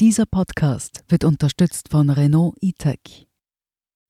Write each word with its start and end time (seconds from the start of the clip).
Dieser 0.00 0.24
Podcast 0.24 1.04
wird 1.10 1.24
unterstützt 1.24 1.90
von 1.90 2.08
Renault 2.08 2.56
eTech. 2.62 3.28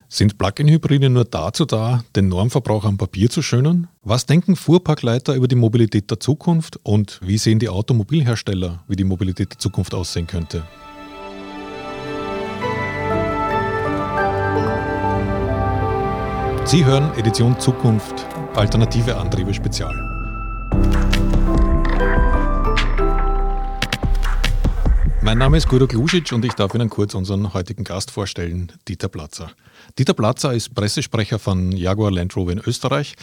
Sind 0.07 0.37
Plug-in-Hybride 0.37 1.09
nur 1.09 1.25
dazu 1.25 1.65
da, 1.65 2.05
den 2.15 2.29
Normverbrauch 2.29 2.85
am 2.85 2.95
Papier 2.95 3.29
zu 3.29 3.41
schönern? 3.41 3.89
Was 4.01 4.25
denken 4.25 4.55
Fuhrparkleiter 4.55 5.35
über 5.35 5.49
die 5.49 5.57
Mobilität 5.57 6.09
der 6.09 6.21
Zukunft 6.21 6.79
und 6.83 7.19
wie 7.21 7.37
sehen 7.37 7.59
die 7.59 7.67
Automobilhersteller, 7.67 8.85
wie 8.87 8.95
die 8.95 9.03
Mobilität 9.03 9.51
der 9.51 9.59
Zukunft 9.59 9.93
aussehen 9.93 10.27
könnte? 10.27 10.65
Sie 16.63 16.85
hören 16.85 17.13
Edition 17.17 17.59
Zukunft, 17.59 18.25
alternative 18.55 19.17
Antriebe 19.17 19.53
Spezial. 19.53 21.10
Mein 25.23 25.37
Name 25.37 25.57
ist 25.57 25.69
Guido 25.69 25.85
Klusic 25.85 26.31
und 26.31 26.43
ich 26.43 26.53
darf 26.53 26.73
Ihnen 26.73 26.89
kurz 26.89 27.13
unseren 27.13 27.53
heutigen 27.53 27.83
Gast 27.83 28.09
vorstellen, 28.09 28.71
Dieter 28.87 29.07
Platzer. 29.07 29.51
Dieter 29.99 30.15
Platzer 30.15 30.51
ist 30.51 30.73
Pressesprecher 30.73 31.37
von 31.37 31.71
Jaguar 31.71 32.09
Land 32.09 32.35
Rover 32.35 32.51
in 32.51 32.57
Österreich. 32.59 33.13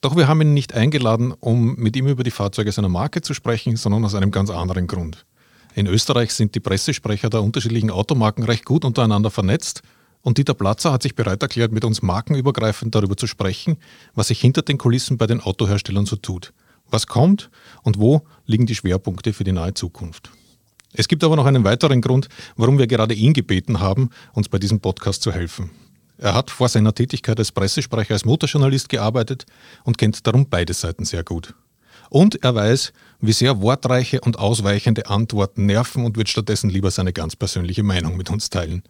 Doch 0.00 0.16
wir 0.16 0.28
haben 0.28 0.40
ihn 0.42 0.54
nicht 0.54 0.74
eingeladen, 0.74 1.34
um 1.40 1.74
mit 1.74 1.96
ihm 1.96 2.06
über 2.06 2.22
die 2.22 2.30
Fahrzeuge 2.30 2.70
seiner 2.70 2.88
Marke 2.88 3.20
zu 3.20 3.34
sprechen, 3.34 3.74
sondern 3.74 4.04
aus 4.04 4.14
einem 4.14 4.30
ganz 4.30 4.48
anderen 4.48 4.86
Grund. 4.86 5.26
In 5.74 5.88
Österreich 5.88 6.32
sind 6.32 6.54
die 6.54 6.60
Pressesprecher 6.60 7.30
der 7.30 7.42
unterschiedlichen 7.42 7.90
Automarken 7.90 8.44
recht 8.44 8.64
gut 8.64 8.84
untereinander 8.84 9.32
vernetzt 9.32 9.82
und 10.22 10.38
Dieter 10.38 10.54
Platzer 10.54 10.92
hat 10.92 11.02
sich 11.02 11.16
bereit 11.16 11.42
erklärt, 11.42 11.72
mit 11.72 11.84
uns 11.84 12.00
markenübergreifend 12.00 12.94
darüber 12.94 13.16
zu 13.16 13.26
sprechen, 13.26 13.76
was 14.14 14.28
sich 14.28 14.40
hinter 14.40 14.62
den 14.62 14.78
Kulissen 14.78 15.18
bei 15.18 15.26
den 15.26 15.40
Autoherstellern 15.40 16.06
so 16.06 16.14
tut. 16.14 16.52
Was 16.88 17.08
kommt 17.08 17.50
und 17.82 17.98
wo 17.98 18.22
liegen 18.46 18.66
die 18.66 18.76
Schwerpunkte 18.76 19.32
für 19.32 19.44
die 19.44 19.52
nahe 19.52 19.74
Zukunft. 19.74 20.30
Es 20.92 21.08
gibt 21.08 21.22
aber 21.22 21.36
noch 21.36 21.46
einen 21.46 21.64
weiteren 21.64 22.00
Grund, 22.00 22.28
warum 22.56 22.78
wir 22.78 22.86
gerade 22.86 23.14
ihn 23.14 23.32
gebeten 23.32 23.80
haben, 23.80 24.10
uns 24.32 24.48
bei 24.48 24.58
diesem 24.58 24.80
Podcast 24.80 25.22
zu 25.22 25.32
helfen. 25.32 25.70
Er 26.18 26.34
hat 26.34 26.50
vor 26.50 26.68
seiner 26.68 26.94
Tätigkeit 26.94 27.38
als 27.38 27.52
Pressesprecher 27.52 28.12
als 28.12 28.24
Motorjournalist 28.24 28.88
gearbeitet 28.88 29.46
und 29.84 29.96
kennt 29.96 30.26
darum 30.26 30.46
beide 30.50 30.74
Seiten 30.74 31.04
sehr 31.04 31.24
gut. 31.24 31.54
Und 32.10 32.42
er 32.42 32.54
weiß, 32.54 32.92
wie 33.20 33.32
sehr 33.32 33.62
wortreiche 33.62 34.20
und 34.20 34.38
ausweichende 34.38 35.08
Antworten 35.08 35.64
nerven 35.66 36.04
und 36.04 36.16
wird 36.16 36.28
stattdessen 36.28 36.68
lieber 36.68 36.90
seine 36.90 37.12
ganz 37.12 37.36
persönliche 37.36 37.84
Meinung 37.84 38.16
mit 38.16 38.28
uns 38.28 38.50
teilen. 38.50 38.82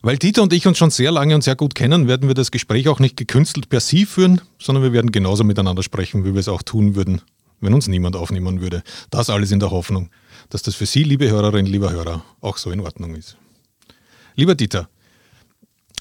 Weil 0.00 0.16
Dieter 0.16 0.42
und 0.42 0.52
ich 0.52 0.66
uns 0.66 0.78
schon 0.78 0.90
sehr 0.90 1.12
lange 1.12 1.34
und 1.34 1.42
sehr 1.42 1.56
gut 1.56 1.74
kennen, 1.74 2.08
werden 2.08 2.28
wir 2.28 2.34
das 2.34 2.50
Gespräch 2.50 2.88
auch 2.88 3.00
nicht 3.00 3.16
gekünstelt 3.16 3.68
per 3.68 3.80
Sie 3.80 4.06
führen, 4.06 4.40
sondern 4.58 4.82
wir 4.82 4.92
werden 4.92 5.12
genauso 5.12 5.44
miteinander 5.44 5.82
sprechen, 5.82 6.24
wie 6.24 6.32
wir 6.32 6.40
es 6.40 6.48
auch 6.48 6.62
tun 6.62 6.94
würden, 6.94 7.20
wenn 7.60 7.74
uns 7.74 7.88
niemand 7.88 8.16
aufnehmen 8.16 8.60
würde. 8.60 8.82
Das 9.10 9.30
alles 9.30 9.50
in 9.50 9.60
der 9.60 9.70
Hoffnung, 9.70 10.10
dass 10.50 10.62
das 10.62 10.74
für 10.74 10.86
Sie, 10.86 11.02
liebe 11.02 11.28
Hörerinnen, 11.28 11.70
lieber 11.70 11.90
Hörer, 11.90 12.24
auch 12.40 12.56
so 12.56 12.70
in 12.70 12.80
Ordnung 12.80 13.14
ist. 13.14 13.36
Lieber 14.34 14.54
Dieter, 14.54 14.88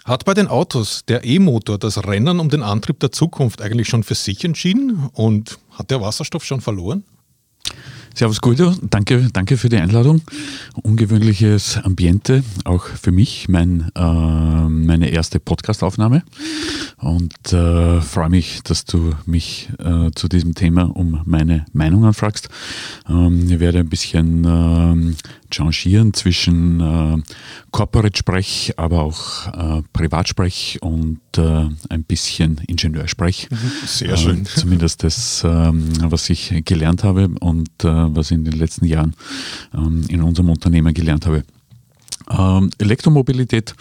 hat 0.06 0.24
bei 0.24 0.34
den 0.34 0.48
Autos 0.48 1.04
der 1.06 1.26
E-Motor 1.26 1.78
das 1.78 2.06
Rennen 2.06 2.40
um 2.40 2.50
den 2.50 2.64
Antrieb 2.64 3.00
der 3.02 3.12
Zukunft 3.12 3.62
eigentlich 3.62 3.90
schon 3.90 4.04
für 4.04 4.16
sich 4.16 4.46
entschieden 4.46 5.10
und 5.14 5.60
hat 5.72 5.92
der 5.92 6.00
Wasserstoff 6.00 6.46
schon 6.46 6.62
verloren? 6.62 7.04
Servus 8.18 8.42
Guido, 8.42 8.74
danke, 8.82 9.30
danke 9.32 9.58
für 9.58 9.70
die 9.70 9.78
Einladung. 9.78 10.24
Ungewöhnliches 10.82 11.78
Ambiente, 11.78 12.44
auch 12.64 12.86
für 12.86 13.12
mich, 13.12 13.48
mein, 13.48 13.92
äh, 13.94 14.02
meine 14.02 15.12
erste 15.12 15.40
Podcastaufnahme. 15.40 16.24
Und 16.98 17.54
äh, 17.54 18.02
freue 18.02 18.30
mich, 18.30 18.64
dass 18.64 18.86
du 18.86 19.12
mich 19.28 19.70
äh, 19.78 20.10
zu 20.16 20.28
diesem 20.28 20.56
Thema 20.56 20.86
um 20.98 21.22
meine 21.26 21.68
Meinung 21.74 22.06
anfragst. 22.06 22.50
Ähm, 23.08 23.52
ich 23.52 23.60
werde 23.60 23.82
ein 23.82 23.90
bisschen 23.90 24.46
äh, 24.46 25.14
changieren 25.52 26.14
zwischen 26.14 26.80
äh, 26.80 27.18
Corporate-Sprech, 27.72 28.74
aber 28.78 29.02
auch 29.02 29.48
äh, 29.48 29.84
Privatsprech 29.94 30.80
und 30.82 31.20
äh, 31.38 31.70
ein 31.90 32.04
bisschen 32.04 32.62
Ingenieursprech. 32.68 33.50
Mhm. 33.50 33.58
Sehr 33.86 34.18
schön. 34.18 34.42
Äh, 34.42 34.44
zumindest 34.46 35.04
das, 35.04 35.44
ähm, 35.46 35.90
was 36.12 36.30
ich 36.30 36.54
gelernt 36.66 37.04
habe 37.04 37.30
und 37.40 37.70
äh, 37.84 37.88
was 37.88 38.32
ich 38.32 38.38
in 38.38 38.46
den 38.46 38.58
letzten 38.58 38.86
Jahren 38.86 39.16
ähm, 39.74 40.06
in 40.10 40.22
unserem 40.22 40.50
Unternehmen 40.50 40.94
gelernt 40.94 41.26
habe. 41.26 41.44
Ähm, 42.30 42.70
Elektromobilität 42.78 43.76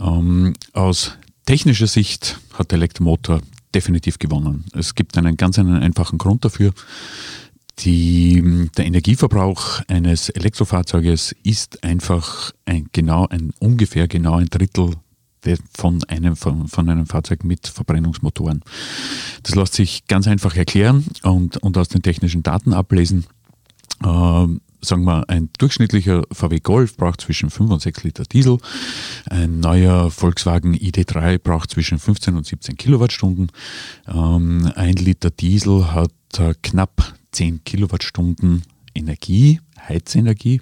ähm, 0.00 0.54
aus 0.72 1.12
technischer 1.46 1.86
Sicht 1.86 2.38
hat 2.54 2.70
der 2.70 2.76
Elektromotor 2.76 3.40
definitiv 3.74 4.18
gewonnen. 4.18 4.64
Es 4.74 4.94
gibt 4.94 5.16
einen 5.16 5.36
ganz 5.36 5.58
einen 5.58 5.82
einfachen 5.82 6.18
Grund 6.18 6.44
dafür. 6.44 6.72
Die, 7.80 8.68
der 8.76 8.86
Energieverbrauch 8.86 9.80
eines 9.86 10.30
Elektrofahrzeuges 10.30 11.34
ist 11.44 11.84
einfach 11.84 12.52
ein, 12.64 12.88
genau 12.92 13.26
ein 13.28 13.52
ungefähr 13.60 14.08
genau 14.08 14.34
ein 14.34 14.46
Drittel 14.46 14.94
von 15.76 16.02
einem, 16.04 16.36
von, 16.36 16.66
von 16.68 16.88
einem 16.88 17.06
Fahrzeug 17.06 17.44
mit 17.44 17.68
Verbrennungsmotoren. 17.68 18.62
Das 19.44 19.54
lässt 19.54 19.74
sich 19.74 20.06
ganz 20.06 20.26
einfach 20.26 20.56
erklären 20.56 21.04
und, 21.22 21.58
und 21.58 21.78
aus 21.78 21.88
den 21.88 22.02
technischen 22.02 22.42
Daten 22.42 22.74
ablesen. 22.74 23.26
Äh, 24.02 24.46
sagen 24.80 25.04
wir, 25.04 25.28
ein 25.28 25.50
durchschnittlicher 25.58 26.22
VW 26.32 26.60
Golf 26.60 26.96
braucht 26.96 27.20
zwischen 27.20 27.50
5 27.50 27.70
und 27.70 27.82
6 27.82 28.04
Liter 28.04 28.24
Diesel. 28.24 28.58
Ein 29.26 29.60
neuer 29.60 30.10
Volkswagen 30.10 30.74
ID3 30.74 31.38
braucht 31.38 31.70
zwischen 31.70 31.98
15 31.98 32.36
und 32.36 32.46
17 32.46 32.76
Kilowattstunden. 32.76 33.50
Ähm, 34.06 34.70
ein 34.74 34.94
Liter 34.94 35.30
Diesel 35.30 35.92
hat 35.92 36.12
äh, 36.38 36.54
knapp 36.62 37.17
10 37.38 37.62
Kilowattstunden 37.62 38.64
Energie, 38.96 39.60
Heizenergie. 39.88 40.60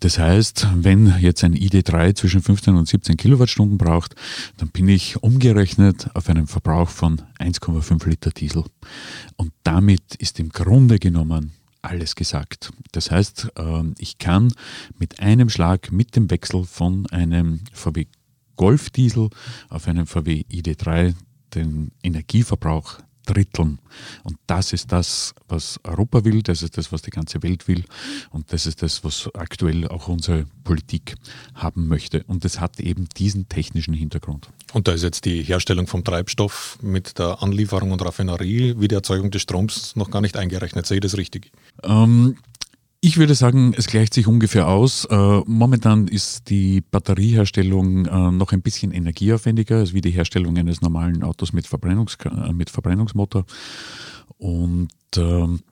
Das 0.00 0.18
heißt, 0.18 0.68
wenn 0.76 1.18
jetzt 1.20 1.44
ein 1.44 1.54
ID3 1.54 2.14
zwischen 2.14 2.40
15 2.40 2.76
und 2.76 2.88
17 2.88 3.18
Kilowattstunden 3.18 3.76
braucht, 3.76 4.14
dann 4.56 4.70
bin 4.70 4.88
ich 4.88 5.22
umgerechnet 5.22 6.08
auf 6.14 6.30
einen 6.30 6.46
Verbrauch 6.46 6.88
von 6.88 7.20
1,5 7.38 8.08
Liter 8.08 8.30
Diesel. 8.30 8.64
Und 9.36 9.52
damit 9.64 10.14
ist 10.14 10.40
im 10.40 10.48
Grunde 10.48 10.98
genommen 10.98 11.52
alles 11.82 12.14
gesagt. 12.14 12.70
Das 12.92 13.10
heißt, 13.10 13.48
ähm, 13.56 13.94
ich 13.98 14.16
kann 14.16 14.50
mit 14.98 15.20
einem 15.20 15.50
Schlag, 15.50 15.92
mit 15.92 16.16
dem 16.16 16.30
Wechsel 16.30 16.64
von 16.64 17.06
einem 17.10 17.60
VW 17.74 18.06
Golf 18.56 18.88
Diesel 18.88 19.28
auf 19.68 19.88
einen 19.88 20.06
VW 20.06 20.44
ID3 20.50 21.14
den 21.54 21.90
Energieverbrauch 22.02 22.98
dritteln. 23.26 23.78
Und 24.24 24.36
das 24.46 24.72
ist 24.72 24.92
das, 24.92 25.34
was 25.48 25.78
Europa 25.84 26.24
will, 26.24 26.42
das 26.42 26.62
ist 26.62 26.76
das, 26.78 26.92
was 26.92 27.02
die 27.02 27.10
ganze 27.10 27.42
Welt 27.42 27.68
will 27.68 27.84
und 28.30 28.52
das 28.52 28.66
ist 28.66 28.82
das, 28.82 29.04
was 29.04 29.28
aktuell 29.34 29.86
auch 29.88 30.08
unsere 30.08 30.46
Politik 30.64 31.14
haben 31.54 31.88
möchte. 31.88 32.24
Und 32.26 32.44
das 32.44 32.60
hat 32.60 32.80
eben 32.80 33.08
diesen 33.16 33.48
technischen 33.48 33.94
Hintergrund. 33.94 34.48
Und 34.72 34.88
da 34.88 34.92
ist 34.92 35.02
jetzt 35.02 35.24
die 35.24 35.42
Herstellung 35.42 35.86
vom 35.86 36.04
Treibstoff 36.04 36.78
mit 36.80 37.18
der 37.18 37.42
Anlieferung 37.42 37.92
und 37.92 38.02
Raffinerie 38.02 38.74
wie 38.78 38.88
die 38.88 38.94
Erzeugung 38.94 39.30
des 39.30 39.42
Stroms 39.42 39.96
noch 39.96 40.10
gar 40.10 40.20
nicht 40.20 40.36
eingerechnet. 40.36 40.86
Sehe 40.86 40.96
ich 40.96 41.02
das 41.02 41.16
richtig? 41.16 41.52
Ähm, 41.82 42.36
ich 43.04 43.18
würde 43.18 43.34
sagen, 43.34 43.74
es 43.76 43.88
gleicht 43.88 44.14
sich 44.14 44.28
ungefähr 44.28 44.68
aus. 44.68 45.06
Äh, 45.06 45.40
momentan 45.44 46.06
ist 46.06 46.48
die 46.48 46.82
Batterieherstellung 46.82 48.06
äh, 48.06 48.30
noch 48.30 48.52
ein 48.52 48.62
bisschen 48.62 48.92
energieaufwendiger 48.92 49.78
als 49.78 49.92
wie 49.92 50.00
die 50.00 50.12
Herstellung 50.12 50.56
eines 50.56 50.82
normalen 50.82 51.24
Autos 51.24 51.52
mit, 51.52 51.66
Verbrennungs 51.66 52.16
äh, 52.24 52.52
mit 52.52 52.70
Verbrennungsmotor. 52.70 53.44
Und, 54.38 54.92
ähm, 55.16 55.62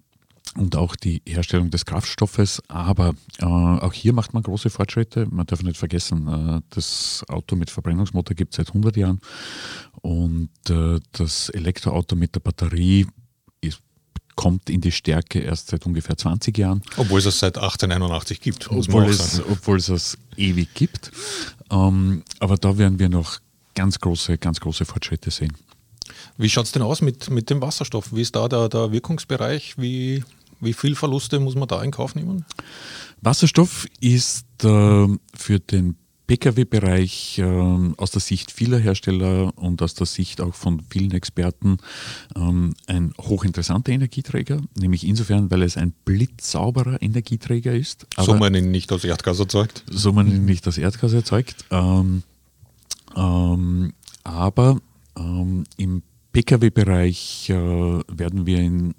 und 0.56 0.74
auch 0.74 0.96
die 0.96 1.22
Herstellung 1.24 1.70
des 1.70 1.86
Kraftstoffes. 1.86 2.60
Aber 2.66 3.14
auch 3.40 3.92
hier 3.92 4.12
macht 4.12 4.34
man 4.34 4.42
große 4.42 4.68
Fortschritte. 4.68 5.28
Man 5.30 5.46
darf 5.46 5.62
nicht 5.62 5.76
vergessen, 5.76 6.60
das 6.70 7.24
Auto 7.28 7.54
mit 7.54 7.70
Verbrennungsmotor 7.70 8.34
gibt 8.34 8.54
es 8.54 8.56
seit 8.56 8.68
100 8.68 8.96
Jahren. 8.96 9.20
Und 10.02 10.50
das 10.64 11.50
Elektroauto 11.50 12.16
mit 12.16 12.34
der 12.34 12.40
Batterie 12.40 13.06
kommt 14.40 14.70
in 14.70 14.80
die 14.80 14.90
Stärke 14.90 15.40
erst 15.40 15.68
seit 15.68 15.84
ungefähr 15.84 16.16
20 16.16 16.56
Jahren. 16.56 16.80
Obwohl 16.96 17.18
es 17.18 17.26
es 17.26 17.40
seit 17.40 17.58
1881 17.58 18.40
gibt, 18.40 18.72
muss 18.72 18.88
obwohl 18.88 19.02
man 19.02 19.10
auch 19.10 19.14
sagen. 19.14 19.44
Es, 19.46 19.52
obwohl 19.52 19.76
es 19.76 19.90
es 19.90 20.18
ewig 20.34 20.72
gibt. 20.72 21.12
Ähm, 21.70 22.22
aber 22.38 22.56
da 22.56 22.78
werden 22.78 22.98
wir 22.98 23.10
noch 23.10 23.38
ganz 23.74 23.98
große, 23.98 24.38
ganz 24.38 24.58
große 24.60 24.86
Fortschritte 24.86 25.30
sehen. 25.30 25.52
Wie 26.38 26.48
schaut 26.48 26.64
es 26.64 26.72
denn 26.72 26.80
aus 26.80 27.02
mit, 27.02 27.28
mit 27.28 27.50
dem 27.50 27.60
Wasserstoff? 27.60 28.14
Wie 28.14 28.22
ist 28.22 28.34
da 28.34 28.48
der, 28.48 28.70
der 28.70 28.92
Wirkungsbereich? 28.92 29.74
Wie, 29.76 30.24
wie 30.58 30.72
viel 30.72 30.94
Verluste 30.94 31.38
muss 31.38 31.54
man 31.54 31.68
da 31.68 31.82
in 31.82 31.90
Kauf 31.90 32.14
nehmen? 32.14 32.46
Wasserstoff 33.20 33.86
ist 34.00 34.46
äh, 34.64 35.06
für 35.34 35.60
den 35.60 35.96
Pkw-Bereich 36.30 37.40
äh, 37.40 37.92
aus 37.96 38.12
der 38.12 38.20
Sicht 38.20 38.52
vieler 38.52 38.78
Hersteller 38.78 39.52
und 39.56 39.82
aus 39.82 39.94
der 39.94 40.06
Sicht 40.06 40.40
auch 40.40 40.54
von 40.54 40.80
vielen 40.88 41.10
Experten 41.10 41.78
ähm, 42.36 42.74
ein 42.86 43.12
hochinteressanter 43.20 43.90
Energieträger, 43.90 44.60
nämlich 44.78 45.04
insofern, 45.04 45.50
weil 45.50 45.64
es 45.64 45.76
ein 45.76 45.92
blitzsauberer 46.04 47.02
Energieträger 47.02 47.74
ist. 47.74 48.06
so 48.16 48.36
man 48.36 48.54
ihn 48.54 48.70
nicht 48.70 48.92
aus 48.92 49.02
Erdgas 49.02 49.40
erzeugt. 49.40 49.82
So 49.90 50.12
man 50.12 50.28
ihn 50.28 50.44
nicht 50.44 50.68
aus 50.68 50.78
Erdgas 50.78 51.12
erzeugt. 51.14 51.64
Ähm, 51.72 52.22
ähm, 53.16 53.92
aber 54.22 54.80
ähm, 55.18 55.64
im 55.78 56.04
Pkw-Bereich 56.32 57.50
äh, 57.50 57.54
werden 57.54 58.46
wir 58.46 58.58
in 58.60 58.94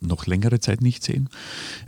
noch 0.00 0.26
längere 0.26 0.60
Zeit 0.60 0.80
nicht 0.80 1.02
sehen. 1.02 1.28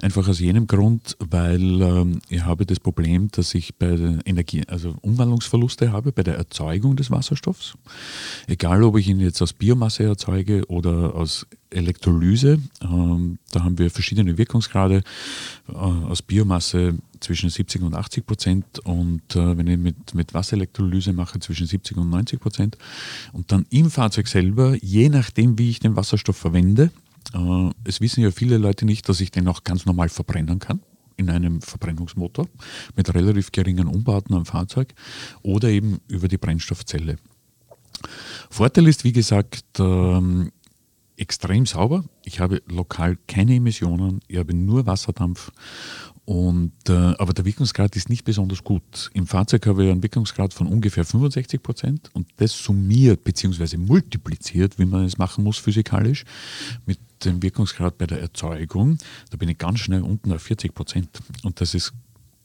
Einfach 0.00 0.28
aus 0.28 0.40
jenem 0.40 0.66
Grund, 0.66 1.16
weil 1.18 1.80
ähm, 1.80 2.20
ich 2.28 2.44
habe 2.44 2.66
das 2.66 2.80
Problem, 2.80 3.28
dass 3.30 3.54
ich 3.54 3.74
bei 3.76 4.18
Energie, 4.24 4.62
also 4.68 4.94
Umwandlungsverluste 5.00 5.92
habe 5.92 6.12
bei 6.12 6.22
der 6.22 6.36
Erzeugung 6.36 6.96
des 6.96 7.10
Wasserstoffs. 7.10 7.74
Egal, 8.46 8.82
ob 8.82 8.96
ich 8.98 9.08
ihn 9.08 9.20
jetzt 9.20 9.40
aus 9.42 9.52
Biomasse 9.52 10.04
erzeuge 10.04 10.66
oder 10.68 11.14
aus 11.14 11.46
Elektrolyse. 11.72 12.58
Ähm, 12.82 13.38
da 13.50 13.64
haben 13.64 13.78
wir 13.78 13.90
verschiedene 13.90 14.36
Wirkungsgrade 14.38 15.02
äh, 15.68 15.72
aus 15.72 16.22
Biomasse 16.22 16.94
zwischen 17.20 17.50
70 17.50 17.82
und 17.82 17.94
80 17.94 18.26
Prozent 18.26 18.78
und 18.80 19.36
äh, 19.36 19.56
wenn 19.56 19.66
ich 19.66 19.78
mit, 19.78 20.14
mit 20.14 20.34
Wasserelektrolyse 20.34 21.12
mache, 21.12 21.38
zwischen 21.40 21.66
70 21.66 21.96
und 21.96 22.10
90 22.10 22.40
Prozent. 22.40 22.78
Und 23.32 23.52
dann 23.52 23.66
im 23.70 23.90
Fahrzeug 23.90 24.28
selber, 24.28 24.76
je 24.82 25.08
nachdem, 25.08 25.58
wie 25.58 25.70
ich 25.70 25.80
den 25.80 25.96
Wasserstoff 25.96 26.36
verwende, 26.36 26.90
äh, 27.34 27.70
es 27.84 28.00
wissen 28.00 28.22
ja 28.22 28.30
viele 28.30 28.58
Leute 28.58 28.84
nicht, 28.84 29.08
dass 29.08 29.20
ich 29.20 29.30
den 29.30 29.48
auch 29.48 29.64
ganz 29.64 29.86
normal 29.86 30.08
verbrennen 30.08 30.58
kann 30.58 30.80
in 31.16 31.30
einem 31.30 31.60
Verbrennungsmotor 31.60 32.48
mit 32.96 33.14
relativ 33.14 33.52
geringen 33.52 33.86
Umbauten 33.86 34.34
am 34.34 34.46
Fahrzeug 34.46 34.94
oder 35.42 35.68
eben 35.68 36.00
über 36.08 36.28
die 36.28 36.38
Brennstoffzelle. 36.38 37.16
Vorteil 38.50 38.88
ist, 38.88 39.04
wie 39.04 39.12
gesagt, 39.12 39.64
ähm, 39.78 40.50
extrem 41.16 41.66
sauber. 41.66 42.04
Ich 42.24 42.40
habe 42.40 42.62
lokal 42.66 43.16
keine 43.28 43.54
Emissionen, 43.54 44.20
ich 44.26 44.38
habe 44.38 44.54
nur 44.54 44.86
Wasserdampf 44.86 45.52
und, 46.24 46.72
äh, 46.88 46.92
aber 46.92 47.32
der 47.32 47.44
Wirkungsgrad 47.44 47.96
ist 47.96 48.08
nicht 48.08 48.24
besonders 48.24 48.62
gut. 48.62 49.10
Im 49.12 49.26
Fahrzeug 49.26 49.66
habe 49.66 49.84
ich 49.84 49.90
einen 49.90 50.02
Wirkungsgrad 50.02 50.54
von 50.54 50.68
ungefähr 50.68 51.04
65 51.04 51.62
Prozent 51.62 52.10
und 52.14 52.28
das 52.36 52.52
summiert 52.52 53.24
bzw. 53.24 53.76
multipliziert, 53.76 54.78
wie 54.78 54.84
man 54.84 55.04
es 55.04 55.18
machen 55.18 55.42
muss 55.42 55.58
physikalisch, 55.58 56.24
mit 56.86 57.00
dem 57.24 57.42
Wirkungsgrad 57.42 57.98
bei 57.98 58.06
der 58.06 58.20
Erzeugung. 58.20 58.98
Da 59.30 59.36
bin 59.36 59.48
ich 59.48 59.58
ganz 59.58 59.80
schnell 59.80 60.02
unten 60.02 60.32
auf 60.32 60.42
40 60.42 60.72
Prozent. 60.74 61.08
Und 61.42 61.60
das 61.60 61.74
ist 61.74 61.92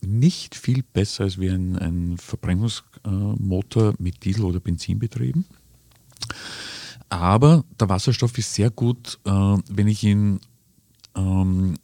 nicht 0.01 0.55
viel 0.55 0.83
besser 0.83 1.25
als 1.25 1.39
wie 1.39 1.49
ein, 1.49 1.77
ein 1.77 2.17
Verbrennungsmotor 2.17 3.93
mit 3.99 4.23
Diesel 4.25 4.45
oder 4.45 4.59
Benzin 4.59 4.97
betrieben. 4.97 5.45
Aber 7.09 7.63
der 7.79 7.89
Wasserstoff 7.89 8.37
ist 8.37 8.53
sehr 8.53 8.71
gut, 8.71 9.19
äh, 9.23 9.29
wenn 9.31 9.87
ich 9.87 10.03
ihn 10.03 10.39
ähm, 11.15 11.75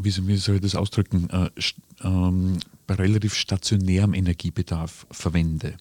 wie 0.00 0.10
soll 0.10 0.56
ich 0.56 0.60
das 0.60 0.74
ausdrücken, 0.74 1.28
äh, 1.30 1.50
ähm, 2.02 2.58
bei 2.86 2.94
relativ 2.94 3.34
stationärem 3.34 4.14
Energiebedarf 4.14 5.06
verwende. 5.10 5.76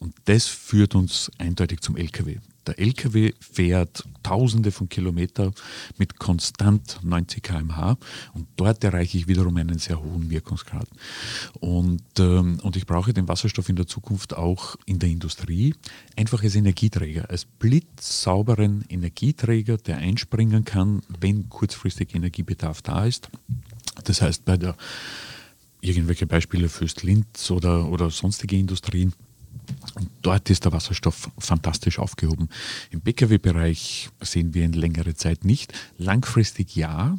Und 0.00 0.14
das 0.26 0.46
führt 0.46 0.94
uns 0.94 1.30
eindeutig 1.38 1.80
zum 1.80 1.96
Lkw. 1.96 2.38
Der 2.66 2.78
Lkw 2.78 3.32
fährt 3.40 4.04
tausende 4.22 4.70
von 4.70 4.88
Kilometern 4.88 5.52
mit 5.98 6.18
konstant 6.18 7.00
90 7.02 7.42
km/h 7.42 7.96
und 8.34 8.46
dort 8.56 8.84
erreiche 8.84 9.18
ich 9.18 9.26
wiederum 9.26 9.56
einen 9.56 9.78
sehr 9.78 10.02
hohen 10.02 10.30
Wirkungsgrad. 10.30 10.88
Und, 11.60 12.02
ähm, 12.18 12.60
und 12.62 12.76
ich 12.76 12.86
brauche 12.86 13.12
den 13.12 13.28
Wasserstoff 13.28 13.68
in 13.68 13.76
der 13.76 13.86
Zukunft 13.86 14.34
auch 14.34 14.76
in 14.86 14.98
der 14.98 15.08
Industrie, 15.08 15.74
einfach 16.16 16.42
als 16.42 16.54
Energieträger, 16.54 17.30
als 17.30 17.44
blitzsauberen 17.44 18.84
Energieträger, 18.88 19.76
der 19.76 19.98
einspringen 19.98 20.64
kann, 20.64 21.02
wenn 21.20 21.48
kurzfristig 21.48 22.14
Energiebedarf 22.14 22.82
da 22.82 23.04
ist. 23.04 23.28
Das 24.04 24.22
heißt, 24.22 24.44
bei 24.44 24.56
der 24.56 24.76
irgendwelche 25.80 26.26
Beispiele 26.26 26.68
für 26.68 26.86
Linz 27.02 27.50
oder, 27.50 27.88
oder 27.88 28.08
sonstige 28.10 28.56
Industrien, 28.56 29.12
und 29.94 30.08
dort 30.22 30.48
ist 30.50 30.64
der 30.64 30.72
Wasserstoff 30.72 31.30
fantastisch 31.38 31.98
aufgehoben. 31.98 32.48
Im 32.90 33.00
Pkw-Bereich 33.00 34.10
sehen 34.20 34.54
wir 34.54 34.64
ihn 34.64 34.72
längere 34.72 35.14
Zeit 35.14 35.44
nicht. 35.44 35.72
Langfristig 35.98 36.74
ja, 36.76 37.18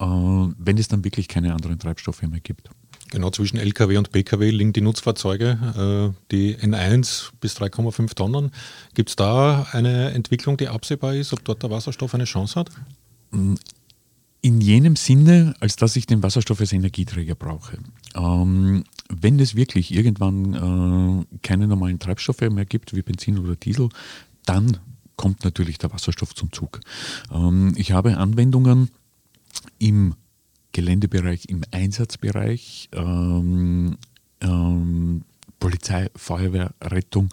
äh, 0.00 0.04
wenn 0.04 0.78
es 0.78 0.88
dann 0.88 1.04
wirklich 1.04 1.28
keine 1.28 1.54
anderen 1.54 1.78
Treibstoffe 1.78 2.22
mehr 2.22 2.40
gibt. 2.40 2.70
Genau, 3.10 3.30
zwischen 3.30 3.58
Lkw 3.58 3.96
und 3.96 4.10
Pkw 4.10 4.50
liegen 4.50 4.72
die 4.72 4.80
Nutzfahrzeuge, 4.80 6.12
äh, 6.12 6.30
die 6.32 6.56
N1 6.56 7.30
bis 7.40 7.56
3,5 7.56 8.14
Tonnen. 8.14 8.50
Gibt 8.94 9.10
es 9.10 9.16
da 9.16 9.68
eine 9.72 10.10
Entwicklung, 10.10 10.56
die 10.56 10.68
absehbar 10.68 11.14
ist, 11.14 11.32
ob 11.32 11.44
dort 11.44 11.62
der 11.62 11.70
Wasserstoff 11.70 12.14
eine 12.14 12.24
Chance 12.24 12.58
hat? 12.58 12.70
In 13.30 14.60
jenem 14.60 14.96
Sinne, 14.96 15.54
als 15.60 15.76
dass 15.76 15.94
ich 15.94 16.06
den 16.06 16.22
Wasserstoff 16.22 16.60
als 16.60 16.72
Energieträger 16.72 17.34
brauche. 17.34 17.78
Ähm, 18.16 18.84
wenn 19.08 19.38
es 19.38 19.54
wirklich 19.54 19.92
irgendwann 19.92 20.54
äh, 20.54 21.38
keine 21.42 21.66
normalen 21.66 21.98
Treibstoffe 21.98 22.40
mehr 22.40 22.64
gibt, 22.64 22.94
wie 22.94 23.02
Benzin 23.02 23.38
oder 23.38 23.56
Diesel, 23.56 23.88
dann 24.46 24.78
kommt 25.16 25.44
natürlich 25.44 25.78
der 25.78 25.92
Wasserstoff 25.92 26.34
zum 26.34 26.52
Zug. 26.52 26.80
Ähm, 27.32 27.72
ich 27.76 27.92
habe 27.92 28.16
Anwendungen 28.16 28.90
im 29.78 30.14
Geländebereich, 30.72 31.46
im 31.48 31.62
Einsatzbereich, 31.70 32.88
ähm, 32.92 33.96
ähm, 34.40 35.22
Polizei, 35.60 36.10
Feuerwehr, 36.16 36.74
Rettung, 36.82 37.30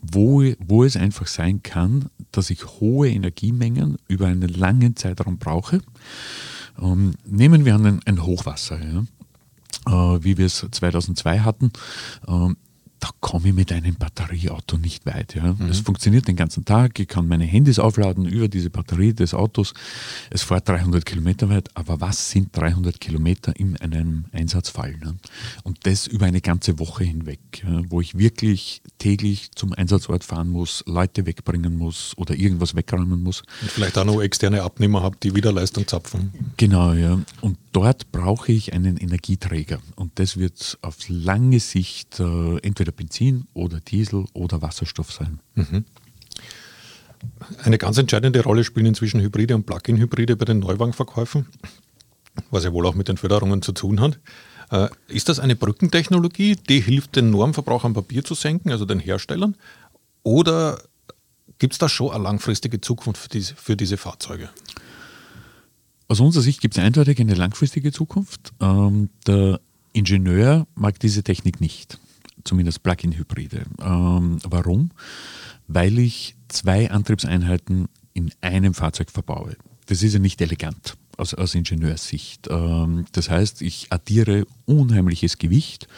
wo, 0.00 0.44
wo 0.58 0.84
es 0.84 0.96
einfach 0.96 1.26
sein 1.26 1.62
kann, 1.62 2.10
dass 2.30 2.50
ich 2.50 2.64
hohe 2.80 3.08
Energiemengen 3.08 3.96
über 4.06 4.26
einen 4.26 4.48
langen 4.48 4.96
Zeitraum 4.96 5.38
brauche. 5.38 5.80
Ähm, 6.80 7.14
nehmen 7.24 7.64
wir 7.64 7.74
an 7.74 8.00
ein, 8.04 8.22
Hochwasser. 8.22 8.78
Ja 8.80 9.04
wie 9.86 10.38
wir 10.38 10.46
es 10.46 10.66
2002 10.70 11.40
hatten. 11.40 11.72
Ähm, 12.26 12.56
da 13.04 13.10
komme 13.20 13.48
ich 13.48 13.54
mit 13.54 13.70
einem 13.70 13.96
Batterieauto 13.96 14.78
nicht 14.78 15.04
weit. 15.04 15.34
Ja. 15.34 15.52
Mhm. 15.52 15.68
Es 15.68 15.80
funktioniert 15.80 16.26
den 16.26 16.36
ganzen 16.36 16.64
Tag, 16.64 16.98
ich 16.98 17.06
kann 17.06 17.28
meine 17.28 17.44
Handys 17.44 17.78
aufladen 17.78 18.24
über 18.24 18.48
diese 18.48 18.70
Batterie 18.70 19.12
des 19.12 19.34
Autos. 19.34 19.74
Es 20.30 20.42
fährt 20.42 20.66
300 20.70 21.04
Kilometer 21.04 21.50
weit, 21.50 21.68
aber 21.74 22.00
was 22.00 22.30
sind 22.30 22.56
300 22.56 22.98
Kilometer 22.98 23.54
in 23.56 23.76
einem 23.76 24.24
Einsatzfall? 24.32 24.96
Ne? 24.96 25.16
Und 25.64 25.86
das 25.86 26.06
über 26.06 26.24
eine 26.24 26.40
ganze 26.40 26.78
Woche 26.78 27.04
hinweg, 27.04 27.40
ja, 27.62 27.82
wo 27.90 28.00
ich 28.00 28.16
wirklich 28.16 28.80
täglich 28.96 29.50
zum 29.54 29.74
Einsatzort 29.74 30.24
fahren 30.24 30.48
muss, 30.48 30.82
Leute 30.86 31.26
wegbringen 31.26 31.76
muss 31.76 32.14
oder 32.16 32.34
irgendwas 32.34 32.74
wegräumen 32.74 33.22
muss. 33.22 33.42
Und 33.60 33.70
vielleicht 33.70 33.98
auch 33.98 34.06
noch 34.06 34.22
externe 34.22 34.62
Abnehmer 34.62 35.02
habe, 35.02 35.18
die 35.22 35.34
wieder 35.34 35.52
Leistung 35.52 35.86
zapfen. 35.86 36.32
Genau, 36.56 36.94
ja. 36.94 37.18
Und 37.42 37.58
dort 37.74 38.12
brauche 38.12 38.52
ich 38.52 38.72
einen 38.72 38.96
Energieträger. 38.96 39.80
Und 39.96 40.18
das 40.18 40.38
wird 40.38 40.78
auf 40.80 40.96
lange 41.08 41.60
Sicht 41.60 42.20
äh, 42.20 42.58
entweder 42.58 42.92
Benzin 42.92 43.46
oder 43.52 43.80
Diesel 43.80 44.24
oder 44.32 44.62
Wasserstoff 44.62 45.12
sein. 45.12 45.40
Mhm. 45.54 45.84
Eine 47.62 47.78
ganz 47.78 47.98
entscheidende 47.98 48.42
Rolle 48.42 48.64
spielen 48.64 48.86
inzwischen 48.86 49.20
Hybride 49.20 49.54
und 49.54 49.64
Plug-in-Hybride 49.66 50.36
bei 50.36 50.44
den 50.44 50.60
Neuwagenverkäufen, 50.60 51.46
was 52.50 52.64
ja 52.64 52.72
wohl 52.72 52.86
auch 52.86 52.94
mit 52.94 53.08
den 53.08 53.16
Förderungen 53.16 53.62
zu 53.62 53.72
tun 53.72 54.00
hat. 54.00 54.18
Äh, 54.70 54.88
ist 55.08 55.28
das 55.28 55.40
eine 55.40 55.56
Brückentechnologie, 55.56 56.56
die 56.56 56.80
hilft, 56.80 57.16
den 57.16 57.30
Normverbrauch 57.30 57.84
am 57.84 57.94
Papier 57.94 58.24
zu 58.24 58.34
senken, 58.34 58.70
also 58.70 58.84
den 58.84 59.00
Herstellern? 59.00 59.56
Oder 60.22 60.80
gibt 61.58 61.74
es 61.74 61.78
da 61.78 61.88
schon 61.88 62.12
eine 62.12 62.22
langfristige 62.22 62.80
Zukunft 62.80 63.22
für 63.22 63.28
diese, 63.28 63.54
für 63.54 63.76
diese 63.76 63.96
Fahrzeuge? 63.96 64.50
Aus 66.08 66.20
unserer 66.20 66.42
Sicht 66.42 66.60
gibt 66.60 66.76
es 66.76 66.82
eindeutig 66.82 67.18
eine 67.20 67.34
langfristige 67.34 67.92
Zukunft. 67.92 68.52
Ähm, 68.60 69.08
der 69.26 69.60
Ingenieur 69.92 70.66
mag 70.74 70.98
diese 71.00 71.22
Technik 71.22 71.60
nicht 71.60 71.98
zumindest 72.44 72.82
Plug-in-Hybride. 72.82 73.64
Ähm, 73.80 74.38
warum? 74.44 74.90
Weil 75.66 75.98
ich 75.98 76.36
zwei 76.48 76.90
Antriebseinheiten 76.90 77.88
in 78.12 78.30
einem 78.40 78.74
Fahrzeug 78.74 79.10
verbaue. 79.10 79.56
Das 79.86 80.02
ist 80.02 80.12
ja 80.12 80.18
nicht 80.18 80.40
elegant 80.40 80.96
aus, 81.16 81.34
aus 81.34 81.54
Ingenieurssicht. 81.54 82.48
Ähm, 82.48 83.06
das 83.12 83.30
heißt, 83.30 83.62
ich 83.62 83.88
addiere 83.90 84.46
unheimliches 84.66 85.38
Gewicht. 85.38 85.88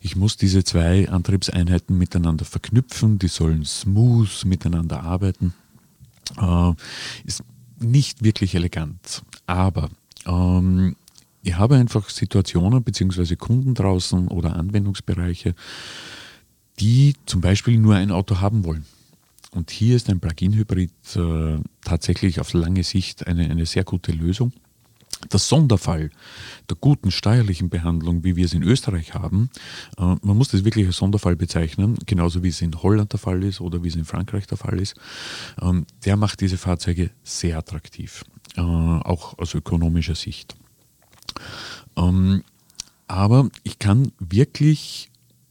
Ich 0.00 0.16
muss 0.16 0.36
diese 0.36 0.64
zwei 0.64 1.08
Antriebseinheiten 1.08 1.96
miteinander 1.96 2.44
verknüpfen, 2.44 3.18
die 3.18 3.28
sollen 3.28 3.64
smooth 3.64 4.44
miteinander 4.44 5.02
arbeiten. 5.02 5.54
Äh, 6.40 6.72
ist 7.24 7.42
nicht 7.78 8.22
wirklich 8.22 8.54
elegant, 8.54 9.22
aber 9.52 9.90
ähm, 10.26 10.96
ich 11.42 11.56
habe 11.56 11.76
einfach 11.76 12.08
Situationen 12.08 12.82
bzw. 12.82 13.36
Kunden 13.36 13.74
draußen 13.74 14.28
oder 14.28 14.56
Anwendungsbereiche, 14.56 15.54
die 16.80 17.14
zum 17.26 17.40
Beispiel 17.40 17.78
nur 17.78 17.96
ein 17.96 18.10
Auto 18.10 18.40
haben 18.40 18.64
wollen. 18.64 18.86
Und 19.50 19.70
hier 19.70 19.96
ist 19.96 20.08
ein 20.08 20.20
Plug-in-Hybrid 20.20 20.90
äh, 21.16 21.58
tatsächlich 21.84 22.40
auf 22.40 22.54
lange 22.54 22.82
Sicht 22.84 23.26
eine, 23.26 23.50
eine 23.50 23.66
sehr 23.66 23.84
gute 23.84 24.12
Lösung. 24.12 24.52
Der 25.30 25.38
Sonderfall 25.38 26.10
der 26.68 26.76
guten 26.80 27.10
steuerlichen 27.10 27.68
Behandlung, 27.68 28.24
wie 28.24 28.34
wir 28.34 28.44
es 28.44 28.54
in 28.54 28.62
Österreich 28.62 29.14
haben, 29.14 29.50
äh, 29.98 30.16
man 30.22 30.36
muss 30.36 30.48
das 30.48 30.64
wirklich 30.64 30.86
als 30.86 30.96
Sonderfall 30.96 31.36
bezeichnen, 31.36 31.98
genauso 32.06 32.42
wie 32.42 32.48
es 32.48 32.62
in 32.62 32.82
Holland 32.82 33.12
der 33.12 33.20
Fall 33.20 33.44
ist 33.44 33.60
oder 33.60 33.84
wie 33.84 33.88
es 33.88 33.96
in 33.96 34.04
Frankreich 34.04 34.46
der 34.46 34.58
Fall 34.58 34.80
ist, 34.80 34.96
ähm, 35.60 35.86
der 36.04 36.16
macht 36.16 36.40
diese 36.40 36.56
Fahrzeuge 36.56 37.10
sehr 37.22 37.58
attraktiv, 37.58 38.24
äh, 38.56 38.60
auch 38.60 39.38
aus 39.38 39.54
ökonomischer 39.54 40.14
Sicht. 40.14 40.54
Ähm, 41.96 42.42
aber 43.06 43.48
ich 43.62 43.78
kann 43.78 44.12
wirklich, 44.18 45.10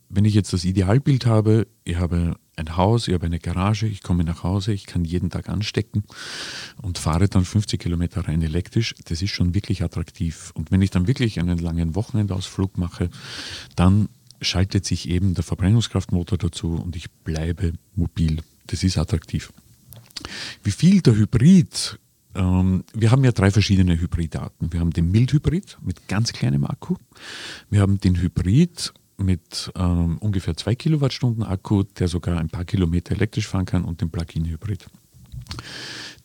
wenn 0.09 0.25
ich 0.25 0.33
jetzt 0.33 0.53
das 0.53 0.65
Idealbild 0.65 1.25
habe, 1.25 1.67
ich 1.83 1.97
habe 1.97 2.35
ein 2.55 2.77
Haus, 2.77 3.07
ich 3.07 3.13
habe 3.13 3.25
eine 3.25 3.39
Garage, 3.39 3.87
ich 3.87 4.03
komme 4.03 4.23
nach 4.23 4.43
Hause, 4.43 4.73
ich 4.73 4.85
kann 4.85 5.05
jeden 5.05 5.29
Tag 5.29 5.49
anstecken 5.49 6.03
und 6.81 6.97
fahre 6.97 7.27
dann 7.27 7.45
50 7.45 7.79
Kilometer 7.79 8.27
rein 8.27 8.41
elektrisch. 8.41 8.95
Das 9.05 9.21
ist 9.21 9.31
schon 9.31 9.53
wirklich 9.53 9.83
attraktiv. 9.83 10.51
Und 10.53 10.71
wenn 10.71 10.81
ich 10.81 10.91
dann 10.91 11.07
wirklich 11.07 11.39
einen 11.39 11.57
langen 11.57 11.95
Wochenendausflug 11.95 12.77
mache, 12.77 13.09
dann 13.75 14.09
schaltet 14.41 14.85
sich 14.85 15.07
eben 15.09 15.33
der 15.33 15.43
Verbrennungskraftmotor 15.43 16.37
dazu 16.37 16.73
und 16.73 16.95
ich 16.95 17.11
bleibe 17.11 17.73
mobil. 17.95 18.41
Das 18.67 18.83
ist 18.83 18.97
attraktiv. 18.97 19.53
Wie 20.63 20.71
viel 20.71 21.01
der 21.01 21.15
Hybrid 21.15 21.99
ähm, 22.35 22.83
wir 22.93 23.11
haben 23.11 23.23
ja 23.23 23.31
drei 23.31 23.51
verschiedene 23.51 23.99
Hybridarten. 23.99 24.71
Wir 24.71 24.79
haben 24.79 24.91
den 24.91 25.11
Mildhybrid 25.11 25.77
mit 25.81 26.07
ganz 26.07 26.33
kleinem 26.33 26.65
Akku. 26.65 26.95
Wir 27.69 27.81
haben 27.81 27.99
den 27.99 28.17
Hybrid 28.17 28.93
mit 29.17 29.71
ähm, 29.75 30.17
ungefähr 30.19 30.57
2 30.57 30.75
Kilowattstunden 30.75 31.43
Akku, 31.43 31.83
der 31.83 32.07
sogar 32.07 32.39
ein 32.39 32.49
paar 32.49 32.65
Kilometer 32.65 33.15
elektrisch 33.15 33.47
fahren 33.47 33.65
kann 33.65 33.83
und 33.83 34.01
den 34.01 34.09
Plug-in-Hybrid. 34.09 34.87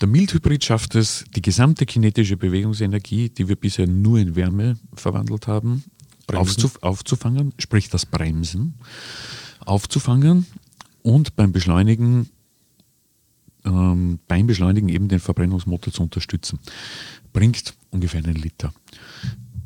Der 0.00 0.08
Mildhybrid 0.08 0.64
schafft 0.64 0.94
es, 0.94 1.24
die 1.34 1.42
gesamte 1.42 1.86
kinetische 1.86 2.36
Bewegungsenergie, 2.36 3.30
die 3.30 3.48
wir 3.48 3.56
bisher 3.56 3.86
nur 3.86 4.18
in 4.18 4.36
Wärme 4.36 4.78
verwandelt 4.94 5.46
haben, 5.46 5.84
aufzuf 6.32 6.82
aufzufangen, 6.82 7.54
sprich 7.58 7.88
das 7.88 8.04
Bremsen, 8.04 8.74
aufzufangen 9.64 10.46
und 11.02 11.36
beim 11.36 11.52
Beschleunigen 11.52 12.28
ähm, 13.66 14.18
beim 14.28 14.46
Beschleunigen 14.46 14.88
eben 14.88 15.08
den 15.08 15.20
Verbrennungsmotor 15.20 15.92
zu 15.92 16.02
unterstützen. 16.02 16.58
Bringt 17.32 17.74
ungefähr 17.90 18.24
einen 18.24 18.36
Liter. 18.36 18.72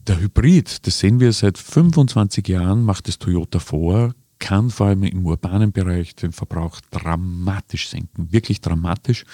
Der 0.07 0.21
Hybrid, 0.21 0.87
das 0.87 0.99
sehen 0.99 1.21
wir 1.21 1.33
seit 1.33 1.59
25 1.59 2.49
Jahren, 2.49 2.83
macht 2.85 3.09
es 3.09 3.19
Toyota 3.19 3.59
vor, 3.59 4.15
kann 4.39 4.71
vor 4.71 4.89
allem 4.89 5.05
im 5.05 5.27
urbanen 5.27 5.71
Bereich 5.71 6.17
den 6.17 6.33
Verbrauch 6.33 6.81
dramatisch 6.91 7.89
senken. 7.89 8.33
Wirklich 8.33 8.61
dramatisch. 8.61 9.25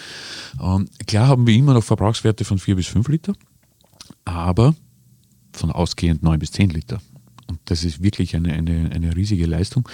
Ähm, 0.61 0.89
klar 1.07 1.29
haben 1.29 1.47
wir 1.47 1.55
immer 1.55 1.75
noch 1.75 1.85
Verbrauchswerte 1.85 2.45
von 2.45 2.59
4 2.59 2.77
bis 2.77 2.89
5 2.89 3.09
Liter, 3.09 3.33
aber 4.25 4.75
von 5.53 5.71
ausgehend 5.71 6.23
9 6.23 6.39
bis 6.39 6.51
10 6.53 6.71
Liter. 6.71 7.01
Und 7.49 7.61
das 7.67 7.85
ist 7.85 8.03
wirklich 8.03 8.35
eine, 8.35 8.53
eine, 8.53 8.91
eine 8.93 9.17
riesige 9.17 9.47
Leistung. 9.47 9.88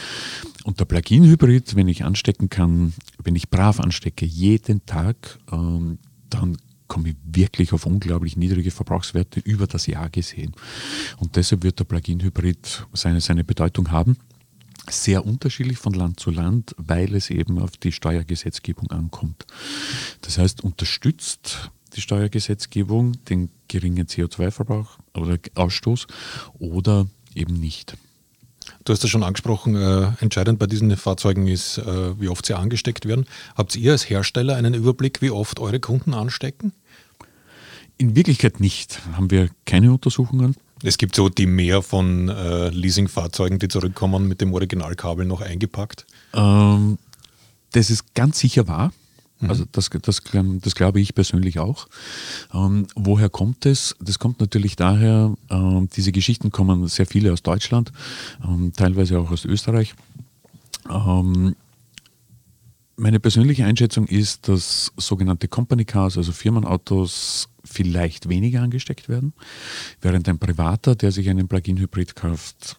Und 0.64 0.80
der 0.80 0.84
Plug-in-Hybrid, 0.84 1.76
wenn 1.76 1.88
ich 1.88 2.04
anstecken 2.04 2.48
kann, 2.48 2.94
wenn 3.22 3.36
ich 3.36 3.50
brav 3.50 3.80
anstecke, 3.80 4.24
jeden 4.24 4.84
Tag, 4.86 5.38
ähm, 5.50 5.98
dann 6.30 6.56
komme 6.88 7.10
ich 7.10 7.16
wirklich 7.24 7.72
auf 7.72 7.86
unglaublich 7.86 8.36
niedrige 8.36 8.70
Verbrauchswerte 8.70 9.40
über 9.40 9.66
das 9.66 9.86
Jahr 9.86 10.10
gesehen. 10.10 10.52
Und 11.18 11.36
deshalb 11.36 11.62
wird 11.62 11.78
der 11.78 11.84
Plug-in-Hybrid 11.84 12.86
seine, 12.92 13.20
seine 13.20 13.44
Bedeutung 13.44 13.90
haben. 13.90 14.16
Sehr 14.90 15.24
unterschiedlich 15.24 15.78
von 15.78 15.94
Land 15.94 16.20
zu 16.20 16.30
Land, 16.30 16.74
weil 16.76 17.14
es 17.14 17.30
eben 17.30 17.58
auf 17.58 17.76
die 17.76 17.92
Steuergesetzgebung 17.92 18.90
ankommt. 18.90 19.46
Das 20.22 20.38
heißt, 20.38 20.64
unterstützt 20.64 21.70
die 21.94 22.00
Steuergesetzgebung 22.00 23.12
den 23.24 23.50
geringen 23.68 24.06
CO2-Verbrauch 24.06 24.98
oder 25.14 25.38
Ausstoß 25.54 26.06
oder 26.58 27.06
eben 27.34 27.54
nicht. 27.54 27.96
Du 28.84 28.92
hast 28.92 29.02
ja 29.02 29.08
schon 29.08 29.22
angesprochen, 29.22 29.74
äh, 29.74 30.12
entscheidend 30.20 30.58
bei 30.58 30.66
diesen 30.66 30.96
Fahrzeugen 30.96 31.46
ist, 31.48 31.78
äh, 31.78 32.20
wie 32.20 32.28
oft 32.28 32.46
sie 32.46 32.56
angesteckt 32.56 33.06
werden. 33.06 33.26
Habt 33.56 33.74
ihr 33.76 33.92
als 33.92 34.08
Hersteller 34.08 34.56
einen 34.56 34.74
Überblick, 34.74 35.22
wie 35.22 35.30
oft 35.30 35.60
eure 35.60 35.80
Kunden 35.80 36.14
anstecken? 36.14 36.72
In 37.98 38.16
Wirklichkeit 38.16 38.60
nicht. 38.60 39.00
Haben 39.16 39.30
wir 39.30 39.48
keine 39.64 39.92
Untersuchungen. 39.92 40.56
Es 40.82 40.98
gibt 40.98 41.14
so 41.14 41.28
die 41.28 41.46
mehr 41.46 41.82
von 41.82 42.28
äh, 42.28 42.68
Leasingfahrzeugen, 42.70 43.58
die 43.58 43.68
zurückkommen 43.68 44.26
mit 44.26 44.40
dem 44.40 44.52
Originalkabel 44.52 45.24
noch 45.24 45.40
eingepackt. 45.40 46.06
Ähm, 46.34 46.98
das 47.70 47.90
ist 47.90 48.14
ganz 48.14 48.40
sicher 48.40 48.66
wahr. 48.66 48.92
Mhm. 49.42 49.50
Also 49.50 49.64
das, 49.70 49.90
das, 49.90 50.22
das 50.22 50.74
glaube 50.74 51.00
ich 51.00 51.14
persönlich 51.14 51.58
auch. 51.58 51.88
Ähm, 52.54 52.86
woher 52.94 53.28
kommt 53.28 53.66
es? 53.66 53.94
Das 54.00 54.18
kommt 54.18 54.40
natürlich 54.40 54.76
daher, 54.76 55.34
ähm, 55.50 55.88
diese 55.94 56.12
Geschichten 56.12 56.50
kommen 56.50 56.86
sehr 56.88 57.06
viele 57.06 57.32
aus 57.32 57.42
Deutschland, 57.42 57.92
ähm, 58.44 58.72
teilweise 58.74 59.18
auch 59.18 59.30
aus 59.30 59.44
Österreich. 59.44 59.94
Ähm, 60.88 61.54
meine 62.96 63.20
persönliche 63.20 63.64
Einschätzung 63.64 64.06
ist, 64.06 64.48
dass 64.48 64.92
sogenannte 64.96 65.48
Company 65.48 65.84
Cars, 65.84 66.16
also 66.16 66.30
Firmenautos, 66.32 67.48
vielleicht 67.64 68.28
weniger 68.28 68.62
angesteckt 68.62 69.08
werden, 69.08 69.32
während 70.00 70.28
ein 70.28 70.38
Privater, 70.38 70.94
der 70.94 71.10
sich 71.10 71.28
einen 71.30 71.48
Plug-in-Hybrid 71.48 72.14
kauft, 72.14 72.78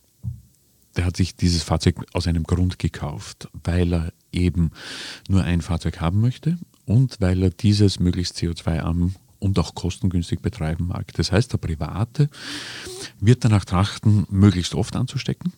der 0.96 1.06
hat 1.06 1.18
sich 1.18 1.36
dieses 1.36 1.64
Fahrzeug 1.64 2.06
aus 2.14 2.28
einem 2.28 2.44
Grund 2.44 2.80
gekauft, 2.80 3.50
weil 3.64 3.94
er 3.94 4.14
eben 4.32 4.72
nur 5.28 5.44
ein 5.44 5.62
Fahrzeug 5.62 6.00
haben 6.02 6.22
möchte 6.22 6.58
und 6.86 7.18
weil 7.20 7.42
er 7.44 7.50
dieses 7.50 8.00
möglichst 8.00 8.38
CO2-arm 8.38 9.16
und 9.40 9.60
auch 9.60 9.76
kostengünstig 9.76 10.42
betreiben 10.42 10.88
mag. 10.88 11.14
Das 11.14 11.32
heißt, 11.32 11.52
der 11.52 11.58
Private 11.58 12.30
wird 13.20 13.44
danach 13.44 13.66
trachten, 13.66 14.26
möglichst 14.30 14.74
oft 14.74 14.96
anzustecken, 14.96 15.52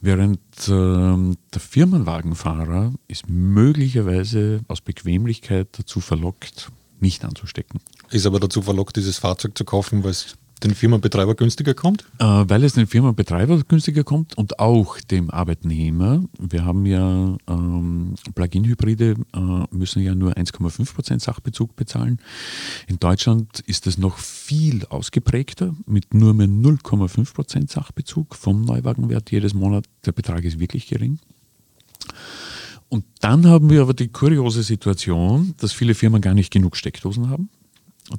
während 0.00 0.40
äh, 0.68 0.68
der 0.68 1.60
Firmenwagenfahrer 1.60 2.92
ist 3.08 3.28
möglicherweise 3.28 4.60
aus 4.68 4.80
Bequemlichkeit 4.80 5.68
dazu 5.72 6.00
verlockt, 6.00 6.70
nicht 7.00 7.24
anzustecken. 7.24 7.80
Ist 8.10 8.26
aber 8.26 8.40
dazu 8.40 8.62
verlockt, 8.62 8.96
dieses 8.96 9.18
Fahrzeug 9.18 9.58
zu 9.58 9.64
kaufen, 9.64 10.04
weil 10.04 10.12
es 10.12 10.36
den 10.62 10.74
Firmenbetreiber 10.74 11.34
günstiger 11.34 11.74
kommt? 11.74 12.04
Äh, 12.18 12.24
weil 12.24 12.64
es 12.64 12.74
den 12.74 12.86
Firmenbetreiber 12.86 13.62
günstiger 13.64 14.04
kommt 14.04 14.36
und 14.36 14.58
auch 14.58 15.00
dem 15.00 15.30
Arbeitnehmer. 15.30 16.24
Wir 16.38 16.64
haben 16.64 16.86
ja 16.86 17.36
ähm, 17.48 18.14
Plug-in-Hybride, 18.34 19.16
äh, 19.34 19.40
müssen 19.70 20.02
ja 20.02 20.14
nur 20.14 20.32
1,5% 20.32 21.20
Sachbezug 21.20 21.76
bezahlen. 21.76 22.18
In 22.86 22.98
Deutschland 22.98 23.60
ist 23.60 23.86
es 23.86 23.98
noch 23.98 24.18
viel 24.18 24.86
ausgeprägter 24.86 25.74
mit 25.86 26.14
nur 26.14 26.34
mehr 26.34 26.48
0,5% 26.48 27.70
Sachbezug 27.70 28.34
vom 28.34 28.62
Neuwagenwert 28.62 29.30
jedes 29.30 29.54
Monat. 29.54 29.84
Der 30.06 30.12
Betrag 30.12 30.44
ist 30.44 30.58
wirklich 30.58 30.86
gering. 30.88 31.18
Und 32.88 33.04
dann 33.20 33.46
haben 33.46 33.70
wir 33.70 33.82
aber 33.82 33.94
die 33.94 34.08
kuriose 34.08 34.62
Situation, 34.62 35.54
dass 35.58 35.72
viele 35.72 35.94
Firmen 35.94 36.20
gar 36.20 36.34
nicht 36.34 36.52
genug 36.52 36.76
Steckdosen 36.76 37.30
haben, 37.30 37.48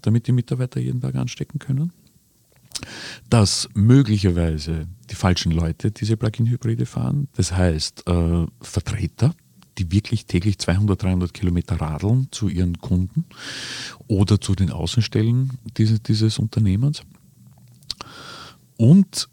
damit 0.02 0.26
die 0.26 0.32
Mitarbeiter 0.32 0.80
jeden 0.80 1.00
Tag 1.02 1.16
anstecken 1.16 1.60
können 1.60 1.92
dass 3.30 3.70
möglicherweise 3.74 4.88
die 5.10 5.16
falschen 5.16 5.52
Leute 5.52 5.92
diese 5.92 6.18
Plug-in-Hybride 6.18 6.86
fahren. 6.86 7.28
Das 7.36 7.52
heißt, 7.52 8.08
äh, 8.08 8.46
Vertreter, 8.62 9.34
die 9.78 9.92
wirklich 9.92 10.26
täglich 10.26 10.60
200, 10.60 11.02
300 11.02 11.34
Kilometer 11.34 11.82
radeln 11.82 12.28
zu 12.32 12.48
ihren 12.48 12.78
Kunden 12.80 13.26
oder 14.08 14.40
zu 14.40 14.56
den 14.56 14.70
Außenstellen 14.70 15.58
dieses, 15.78 16.04
dieses 16.04 16.38
Unternehmens. 16.38 17.02
Und 18.78 19.30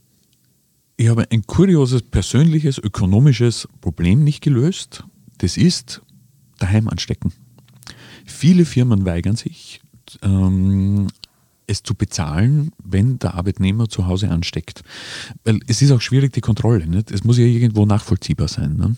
ich 0.96 1.08
habe 1.08 1.26
ein 1.30 1.46
kurioses 1.46 2.02
persönliches, 2.02 2.78
ökonomisches 2.78 3.68
Problem 3.80 4.22
nicht 4.22 4.42
gelöst. 4.42 5.04
Das 5.38 5.56
ist 5.56 6.02
daheim 6.58 6.88
anstecken. 6.88 7.32
Viele 8.26 8.64
Firmen 8.64 9.04
weigern 9.04 9.36
sich, 9.36 9.80
ähm, 10.22 11.08
es 11.70 11.82
zu 11.82 11.94
bezahlen, 11.94 12.72
wenn 12.82 13.18
der 13.18 13.34
Arbeitnehmer 13.34 13.88
zu 13.88 14.06
Hause 14.06 14.30
ansteckt. 14.30 14.82
Weil 15.44 15.60
es 15.66 15.80
ist 15.82 15.92
auch 15.92 16.00
schwierig, 16.00 16.32
die 16.32 16.40
Kontrolle. 16.40 16.86
Nicht? 16.86 17.10
Es 17.10 17.24
muss 17.24 17.38
ja 17.38 17.44
irgendwo 17.44 17.86
nachvollziehbar 17.86 18.48
sein. 18.48 18.76
Ne? 18.76 18.96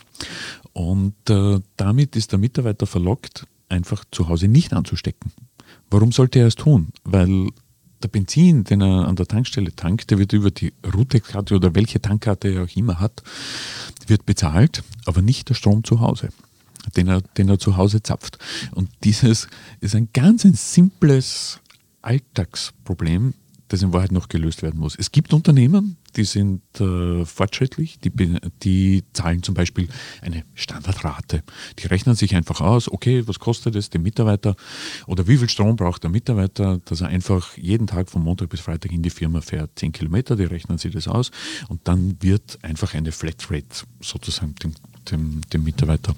Und 0.72 1.14
äh, 1.28 1.60
damit 1.76 2.16
ist 2.16 2.32
der 2.32 2.38
Mitarbeiter 2.38 2.86
verlockt, 2.86 3.46
einfach 3.68 4.04
zu 4.10 4.28
Hause 4.28 4.48
nicht 4.48 4.72
anzustecken. 4.72 5.32
Warum 5.90 6.12
sollte 6.12 6.38
er 6.38 6.46
es 6.46 6.54
tun? 6.54 6.88
Weil 7.04 7.50
der 8.02 8.08
Benzin, 8.08 8.64
den 8.64 8.80
er 8.80 9.06
an 9.06 9.16
der 9.16 9.26
Tankstelle 9.26 9.74
tankt, 9.74 10.10
der 10.10 10.18
wird 10.18 10.32
über 10.32 10.50
die 10.50 10.72
Route-Karte 10.94 11.54
oder 11.54 11.74
welche 11.74 12.00
Tankkarte 12.00 12.48
er 12.48 12.64
auch 12.64 12.76
immer 12.76 12.98
hat, 12.98 13.22
wird 14.06 14.26
bezahlt, 14.26 14.82
aber 15.04 15.22
nicht 15.22 15.48
der 15.48 15.54
Strom 15.54 15.84
zu 15.84 16.00
Hause, 16.00 16.30
den 16.96 17.08
er, 17.08 17.20
den 17.20 17.48
er 17.48 17.58
zu 17.58 17.76
Hause 17.76 18.02
zapft. 18.02 18.38
Und 18.72 18.90
dieses 19.04 19.48
ist 19.80 19.94
ein 19.94 20.08
ganz 20.12 20.44
ein 20.44 20.54
simples 20.54 21.60
Alltagsproblem, 22.02 23.34
das 23.68 23.82
in 23.82 23.92
Wahrheit 23.92 24.12
noch 24.12 24.28
gelöst 24.28 24.62
werden 24.62 24.78
muss. 24.78 24.96
Es 24.96 25.12
gibt 25.12 25.32
Unternehmen, 25.32 25.96
die 26.16 26.24
sind 26.24 26.62
äh, 26.78 27.24
fortschrittlich, 27.24 27.98
die, 28.00 28.10
die 28.62 29.04
zahlen 29.14 29.42
zum 29.42 29.54
Beispiel 29.54 29.88
eine 30.20 30.44
Standardrate. 30.54 31.42
Die 31.78 31.86
rechnen 31.86 32.14
sich 32.14 32.34
einfach 32.34 32.60
aus, 32.60 32.90
okay, 32.90 33.26
was 33.26 33.38
kostet 33.38 33.74
es 33.76 33.88
dem 33.88 34.02
Mitarbeiter 34.02 34.56
oder 35.06 35.26
wie 35.26 35.38
viel 35.38 35.48
Strom 35.48 35.76
braucht 35.76 36.02
der 36.02 36.10
Mitarbeiter, 36.10 36.80
dass 36.84 37.00
er 37.00 37.08
einfach 37.08 37.56
jeden 37.56 37.86
Tag 37.86 38.10
von 38.10 38.22
Montag 38.22 38.50
bis 38.50 38.60
Freitag 38.60 38.92
in 38.92 39.02
die 39.02 39.10
Firma 39.10 39.40
fährt. 39.40 39.70
Zehn 39.76 39.92
Kilometer, 39.92 40.36
die 40.36 40.44
rechnen 40.44 40.76
sich 40.76 40.92
das 40.92 41.08
aus 41.08 41.30
und 41.68 41.80
dann 41.88 42.16
wird 42.20 42.58
einfach 42.62 42.92
eine 42.94 43.12
Flatrate 43.12 43.86
sozusagen 44.00 44.54
dem, 44.56 44.74
dem, 45.10 45.40
dem 45.50 45.64
Mitarbeiter 45.64 46.14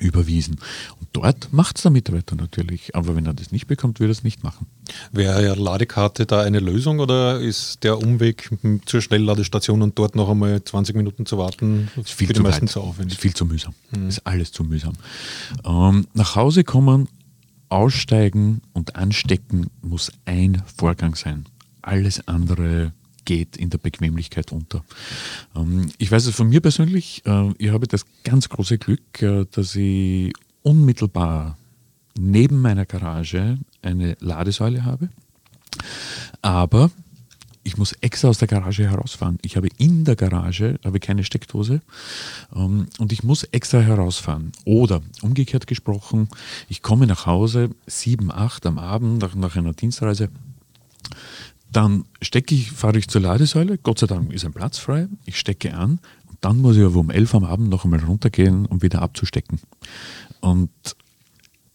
überwiesen. 0.00 0.56
Und 1.00 1.08
dort 1.12 1.52
macht 1.52 1.76
es 1.76 1.82
der 1.82 1.92
Mitarbeiter 1.92 2.36
natürlich, 2.36 2.94
aber 2.94 3.16
wenn 3.16 3.26
er 3.26 3.34
das 3.34 3.52
nicht 3.52 3.66
bekommt, 3.66 4.00
wird 4.00 4.08
er 4.08 4.12
es 4.12 4.24
nicht 4.24 4.42
machen. 4.42 4.66
Wäre 5.12 5.44
ja 5.44 5.54
Ladekarte 5.54 6.26
da 6.26 6.42
eine 6.42 6.60
Lösung 6.60 7.00
oder 7.00 7.40
ist 7.40 7.82
der 7.84 7.98
Umweg 7.98 8.50
zur 8.86 9.00
Schnellladestation 9.00 9.82
und 9.82 9.98
dort 9.98 10.14
noch 10.14 10.28
einmal 10.28 10.62
20 10.62 10.96
Minuten 10.96 11.26
zu 11.26 11.38
warten 11.38 11.88
ist 11.96 12.10
viel 12.10 12.26
für 12.26 12.32
die 12.34 12.38
zu 12.38 12.42
meisten 12.42 12.68
zu 12.68 12.80
aufwendig? 12.80 13.14
Ist 13.14 13.22
viel 13.22 13.34
zu 13.34 13.46
mühsam. 13.46 13.74
Mhm. 13.90 14.08
Ist 14.08 14.26
alles 14.26 14.52
zu 14.52 14.64
mühsam. 14.64 14.94
Ähm, 15.64 16.06
nach 16.14 16.36
Hause 16.36 16.64
kommen, 16.64 17.08
aussteigen 17.68 18.60
und 18.72 18.96
anstecken 18.96 19.68
muss 19.82 20.12
ein 20.24 20.62
Vorgang 20.76 21.14
sein. 21.14 21.46
Alles 21.82 22.26
andere 22.28 22.92
geht 23.24 23.56
in 23.56 23.70
der 23.70 23.78
Bequemlichkeit 23.78 24.52
unter. 24.52 24.84
Ähm, 25.56 25.90
ich 25.98 26.10
weiß 26.10 26.26
es 26.26 26.34
von 26.34 26.48
mir 26.48 26.60
persönlich, 26.60 27.22
äh, 27.24 27.52
ich 27.58 27.70
habe 27.70 27.86
das 27.86 28.04
ganz 28.22 28.48
große 28.48 28.78
Glück, 28.78 29.22
äh, 29.22 29.46
dass 29.50 29.74
ich 29.76 30.32
unmittelbar 30.62 31.56
neben 32.18 32.60
meiner 32.60 32.86
Garage 32.86 33.58
eine 33.84 34.16
Ladesäule 34.20 34.84
habe. 34.84 35.08
Aber 36.42 36.90
ich 37.64 37.78
muss 37.78 37.92
extra 37.94 38.28
aus 38.28 38.38
der 38.38 38.46
Garage 38.46 38.88
herausfahren. 38.88 39.38
Ich 39.42 39.56
habe 39.56 39.68
in 39.78 40.04
der 40.04 40.16
Garage 40.16 40.78
habe 40.84 41.00
keine 41.00 41.24
Steckdose 41.24 41.80
ähm, 42.54 42.86
und 42.98 43.12
ich 43.12 43.24
muss 43.24 43.44
extra 43.44 43.80
herausfahren. 43.80 44.52
Oder 44.64 45.02
umgekehrt 45.22 45.66
gesprochen, 45.66 46.28
ich 46.68 46.82
komme 46.82 47.06
nach 47.06 47.26
Hause, 47.26 47.70
sieben, 47.86 48.30
acht 48.30 48.66
am 48.66 48.78
Abend 48.78 49.20
nach, 49.20 49.34
nach 49.34 49.56
einer 49.56 49.72
Dienstreise, 49.72 50.28
dann 51.72 52.04
stecke 52.22 52.54
ich, 52.54 52.70
fahre 52.70 52.98
ich 52.98 53.08
zur 53.08 53.22
Ladesäule, 53.22 53.78
Gott 53.78 53.98
sei 53.98 54.06
Dank 54.06 54.32
ist 54.32 54.44
ein 54.44 54.52
Platz 54.52 54.78
frei, 54.78 55.08
ich 55.24 55.38
stecke 55.38 55.74
an 55.74 55.98
und 56.28 56.38
dann 56.42 56.58
muss 56.60 56.76
ich 56.76 56.84
aber 56.84 57.00
um 57.00 57.10
elf 57.10 57.34
am 57.34 57.44
Abend 57.44 57.70
noch 57.70 57.84
einmal 57.84 58.04
runtergehen, 58.04 58.66
um 58.66 58.82
wieder 58.82 59.02
abzustecken. 59.02 59.58
Und 60.40 60.70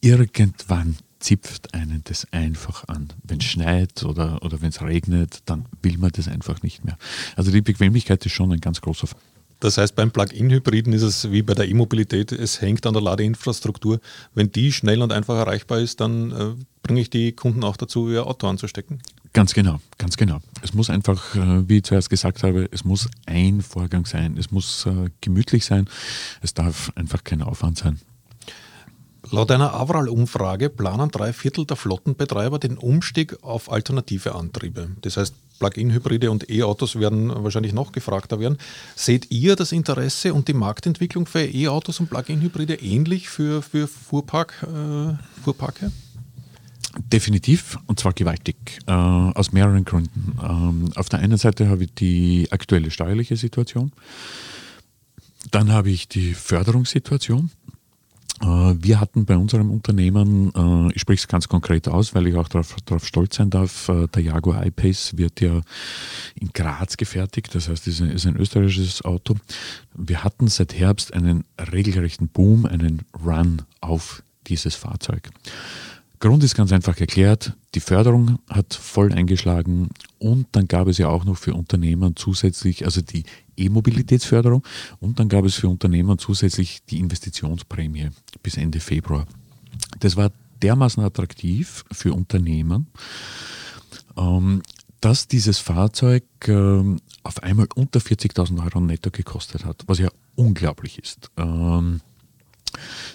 irgendwann 0.02 0.96
zipft 1.20 1.74
einen 1.74 2.02
das 2.06 2.28
einfach 2.32 2.88
an. 2.88 3.10
Wenn 3.24 3.40
es 3.40 3.46
schneit 3.46 4.04
oder, 4.04 4.42
oder 4.44 4.62
wenn 4.62 4.70
es 4.70 4.82
regnet, 4.82 5.42
dann 5.46 5.66
will 5.82 5.98
man 5.98 6.12
das 6.12 6.28
einfach 6.28 6.62
nicht 6.64 6.86
mehr. 6.86 6.98
Also 7.36 7.52
die 7.52 7.62
Bequemlichkeit 7.62 8.26
ist 8.26 8.32
schon 8.32 8.52
ein 8.52 8.62
ganz 8.62 8.82
großer 8.82 9.08
Faktor. 9.08 9.30
Das 9.60 9.78
heißt, 9.78 9.96
beim 9.96 10.12
Plug-in-Hybriden 10.12 10.94
ist 10.94 11.02
es 11.02 11.32
wie 11.32 11.42
bei 11.42 11.54
der 11.54 11.68
E-Mobilität, 11.68 12.32
es 12.32 12.62
hängt 12.62 12.86
an 12.86 12.94
der 12.94 13.02
Ladeinfrastruktur. 13.02 14.00
Wenn 14.34 14.52
die 14.52 14.72
schnell 14.72 15.02
und 15.02 15.12
einfach 15.12 15.36
erreichbar 15.36 15.80
ist, 15.80 16.00
dann 16.00 16.32
äh, 16.32 16.56
bringe 16.82 17.02
ich 17.02 17.10
die 17.10 17.34
Kunden 17.34 17.66
auch 17.66 17.76
dazu, 17.76 18.10
ihr 18.10 18.26
Auto 18.26 18.48
anzustecken. 18.48 19.02
Ganz 19.34 19.54
genau, 19.54 19.80
ganz 19.98 20.16
genau. 20.16 20.40
Es 20.62 20.74
muss 20.74 20.90
einfach, 20.90 21.36
äh, 21.36 21.68
wie 21.68 21.78
ich 21.78 21.84
zuerst 21.84 22.10
gesagt 22.10 22.42
habe, 22.44 22.70
es 22.72 22.86
muss 22.86 23.10
ein 23.26 23.62
Vorgang 23.62 24.06
sein. 24.06 24.38
Es 24.38 24.50
muss 24.50 24.86
äh, 24.86 25.10
gemütlich 25.20 25.66
sein. 25.66 25.90
Es 26.42 26.54
darf 26.54 26.92
einfach 26.96 27.24
kein 27.24 27.42
Aufwand 27.42 27.78
sein. 27.78 28.00
Laut 29.32 29.52
einer 29.52 29.76
Avral-Umfrage 29.76 30.70
planen 30.70 31.12
drei 31.12 31.34
Viertel 31.34 31.66
der 31.66 31.78
Flottenbetreiber 31.78 32.58
den 32.58 32.78
Umstieg 32.78 33.44
auf 33.44 33.72
alternative 33.72 34.34
Antriebe. 34.34 34.90
Das 35.02 35.18
heißt, 35.18 35.36
Plug-in-Hybride 35.60 36.32
und 36.32 36.50
E-Autos 36.50 36.96
werden 36.96 37.32
wahrscheinlich 37.44 37.74
noch 37.74 37.92
gefragter 37.92 38.40
werden. 38.40 38.58
Seht 38.96 39.30
ihr 39.30 39.56
das 39.56 39.72
Interesse 39.72 40.34
und 40.34 40.48
die 40.48 40.54
Marktentwicklung 40.54 41.28
für 41.28 41.44
E-Autos 41.44 42.00
und 42.00 42.10
Plug-in-Hybride 42.10 42.76
ähnlich 42.76 43.30
für, 43.30 43.62
für 43.62 43.88
Fuhrpark, 43.88 44.64
äh, 44.64 45.14
Fuhrparke? 45.44 45.92
Definitiv 46.98 47.78
und 47.86 48.00
zwar 48.00 48.14
gewaltig, 48.14 48.56
äh, 48.88 48.92
aus 48.92 49.52
mehreren 49.52 49.86
Gründen. 49.86 50.40
Ähm, 50.42 50.90
auf 50.96 51.08
der 51.08 51.20
einen 51.20 51.38
Seite 51.38 51.70
habe 51.70 51.84
ich 51.84 51.94
die 51.94 52.48
aktuelle 52.50 52.90
steuerliche 52.90 53.36
Situation, 53.36 53.92
dann 55.52 55.72
habe 55.72 55.92
ich 55.92 56.08
die 56.08 56.34
Förderungssituation 56.34 57.52
wir 58.42 59.00
hatten 59.00 59.26
bei 59.26 59.36
unserem 59.36 59.72
Unternehmen, 59.72 60.54
äh, 60.56 60.94
ich 60.94 61.02
spreche 61.02 61.22
es 61.22 61.28
ganz 61.28 61.48
konkret 61.48 61.88
aus, 61.88 62.16
weil 62.16 62.28
ich 62.28 62.36
auch 62.36 62.48
darauf, 62.48 62.76
darauf 62.86 63.06
stolz 63.06 63.36
sein 63.36 63.50
darf, 63.50 63.90
äh, 63.90 64.08
der 64.08 64.24
Jaguar 64.24 64.66
I-Pace 64.66 65.18
wird 65.18 65.42
ja 65.42 65.62
in 66.36 66.50
Graz 66.54 66.98
gefertigt, 66.98 67.54
das 67.54 67.70
heißt, 67.70 67.88
es 67.88 68.00
ist 68.00 68.26
ein 68.26 68.38
österreichisches 68.38 69.04
Auto. 69.04 69.36
Wir 69.94 70.24
hatten 70.24 70.48
seit 70.48 70.74
Herbst 70.74 71.14
einen 71.14 71.44
regelrechten 71.72 72.28
Boom, 72.28 72.66
einen 72.66 73.02
Run 73.26 73.64
auf 73.82 74.24
dieses 74.48 74.76
Fahrzeug. 74.76 75.30
Grund 76.20 76.44
ist 76.44 76.56
ganz 76.56 76.74
einfach 76.74 77.00
erklärt, 77.00 77.54
die 77.76 77.80
Förderung 77.80 78.40
hat 78.50 78.74
voll 78.74 79.14
eingeschlagen 79.14 79.90
und 80.18 80.48
dann 80.52 80.68
gab 80.68 80.88
es 80.88 80.98
ja 80.98 81.08
auch 81.08 81.24
noch 81.24 81.38
für 81.38 81.54
Unternehmen 81.54 82.18
zusätzlich, 82.18 82.84
also 82.84 83.02
die 83.02 83.24
E-Mobilitätsförderung 83.60 84.64
und 85.00 85.20
dann 85.20 85.30
gab 85.30 85.46
es 85.46 85.56
für 85.56 85.68
Unternehmen 85.68 86.18
zusätzlich 86.18 86.84
die 86.90 87.00
Investitionsprämie 87.00 88.10
bis 88.44 88.58
Ende 88.58 88.80
Februar. 88.80 89.26
Das 90.00 90.16
war 90.16 90.32
dermaßen 90.62 91.04
attraktiv 91.04 91.86
für 91.92 92.14
Unternehmen, 92.14 92.88
ähm, 94.18 94.62
dass 95.02 95.28
dieses 95.28 95.60
Fahrzeug 95.60 96.24
ähm, 96.48 97.00
auf 97.24 97.42
einmal 97.44 97.68
unter 97.76 98.00
40.000 98.00 98.64
Euro 98.64 98.82
netto 98.82 99.12
gekostet 99.12 99.66
hat, 99.66 99.84
was 99.88 100.00
ja 100.00 100.10
unglaublich 100.36 101.00
ist. 101.00 101.30
Ähm, 101.38 102.02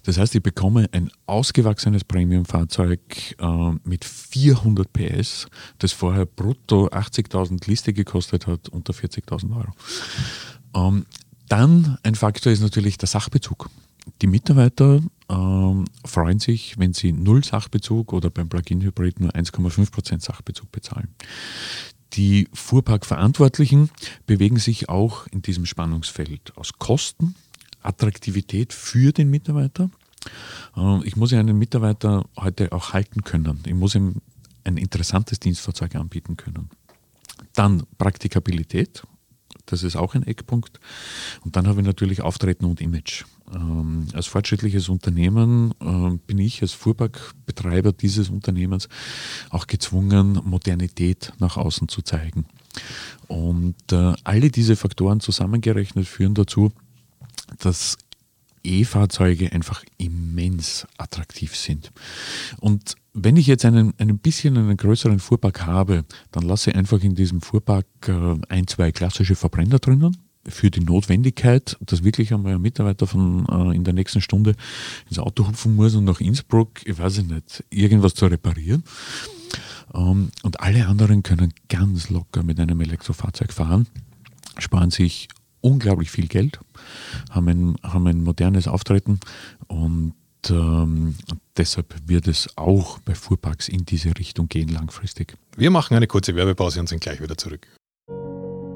das 0.05 0.19
heißt, 0.19 0.35
ich 0.35 0.43
bekomme 0.43 0.89
ein 0.93 1.11
ausgewachsenes 1.27 2.05
Premium-Fahrzeug 2.05 3.37
äh, 3.39 3.71
mit 3.85 4.05
400 4.05 4.93
PS, 4.93 5.47
das 5.79 5.93
vorher 5.93 6.27
brutto 6.27 6.89
80.000 6.89 7.69
Liste 7.69 7.93
gekostet 7.93 8.47
hat, 8.47 8.69
unter 8.69 8.93
40.000 8.93 9.57
Euro. 9.57 9.73
Ähm, 10.75 11.07
dann 11.49 11.99
ein 12.03 12.15
Faktor 12.15 12.53
ist 12.53 12.61
natürlich 12.61 12.99
der 12.99 13.09
Sachbezug. 13.09 13.69
Die 14.23 14.27
Mitarbeiter 14.27 15.01
ähm, 15.31 15.85
freuen 16.05 16.39
sich, 16.39 16.79
wenn 16.79 16.93
sie 16.93 17.13
null 17.13 17.43
Sachbezug 17.43 18.13
oder 18.13 18.31
beim 18.31 18.49
Plug-in-Hybrid 18.49 19.21
nur 19.21 19.31
1,5% 19.31 20.21
Sachbezug 20.21 20.71
bezahlen. 20.71 21.09
Die 22.13 22.49
Fuhrparkverantwortlichen 22.53 23.91
bewegen 24.27 24.59
sich 24.59 24.89
auch 24.89 25.27
in 25.29 25.43
diesem 25.43 25.67
Spannungsfeld 25.67 26.57
aus 26.57 26.75
Kosten 26.79 27.35
Attraktivität 27.85 28.73
für 28.73 29.13
den 29.13 29.31
Mitarbeiter. 29.31 29.91
Äh, 30.77 31.05
ich 31.05 31.17
muss 31.17 31.31
ja 31.31 31.41
einen 31.41 31.59
Mitarbeiter 31.59 32.25
heute 32.39 32.73
auch 32.73 32.93
halten 32.93 33.23
können. 33.23 33.61
Ich 33.67 33.75
muss 33.75 33.95
ihm 33.95 34.17
ein 34.65 34.77
interessantes 34.77 35.41
Dienstfahrzeug 35.41 35.95
anbieten 35.95 36.37
können. 36.37 36.71
Dann 37.53 37.85
Praktikabilität, 37.99 39.05
das 39.67 39.83
ist 39.83 39.97
auch 39.97 40.15
ein 40.15 40.27
Eckpunkt. 40.27 40.81
Und 41.45 41.57
dann 41.57 41.67
habe 41.67 41.81
ich 41.81 41.87
natürlich 41.87 42.23
Auftreten 42.23 42.65
und 42.65 42.81
Image. 42.81 43.25
Ähm, 43.55 44.09
als 44.13 44.27
fortschrittliches 44.27 44.89
Unternehmen 44.89 45.73
äh, 45.81 46.17
bin 46.27 46.39
ich 46.39 46.63
als 46.63 46.73
Fuhrparkbetreiber 46.73 47.93
dieses 47.93 48.31
Unternehmens 48.31 48.89
auch 49.51 49.67
gezwungen, 49.67 50.41
Modernität 50.45 51.33
nach 51.39 51.57
außen 51.57 51.89
zu 51.89 52.03
zeigen. 52.03 52.47
Und 53.29 53.93
äh, 53.93 54.15
alle 54.25 54.51
diese 54.51 54.77
Faktoren 54.77 55.21
zusammengerechnet 55.21 56.07
führen 56.07 56.35
dazu, 56.35 56.73
dass 57.59 57.97
E-Fahrzeuge 58.65 59.53
einfach 59.53 59.85
immens 59.99 60.87
attraktiv 60.97 61.55
sind. 61.55 61.93
Und 62.59 62.97
wenn 63.13 63.37
ich 63.37 63.47
jetzt 63.47 63.65
einen, 63.65 63.95
ein 63.99 64.19
bisschen 64.19 64.57
einen 64.57 64.77
größeren 64.77 65.21
Fuhrpark 65.21 65.67
habe, 65.67 66.05
dann 66.33 66.45
lasse 66.45 66.71
ich 66.71 66.77
einfach 66.77 67.03
in 67.03 67.15
diesem 67.15 67.41
Fuhrpark 67.41 67.87
äh, 68.07 68.37
ein, 68.49 68.67
zwei 68.67 68.91
klassische 68.91 69.37
Verbrenner 69.37 69.79
drinnen 69.79 70.17
für 70.47 70.71
die 70.71 70.81
Notwendigkeit, 70.81 71.77
dass 71.81 72.05
wirklich 72.05 72.35
einmal 72.35 72.55
ein 72.55 72.61
Mitarbeiter 72.61 73.07
von 73.07 73.47
äh, 73.47 73.77
in 73.77 73.85
der 73.85 73.95
nächsten 73.95 74.21
Stunde 74.21 74.55
ins 75.09 75.19
Auto 75.19 75.47
hupfen 75.47 75.77
muss 75.77 75.95
und 75.95 76.05
nach 76.05 76.21
Innsbruck, 76.21 76.85
ich 76.85 76.99
weiß 76.99 77.23
nicht, 77.23 77.65
irgendwas 77.71 78.15
zu 78.15 78.27
reparieren. 78.27 78.83
Ähm, 79.95 80.31
und 80.43 80.61
alle 80.61 80.87
anderen 80.87 81.23
können 81.23 81.53
ganz 81.69 82.11
locker 82.11 82.43
mit 82.43 82.59
einem 82.59 82.81
Elektrofahrzeug 82.81 83.53
fahren, 83.53 83.87
sparen 84.59 84.91
sich 84.91 85.29
unglaublich 85.65 86.11
viel 86.11 86.29
Geld, 86.29 86.61
haben 87.31 87.49
ein, 87.49 87.77
haben 87.83 88.07
ein 88.07 88.23
modernes 88.23 88.69
Auftreten 88.69 89.19
und 89.67 90.15
ähm, 90.51 91.15
deshalb 91.57 91.95
wird 92.07 92.29
es 92.29 92.49
auch 92.57 92.99
bei 92.99 93.15
Fuhrparks 93.15 93.69
in 93.69 93.85
diese 93.87 94.17
Richtung 94.19 94.49
gehen 94.49 94.69
langfristig. 94.69 95.37
Wir 95.57 95.71
machen 95.71 95.97
eine 95.97 96.07
kurze 96.07 96.35
Werbepause 96.37 96.81
und 96.81 96.89
sind 96.89 97.01
gleich 97.01 97.23
wieder 97.23 97.39
zurück. 97.39 97.67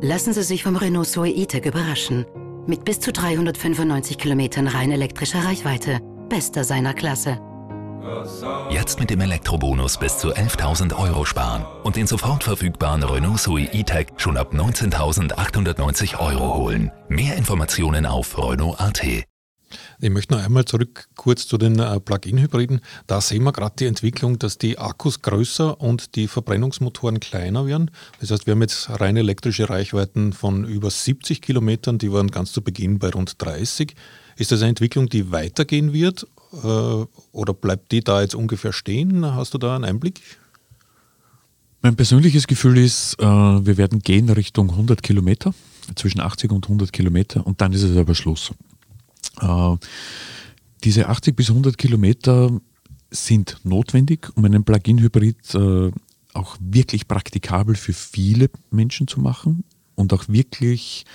Lassen 0.01 0.33
Sie 0.33 0.43
sich 0.43 0.63
vom 0.63 0.77
Renault 0.77 1.09
Zoe 1.09 1.29
E-Tech 1.29 1.67
überraschen. 1.67 2.25
Mit 2.67 2.85
bis 2.85 3.01
zu 3.01 3.13
395 3.13 4.17
Kilometern 4.17 4.69
rein 4.69 4.91
elektrischer 4.91 5.45
Reichweite. 5.45 6.01
Bester 6.29 6.65
seiner 6.65 6.95
Klasse. 6.95 7.41
Jetzt 8.71 9.01
mit 9.01 9.11
dem 9.11 9.21
Elektrobonus 9.21 9.99
bis 9.99 10.19
zu 10.19 10.33
11.000 10.33 10.97
Euro 10.97 11.25
sparen 11.25 11.65
und 11.83 11.97
den 11.97 12.07
sofort 12.07 12.45
verfügbaren 12.45 13.03
Renault 13.03 13.41
Zoe 13.41 13.69
E-Tech 13.73 14.09
schon 14.17 14.37
ab 14.37 14.53
19.890 14.53 16.19
Euro 16.19 16.57
holen. 16.57 16.93
Mehr 17.09 17.37
Informationen 17.37 18.07
auf 18.07 18.39
Renault.at. 18.39 19.03
Ich 20.01 20.11
möchte 20.11 20.35
noch 20.35 20.45
einmal 20.45 20.65
zurück 20.65 21.09
kurz 21.17 21.47
zu 21.47 21.59
den 21.59 21.79
äh, 21.79 22.01
Plug-in-Hybriden. 22.01 22.81
Da 23.07 23.21
sehen 23.21 23.43
wir 23.43 23.53
gerade 23.53 23.75
die 23.79 23.87
Entwicklung, 23.87 24.39
dass 24.39 24.59
die 24.59 24.79
Akkus 24.79 25.23
größer 25.23 25.81
und 25.81 26.15
die 26.15 26.29
Verbrennungsmotoren 26.29 27.21
kleiner 27.21 27.67
werden. 27.67 27.91
Das 28.21 28.31
heißt, 28.31 28.47
wir 28.47 28.53
haben 28.53 28.63
jetzt 28.63 28.89
rein 29.01 29.17
elektrische 29.17 29.69
Reichweiten 29.69 30.33
von 30.33 30.65
über 30.65 30.91
70 30.91 31.43
Kilometern, 31.43 31.99
die 31.99 32.13
waren 32.13 32.31
ganz 32.31 32.53
zu 32.53 32.63
Beginn 32.63 32.99
bei 32.99 33.11
rund 33.11 33.43
30. 33.43 33.95
Ist 34.37 34.53
das 34.53 34.61
eine 34.61 34.71
Entwicklung, 34.71 35.09
die 35.09 35.33
weitergehen 35.33 35.93
wird 35.93 36.27
oder 36.53 37.55
bleibt 37.55 37.93
die 37.93 38.01
da 38.01 38.23
jetzt 38.23 38.35
ungefähr 38.35 38.73
stehen? 38.73 39.25
Hast 39.25 39.55
du 39.55 39.59
da 39.59 39.75
einen 39.75 39.85
Einblick? 39.85 40.21
Mein 41.81 41.95
persönliches 41.95 42.47
Gefühl 42.47 42.79
ist, 42.79 43.15
äh, 43.21 43.25
wir 43.25 43.77
werden 43.77 44.01
gehen 44.01 44.29
Richtung 44.31 44.71
100 44.71 45.03
Kilometer, 45.03 45.55
zwischen 45.95 46.21
80 46.21 46.51
und 46.51 46.65
100 46.67 46.93
Kilometer 46.93 47.47
und 47.47 47.61
dann 47.61 47.73
ist 47.73 47.83
es 47.83 47.97
aber 47.97 48.15
Schluss. 48.15 48.53
Äh, 49.41 49.77
diese 50.85 51.09
80 51.09 51.37
bis 51.37 51.51
100 51.51 51.79
Kilometer 51.79 52.51
sind 53.11 53.59
notwendig, 53.63 54.29
um 54.35 54.45
einen 54.45 54.65
Plug-in-Hybrid 54.65 55.55
äh, 55.55 55.93
auch 56.35 56.57
wirklich 56.61 57.09
praktikabel 57.09 57.75
für 57.75 57.93
viele 57.93 58.51
Menschen 58.71 59.07
zu 59.07 59.21
machen 59.21 59.65
und 59.95 60.13
auch 60.13 60.29
wirklich 60.29 61.07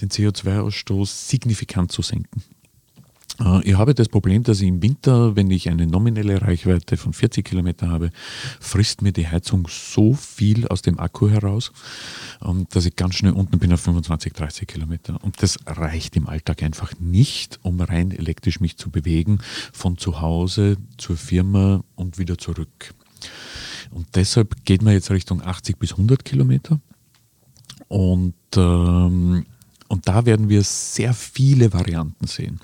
den 0.00 0.08
CO2-Ausstoß 0.08 1.28
signifikant 1.28 1.90
zu 1.90 2.02
senken. 2.02 2.42
Äh, 3.40 3.62
ich 3.68 3.76
habe 3.76 3.94
das 3.94 4.08
Problem, 4.08 4.42
dass 4.42 4.60
ich 4.60 4.68
im 4.68 4.82
Winter, 4.82 5.36
wenn 5.36 5.50
ich 5.50 5.68
eine 5.68 5.86
nominelle 5.86 6.42
Reichweite 6.42 6.96
von 6.96 7.12
40 7.12 7.44
Kilometer 7.44 7.88
habe, 7.88 8.10
frisst 8.60 9.02
mir 9.02 9.12
die 9.12 9.28
Heizung 9.28 9.68
so 9.68 10.14
viel 10.14 10.68
aus 10.68 10.82
dem 10.82 10.98
Akku 10.98 11.28
heraus, 11.28 11.72
ähm, 12.44 12.66
dass 12.70 12.86
ich 12.86 12.96
ganz 12.96 13.14
schnell 13.14 13.32
unten 13.32 13.58
bin 13.58 13.72
auf 13.72 13.80
25, 13.80 14.32
30 14.32 14.68
Kilometer. 14.68 15.22
Und 15.22 15.42
das 15.42 15.58
reicht 15.66 16.16
im 16.16 16.28
Alltag 16.28 16.62
einfach 16.62 16.92
nicht, 17.00 17.58
um 17.62 17.80
rein 17.80 18.10
elektrisch 18.10 18.60
mich 18.60 18.76
zu 18.76 18.90
bewegen, 18.90 19.38
von 19.72 19.98
zu 19.98 20.20
Hause 20.20 20.76
zur 20.98 21.16
Firma 21.16 21.82
und 21.94 22.18
wieder 22.18 22.38
zurück. 22.38 22.94
Und 23.90 24.06
deshalb 24.14 24.64
geht 24.64 24.82
man 24.82 24.94
jetzt 24.94 25.10
Richtung 25.10 25.42
80 25.42 25.78
bis 25.78 25.92
100 25.92 26.24
Kilometer. 26.24 26.80
Und 27.88 28.34
ähm, 28.56 29.44
und 29.92 30.08
da 30.08 30.24
werden 30.24 30.48
wir 30.48 30.62
sehr 30.62 31.12
viele 31.12 31.74
Varianten 31.74 32.26
sehen. 32.26 32.60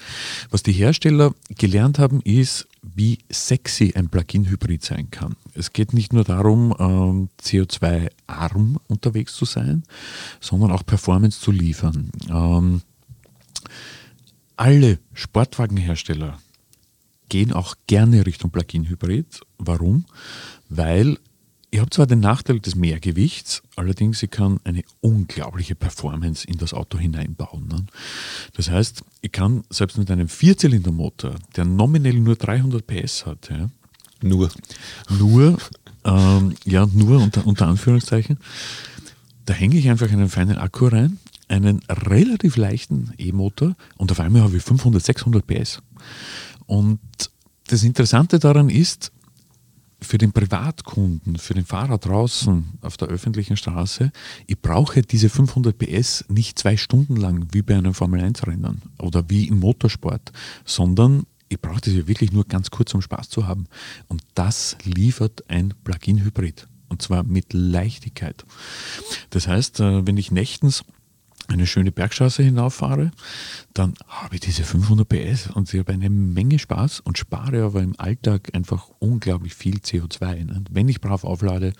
Was 0.49 0.62
die 0.62 0.73
Hersteller 0.73 1.35
gelernt 1.59 1.99
haben, 1.99 2.23
ist, 2.23 2.67
wie 2.81 3.19
sexy 3.29 3.93
ein 3.95 4.09
Plug-in-Hybrid 4.09 4.83
sein 4.83 5.11
kann. 5.11 5.37
Es 5.53 5.75
geht 5.75 5.93
nicht 5.93 6.14
nur 6.14 6.25
darum, 6.25 6.75
ähm, 6.79 7.29
CO2-arm 7.43 8.79
unterwegs 8.87 9.35
zu 9.35 9.45
sein, 9.45 9.83
sondern 10.41 10.73
auch 10.73 10.87
Performance 10.87 11.38
zu 11.38 11.51
liefern. 11.51 12.11
Ähm, 12.31 12.81
alle 14.57 14.99
Sportwagenhersteller 15.12 16.38
gehen 17.29 17.53
auch 17.53 17.75
gerne 17.87 18.25
Richtung 18.25 18.51
Plug-in-Hybrid. 18.51 19.43
Warum? 19.59 20.07
Weil 20.71 21.19
ich 21.70 21.81
habe 21.81 21.90
zwar 21.90 22.07
den 22.07 22.20
Nachteil 22.20 22.61
des 22.61 22.74
Mehrgewichts, 22.76 23.62
allerdings 23.76 24.22
ich 24.22 24.31
kann 24.31 24.59
eine 24.64 24.83
unglaubliche 25.00 25.74
Performance 25.74 26.46
in 26.46 26.57
das 26.57 26.72
Auto 26.72 26.98
hineinbauen. 26.98 27.68
Ne? 27.68 27.85
Das 28.54 28.70
heißt, 28.70 29.02
ich 29.20 29.33
kann 29.33 29.64
selbst 29.68 29.98
mit 29.98 30.11
einem 30.11 30.28
Vierzylindermotor, 30.28 31.35
der 31.57 31.64
nominell 31.66 32.20
nur 32.20 32.37
300 32.37 32.87
PS 32.87 33.26
hat, 33.26 33.50
ja, 33.50 33.68
nur, 34.22 34.50
nur, 35.18 35.59
ähm, 36.04 36.54
ja, 36.64 36.87
nur 36.87 37.20
unter, 37.20 37.46
unter 37.46 37.66
Anführungszeichen, 37.66 38.38
da 39.44 39.54
hänge 39.54 39.76
ich 39.76 39.88
einfach 39.88 40.11
einen 40.11 40.28
feinen 40.28 40.59
Akku 40.59 40.87
rein, 40.87 41.18
einen 41.48 41.81
relativ 41.88 42.57
leichten 42.57 43.12
E-Motor 43.18 43.74
und 43.96 44.11
auf 44.11 44.20
einmal 44.20 44.42
habe 44.42 44.57
ich 44.57 44.62
500, 44.62 45.02
600 45.02 45.46
PS. 45.46 45.83
Und 46.66 47.00
das 47.68 47.83
Interessante 47.83 48.38
daran 48.38 48.70
ist, 48.70 49.12
für 50.01 50.19
den 50.19 50.33
Privatkunden, 50.33 51.37
für 51.37 51.55
den 51.55 51.65
Fahrer 51.65 51.99
draußen 51.99 52.79
auf 52.83 52.97
der 52.97 53.09
öffentlichen 53.09 53.57
Straße, 53.57 54.13
ich 54.47 54.61
brauche 54.61 55.03
diese 55.03 55.29
500 55.29 55.77
PS 55.77 56.25
nicht 56.29 56.59
zwei 56.59 56.77
Stunden 56.77 57.17
lang 57.17 57.49
wie 57.53 57.63
bei 57.63 57.77
einem 57.77 57.95
Formel-1-Rennen 57.95 58.83
oder 58.99 59.29
wie 59.29 59.49
im 59.49 59.61
Motorsport, 59.61 60.33
sondern 60.65 61.25
ich 61.49 61.61
brauche 61.61 61.81
das 61.81 61.95
wirklich 61.95 62.33
nur 62.33 62.45
ganz 62.45 62.71
kurz, 62.71 62.95
um 62.95 63.03
Spaß 63.03 63.29
zu 63.31 63.47
haben. 63.47 63.67
Und 64.07 64.23
das 64.35 64.77
liefert 64.85 65.49
ein 65.49 65.75
Plug-in-Hybrid. 65.85 66.69
Und 66.91 67.03
zwar 67.03 67.23
mit 67.23 67.53
Leichtigkeit. 67.53 68.47
Das 69.31 69.47
heißt, 69.47 69.81
äh, 69.81 70.07
wenn 70.07 70.17
ich 70.17 70.31
nächtens 70.31 70.85
eine 71.49 71.67
schöne 71.67 71.91
Bergstraße 71.91 72.43
hinauffahre, 72.43 73.11
dann 73.75 73.95
habe 74.07 74.37
ich 74.37 74.41
diese 74.43 74.65
500 74.65 75.09
PS 75.09 75.49
und 75.55 75.73
ich 75.73 75.81
habe 75.81 75.93
eine 75.93 76.11
Menge 76.11 76.59
Spaß 76.59 77.01
und 77.01 77.19
spare 77.19 77.63
aber 77.63 77.83
im 77.83 77.99
Alltag 77.99 78.51
einfach 78.53 78.89
unglaublich 78.99 79.55
viel 79.55 79.79
CO2, 79.79 80.45
ne? 80.45 80.65
wenn 80.71 80.89
ich 80.89 81.01
brav 81.01 81.25
auflade 81.25 81.73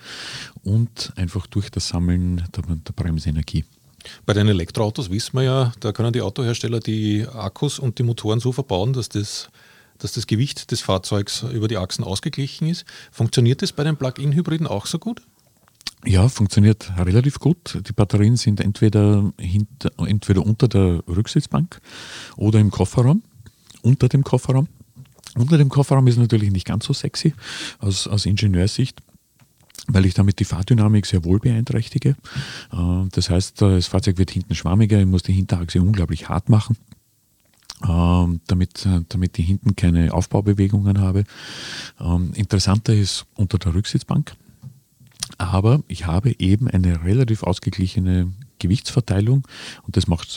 und 0.63 1.13
einfach 1.15 1.47
durch 1.47 1.69
das 1.69 1.87
Sammeln 1.87 2.43
der, 2.55 2.63
der 2.63 2.93
Bremsenergie. 2.93 3.63
Bei 4.25 4.33
den 4.33 4.47
Elektroautos 4.47 5.09
wissen 5.09 5.37
wir 5.37 5.43
ja, 5.43 5.71
da 5.79 5.91
können 5.91 6.13
die 6.13 6.21
Autohersteller 6.21 6.79
die 6.79 7.27
Akkus 7.27 7.79
und 7.79 7.99
die 7.99 8.03
Motoren 8.03 8.39
so 8.39 8.51
verbauen, 8.51 8.93
dass 8.93 9.09
das, 9.09 9.49
dass 9.97 10.13
das 10.13 10.25
Gewicht 10.25 10.71
des 10.71 10.81
Fahrzeugs 10.81 11.43
über 11.43 11.67
die 11.67 11.77
Achsen 11.77 12.03
ausgeglichen 12.03 12.67
ist. 12.67 12.85
Funktioniert 13.11 13.61
das 13.61 13.73
bei 13.73 13.83
den 13.83 13.97
Plug-in-Hybriden 13.97 14.67
auch 14.67 14.85
so 14.85 14.99
gut? 14.99 15.21
Ja, 16.05 16.29
funktioniert 16.29 16.91
relativ 16.97 17.39
gut. 17.39 17.81
Die 17.87 17.91
Batterien 17.91 18.37
sind 18.37 18.61
entweder, 18.61 19.33
hinter, 19.37 19.91
entweder 19.97 20.45
unter 20.45 20.67
der 20.67 21.03
Rücksitzbank 21.07 21.81
oder 22.37 22.59
im 22.59 22.71
Kofferraum, 22.71 23.21
unter 23.81 24.07
dem 24.07 24.23
Kofferraum. 24.23 24.67
Unter 25.35 25.57
dem 25.57 25.69
Kofferraum 25.69 26.07
ist 26.07 26.17
natürlich 26.17 26.51
nicht 26.51 26.65
ganz 26.65 26.85
so 26.85 26.93
sexy 26.93 27.33
aus, 27.79 28.07
aus 28.07 28.25
Ingenieursicht 28.25 29.01
weil 29.91 30.05
ich 30.05 30.13
damit 30.13 30.39
die 30.39 30.45
Fahrdynamik 30.45 31.07
sehr 31.07 31.25
wohl 31.25 31.39
beeinträchtige. 31.39 32.15
Äh, 32.71 33.07
das 33.11 33.29
heißt, 33.29 33.61
das 33.61 33.87
Fahrzeug 33.87 34.19
wird 34.19 34.29
hinten 34.29 34.53
schwammiger, 34.53 34.99
ich 34.99 35.07
muss 35.07 35.23
die 35.23 35.33
Hinterachse 35.33 35.81
unglaublich 35.81 36.29
hart 36.29 36.47
machen, 36.47 36.77
ähm, 37.87 38.41
damit, 38.45 38.87
damit 39.09 39.39
ich 39.39 39.47
hinten 39.47 39.75
keine 39.75 40.13
Aufbaubewegungen 40.13 40.99
habe. 40.99 41.23
Ähm, 41.99 42.33
interessanter 42.35 42.93
ist 42.93 43.25
unter 43.35 43.57
der 43.57 43.73
Rücksitzbank. 43.73 44.35
Aber 45.37 45.81
ich 45.87 46.05
habe 46.05 46.35
eben 46.39 46.67
eine 46.67 47.03
relativ 47.03 47.43
ausgeglichene 47.43 48.31
Gewichtsverteilung 48.59 49.47
und 49.85 49.97
das 49.97 50.05
macht 50.07 50.29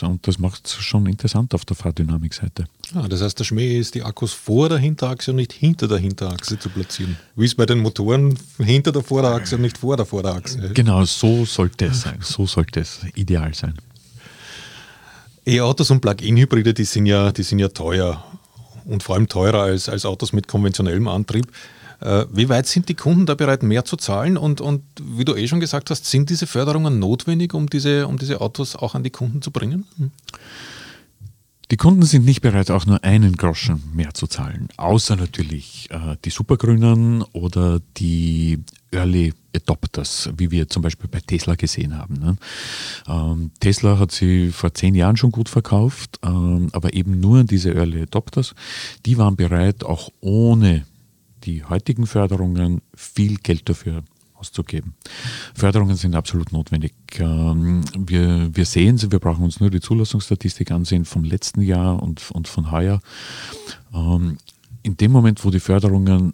es 0.65 0.73
schon 0.73 1.05
interessant 1.07 1.53
auf 1.53 1.65
der 1.65 1.75
Fahrdynamikseite. 1.75 2.65
Ah, 2.95 3.07
das 3.07 3.21
heißt, 3.21 3.37
der 3.37 3.43
Schmäh 3.43 3.77
ist, 3.77 3.95
die 3.95 4.03
Akkus 4.03 4.33
vor 4.33 4.69
der 4.69 4.77
Hinterachse 4.77 5.31
und 5.31 5.37
nicht 5.37 5.51
hinter 5.51 5.87
der 5.87 5.97
Hinterachse 5.97 6.57
zu 6.57 6.69
platzieren. 6.69 7.17
Wie 7.35 7.45
es 7.45 7.53
bei 7.53 7.65
den 7.65 7.79
Motoren 7.79 8.37
hinter 8.57 8.91
der 8.91 9.03
Vorderachse 9.03 9.55
und 9.57 9.61
nicht 9.61 9.77
vor 9.77 9.97
der 9.97 10.05
Vorderachse. 10.05 10.71
Genau, 10.73 11.03
so 11.05 11.45
sollte 11.45 11.85
es 11.85 12.01
sein. 12.01 12.19
So 12.21 12.45
sollte 12.45 12.79
es 12.79 13.01
ideal 13.15 13.53
sein. 13.53 13.73
E-Autos 15.45 15.91
und 15.91 15.99
Plug-in-Hybride, 15.99 16.73
die, 16.73 16.85
sind 16.85 17.05
ja, 17.05 17.31
die 17.31 17.43
sind 17.43 17.59
ja 17.59 17.67
teuer 17.67 18.23
und 18.85 19.03
vor 19.03 19.15
allem 19.15 19.27
teurer 19.27 19.63
als, 19.63 19.89
als 19.89 20.05
Autos 20.05 20.31
mit 20.31 20.47
konventionellem 20.47 21.07
Antrieb. 21.07 21.47
Äh, 22.03 22.25
wie 22.31 22.49
weit 22.49 22.67
sind 22.67 22.89
die 22.89 22.95
Kunden 22.95 23.25
da 23.25 23.33
bereit, 23.33 23.63
mehr 23.63 23.85
zu 23.85 23.95
zahlen? 23.95 24.37
Und, 24.37 24.59
und 24.59 24.83
wie 25.01 25.23
du 25.23 25.35
eh 25.35 25.47
schon 25.47 25.61
gesagt 25.61 25.89
hast, 25.89 26.05
sind 26.05 26.29
diese 26.29 26.47
Förderungen 26.47 26.99
notwendig, 26.99 27.53
um 27.53 27.69
diese, 27.69 28.07
um 28.07 28.17
diese 28.17 28.41
Autos 28.41 28.75
auch 28.75 28.93
an 28.93 29.03
die 29.03 29.09
Kunden 29.09 29.41
zu 29.41 29.51
bringen? 29.51 29.85
Hm. 29.97 30.11
Die 31.71 31.77
Kunden 31.77 32.03
sind 32.03 32.25
nicht 32.25 32.41
bereit, 32.41 32.69
auch 32.69 32.85
nur 32.85 33.03
einen 33.03 33.35
Groschen 33.37 33.81
mehr 33.95 34.13
zu 34.13 34.27
zahlen, 34.27 34.67
außer 34.77 35.15
natürlich 35.15 35.87
äh, 35.89 36.17
die 36.23 36.29
Supergrünen 36.29 37.23
oder 37.31 37.79
die 37.97 38.59
Early 38.91 39.33
Adopters, 39.55 40.29
wie 40.37 40.51
wir 40.51 40.67
zum 40.67 40.83
Beispiel 40.83 41.09
bei 41.09 41.19
Tesla 41.21 41.55
gesehen 41.55 41.97
haben. 41.97 42.15
Ne? 42.19 42.35
Ähm, 43.07 43.51
Tesla 43.59 43.97
hat 43.97 44.11
sie 44.11 44.51
vor 44.51 44.73
zehn 44.73 44.93
Jahren 44.93 45.17
schon 45.17 45.31
gut 45.31 45.49
verkauft, 45.49 46.19
ähm, 46.23 46.67
aber 46.73 46.93
eben 46.93 47.19
nur 47.19 47.43
diese 47.43 47.73
Early 47.73 48.03
Adopters, 48.03 48.53
die 49.05 49.17
waren 49.17 49.35
bereit, 49.35 49.83
auch 49.83 50.09
ohne 50.19 50.85
die 51.43 51.63
heutigen 51.63 52.07
Förderungen 52.07 52.81
viel 52.95 53.37
Geld 53.37 53.69
dafür 53.69 54.03
auszugeben. 54.35 54.93
Förderungen 55.53 55.95
sind 55.95 56.15
absolut 56.15 56.51
notwendig. 56.51 56.93
Ähm, 57.17 57.81
wir, 57.97 58.49
wir 58.53 58.65
sehen 58.65 58.97
sie, 58.97 59.11
wir 59.11 59.19
brauchen 59.19 59.43
uns 59.43 59.59
nur 59.59 59.69
die 59.69 59.79
Zulassungsstatistik 59.79 60.71
ansehen 60.71 61.05
vom 61.05 61.23
letzten 61.23 61.61
Jahr 61.61 62.01
und, 62.03 62.29
und 62.31 62.47
von 62.47 62.71
heuer. 62.71 62.99
Ähm, 63.93 64.37
in 64.81 64.97
dem 64.97 65.11
Moment, 65.11 65.45
wo 65.45 65.49
die 65.49 65.61
Förderungen 65.61 66.33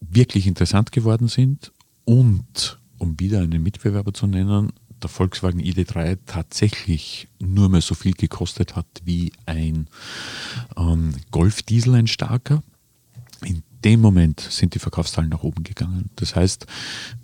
wirklich 0.00 0.46
interessant 0.46 0.92
geworden 0.92 1.26
sind 1.26 1.72
und, 2.04 2.78
um 2.98 3.18
wieder 3.18 3.40
einen 3.40 3.62
Mitbewerber 3.62 4.14
zu 4.14 4.28
nennen, 4.28 4.72
der 5.02 5.10
Volkswagen 5.10 5.60
ID3 5.60 6.18
tatsächlich 6.26 7.28
nur 7.40 7.68
mehr 7.68 7.80
so 7.80 7.94
viel 7.94 8.14
gekostet 8.14 8.76
hat 8.76 8.86
wie 9.04 9.32
ein 9.46 9.88
ähm, 10.76 11.14
Golf 11.30 11.62
Diesel, 11.62 11.94
ein 11.94 12.06
starker. 12.06 12.62
In 13.44 13.62
dem 13.84 14.00
Moment 14.00 14.40
sind 14.40 14.74
die 14.74 14.78
Verkaufszahlen 14.78 15.30
nach 15.30 15.42
oben 15.42 15.62
gegangen. 15.62 16.10
Das 16.16 16.34
heißt, 16.34 16.66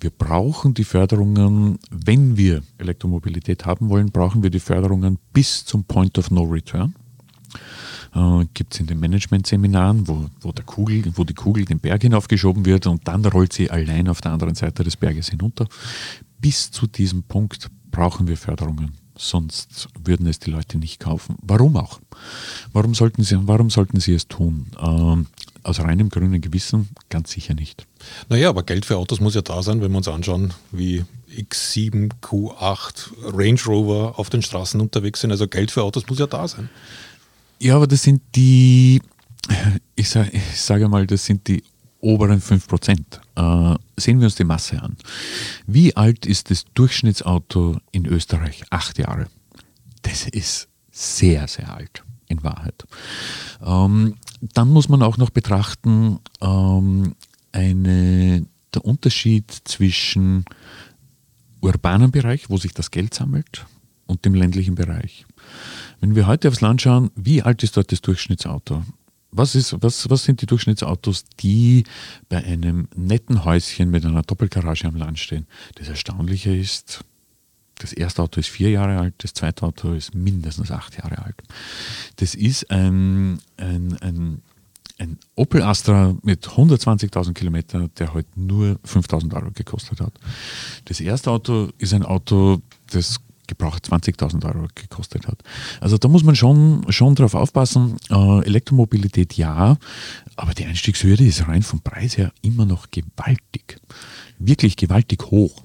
wir 0.01 0.11
brauchen 0.11 0.75
die 0.75 0.85
Förderungen, 0.85 1.79
wenn 1.91 2.37
wir 2.37 2.63
Elektromobilität 2.79 3.67
haben 3.67 3.89
wollen, 3.89 4.11
brauchen 4.11 4.43
wir 4.43 4.51
die 4.51 4.61
Förderungen 4.61 5.19
bis 5.33 5.65
zum 5.65 5.85
Point 5.85 6.17
of 6.19 6.31
No 6.31 6.43
Return. 6.43 6.95
Äh, 8.15 8.45
Gibt 8.55 8.75
es 8.75 8.81
in 8.81 8.87
den 8.87 9.01
Management-Seminaren, 9.01 10.07
wo, 10.07 10.27
wo, 10.41 10.53
wo 10.53 11.25
die 11.25 11.35
Kugel 11.35 11.65
den 11.65 11.81
Berg 11.81 12.03
hinaufgeschoben 12.03 12.65
wird 12.65 12.87
und 12.87 13.07
dann 13.09 13.25
rollt 13.25 13.53
sie 13.53 13.71
allein 13.71 14.09
auf 14.09 14.21
der 14.21 14.33
anderen 14.33 14.55
Seite 14.55 14.85
des 14.85 14.97
Berges 14.97 15.31
hinunter. 15.31 15.67
Bis 16.41 16.71
zu 16.71 16.87
diesem 16.87 17.25
Punkt 17.25 17.71
brauchen 17.91 18.29
wir 18.29 18.37
Förderungen. 18.37 18.93
sonst 19.17 19.89
würden 20.03 20.27
es 20.27 20.39
die 20.39 20.51
Leute 20.51 20.79
nicht 20.79 21.01
kaufen. 21.01 21.37
Warum 21.43 21.77
auch? 21.77 22.01
Warum 22.73 22.95
sollten 22.95 23.23
sie, 23.23 23.37
warum 23.47 23.71
sollten 23.71 24.01
sie 24.01 24.15
es 24.15 24.29
tun? 24.29 24.67
Ähm, 24.81 25.27
aus 25.65 25.81
reinem 25.81 26.09
grünen 26.09 26.41
Gewissen 26.41 26.91
ganz 27.09 27.33
sicher 27.33 27.55
nicht. 27.55 27.87
Naja, 28.29 28.49
aber 28.51 28.63
Geld 28.63 28.85
für 28.85 28.97
Autos 28.97 29.21
muss 29.21 29.35
ja 29.35 29.43
da 29.43 29.63
sein, 29.63 29.81
wenn 29.81 29.91
wir 29.91 29.99
uns 29.99 30.09
anschauen, 30.09 30.53
wie 30.71 31.05
X7, 31.35 32.11
Q8, 32.21 33.11
Range 33.33 33.61
Rover 33.67 34.19
auf 34.19 34.31
den 34.31 34.43
Straßen 34.43 34.81
unterwegs 34.81 35.21
sind. 35.21 35.31
Also 35.31 35.49
Geld 35.49 35.71
für 35.71 35.83
Autos 35.83 36.07
muss 36.07 36.19
ja 36.19 36.27
da 36.27 36.47
sein. 36.47 36.69
Ja, 37.59 37.77
aber 37.77 37.87
das 37.87 38.03
sind 38.03 38.23
die, 38.35 39.01
ich 39.97 40.09
sage, 40.09 40.31
ich 40.33 40.61
sage 40.61 40.89
mal, 40.89 41.07
das 41.07 41.25
sind 41.25 41.49
die 41.49 41.65
oberen 42.01 42.41
5%. 42.41 42.99
Äh, 43.37 43.79
sehen 43.97 44.21
wir 44.21 44.27
uns 44.27 44.35
die 44.35 44.45
Masse 44.45 44.83
an. 44.83 44.97
Wie 45.67 45.97
alt 45.97 46.27
ist 46.27 46.51
das 46.51 46.65
Durchschnittsauto 46.75 47.79
in 47.91 48.07
Österreich? 48.07 48.65
Acht 48.71 48.99
Jahre. 48.99 49.27
Das 50.03 50.29
ist 50.29 50.69
sehr, 50.93 51.49
sehr 51.49 51.75
alt 51.75 52.05
in 52.29 52.43
Wahrheit. 52.43 52.85
Ähm, 53.65 54.17
dann 54.53 54.69
muss 54.69 54.89
man 54.89 55.03
auch 55.03 55.17
noch 55.17 55.31
betrachten, 55.31 56.19
ähm, 56.41 57.15
eine, 57.53 58.47
der 58.75 58.85
Unterschied 58.85 59.51
zwischen 59.65 60.45
urbanen 61.61 62.11
Bereich, 62.11 62.51
wo 62.51 62.59
sich 62.59 62.75
das 62.75 62.91
Geld 62.91 63.15
sammelt, 63.15 63.67
und 64.07 64.25
dem 64.25 64.35
ländlichen 64.35 64.75
Bereich. 64.75 65.25
Wenn 66.01 66.15
wir 66.15 66.27
heute 66.27 66.49
aufs 66.49 66.61
Land 66.61 66.83
schauen, 66.83 67.11
wie 67.17 67.43
alt 67.43 67.63
ist 67.63 67.77
dort 67.77 67.91
das 67.91 68.03
Durchschnittsauto? 68.03 68.83
Was, 69.31 69.55
ist, 69.55 69.75
was, 69.83 70.09
was 70.11 70.25
sind 70.25 70.43
die 70.43 70.47
Durchschnittsautos, 70.47 71.25
die 71.41 71.85
bei 72.29 72.45
einem 72.45 72.89
netten 72.95 73.45
Häuschen 73.45 73.91
mit 73.91 74.05
einer 74.05 74.23
Doppelgarage 74.23 74.87
am 74.87 74.97
Land 74.97 75.19
stehen? 75.19 75.47
Das 75.77 75.89
Erstaunliche 75.89 76.55
ist, 76.55 77.05
das 77.79 77.93
erste 77.93 78.23
Auto 78.23 78.41
ist 78.41 78.49
vier 78.49 78.71
Jahre 78.71 78.99
alt, 78.99 79.15
das 79.19 79.35
zweite 79.35 79.65
Auto 79.65 79.93
ist 79.93 80.15
mindestens 80.15 80.71
acht 80.71 80.97
Jahre 80.97 81.19
alt. 81.25 81.43
Das 82.17 82.35
ist 82.35 82.71
ein, 82.71 83.41
ein, 83.57 83.97
ein, 84.01 84.43
ein 84.99 85.19
Opel 85.35 85.63
Astra 85.63 86.15
mit 86.23 86.47
120.000 86.47 87.33
Kilometern, 87.33 87.91
der 87.99 88.15
heute 88.15 88.29
nur 88.37 88.79
5.000 88.87 89.35
Euro 89.35 89.51
gekostet 89.53 90.01
hat. 90.01 90.13
Das 90.85 91.01
erste 91.01 91.31
Auto 91.31 91.71
ist 91.79 91.93
ein 91.95 92.05
Auto, 92.05 92.61
das 92.91 93.21
gebraucht 93.47 93.87
20.000 93.87 94.45
Euro 94.47 94.69
gekostet 94.75 95.27
hat. 95.27 95.43
Also 95.81 95.99
da 95.99 96.09
muss 96.09 96.25
man 96.25 96.37
schon, 96.37 96.85
schon 96.89 97.15
drauf 97.15 97.35
aufpassen. 97.35 97.97
Äh, 98.11 98.45
Elektromobilität 98.47 99.35
ja, 99.35 99.77
aber 100.37 100.55
die 100.55 100.65
Einstiegshürde 100.65 101.25
ist 101.25 101.47
rein 101.47 101.63
vom 101.63 101.81
Preis 101.81 102.17
her 102.17 102.33
immer 102.43 102.65
noch 102.65 102.91
gewaltig. 102.91 103.81
Wirklich 104.39 104.77
gewaltig 104.77 105.25
hoch. 105.31 105.63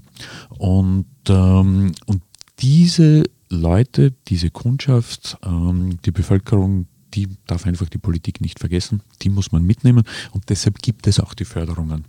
Und, 0.58 1.06
ähm, 1.28 1.94
und 2.06 2.22
diese 2.60 3.24
Leute, 3.50 4.14
diese 4.28 4.52
Kundschaft, 4.52 5.38
ähm, 5.44 6.00
die 6.06 6.12
Bevölkerung, 6.12 6.88
die 7.14 7.28
darf 7.48 7.66
einfach 7.66 7.90
die 7.90 7.98
Politik 7.98 8.42
nicht 8.42 8.60
vergessen, 8.60 9.02
die 9.22 9.30
muss 9.30 9.52
man 9.52 9.64
mitnehmen. 9.64 10.04
Und 10.32 10.50
deshalb 10.50 10.80
gibt 10.82 11.08
es 11.08 11.20
auch 11.20 11.34
die 11.34 11.46
Förderungen, 11.46 12.06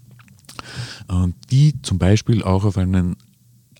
äh, 1.08 1.28
die 1.50 1.80
zum 1.82 1.98
Beispiel 1.98 2.42
auch 2.42 2.64
auf 2.64 2.76
einen 2.76 3.16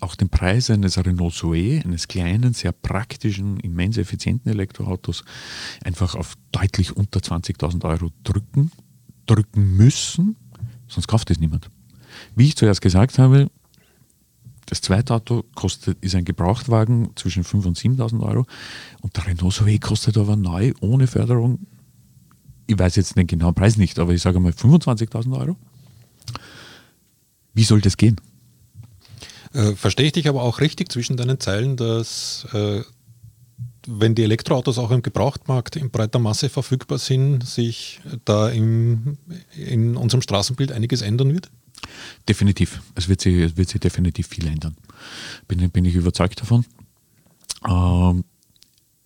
auch 0.01 0.15
den 0.15 0.31
Preis 0.31 0.71
eines 0.71 0.97
Renault 0.97 1.35
Zoe, 1.35 1.83
eines 1.85 2.09
kleinen, 2.09 2.55
sehr 2.55 2.73
praktischen, 2.73 3.61
immens 3.61 3.99
effizienten 3.99 4.51
Elektroautos, 4.51 5.25
einfach 5.85 6.15
auf 6.15 6.35
deutlich 6.53 6.97
unter 6.97 7.21
20.000 7.21 7.85
Euro 7.85 8.11
drücken, 8.25 8.71
drücken 9.27 9.77
müssen, 9.77 10.37
sonst 10.89 11.07
kauft 11.07 11.31
es 11.31 11.39
niemand. 11.39 11.69
Wie 12.35 12.47
ich 12.47 12.57
zuerst 12.57 12.81
gesagt 12.81 13.19
habe, 13.19 13.51
das 14.71 14.81
zweite 14.81 15.15
Auto 15.15 15.45
kostet, 15.55 15.99
ist 16.01 16.15
ein 16.15 16.25
Gebrauchtwagen 16.25 17.11
zwischen 17.17 17.45
5.000 17.45 17.67
und 17.67 17.79
7.000 17.79 18.23
Euro 18.23 18.47
und 19.01 19.17
der 19.17 19.27
Renault 19.27 19.53
Zoe 19.53 19.79
kostet 19.79 20.17
aber 20.17 20.37
neu, 20.37 20.73
ohne 20.81 21.07
Förderung, 21.07 21.67
ich 22.67 22.79
weiß 22.79 22.97
jetzt 22.97 23.17
den 23.17 23.27
genauen 23.27 23.55
Preis 23.55 23.77
nicht, 23.77 23.99
aber 23.99 24.13
ich 24.13 24.23
sage 24.23 24.39
mal 24.39 24.53
25.000 24.53 25.39
Euro. 25.39 25.57
Wie 27.53 27.65
soll 27.65 27.81
das 27.81 27.97
gehen? 27.97 28.21
Äh, 29.53 29.73
verstehe 29.75 30.07
ich 30.07 30.13
dich 30.13 30.29
aber 30.29 30.43
auch 30.43 30.61
richtig 30.61 30.93
zwischen 30.93 31.17
deinen 31.17 31.41
Zeilen, 31.41 31.77
dass 31.77 32.47
äh, 32.53 32.83
wenn 33.87 34.15
die 34.15 34.23
Elektroautos 34.23 34.79
auch 34.79 34.93
im 34.93 35.03
Gebrauchtmarkt 35.03 35.75
in 35.75 35.91
breiter 35.91 36.21
Masse 36.21 36.49
verfügbar 36.49 36.99
sind, 36.99 37.47
sich 37.47 38.01
da 38.25 38.49
im, 38.49 39.19
in 39.57 39.97
unserem 39.97 40.23
Straßenbild 40.23 40.71
einiges 40.71 41.03
ändern 41.03 41.33
wird? 41.33 41.51
Definitiv. 42.29 42.83
Es 42.95 43.09
wird 43.09 43.21
sich, 43.21 43.37
es 43.37 43.57
wird 43.57 43.69
sich 43.69 43.81
definitiv 43.81 44.29
viel 44.29 44.47
ändern. 44.47 44.77
Bin, 45.49 45.71
bin 45.71 45.85
ich 45.85 45.95
überzeugt 45.95 46.41
davon. 46.41 46.65
Ähm, 47.69 48.25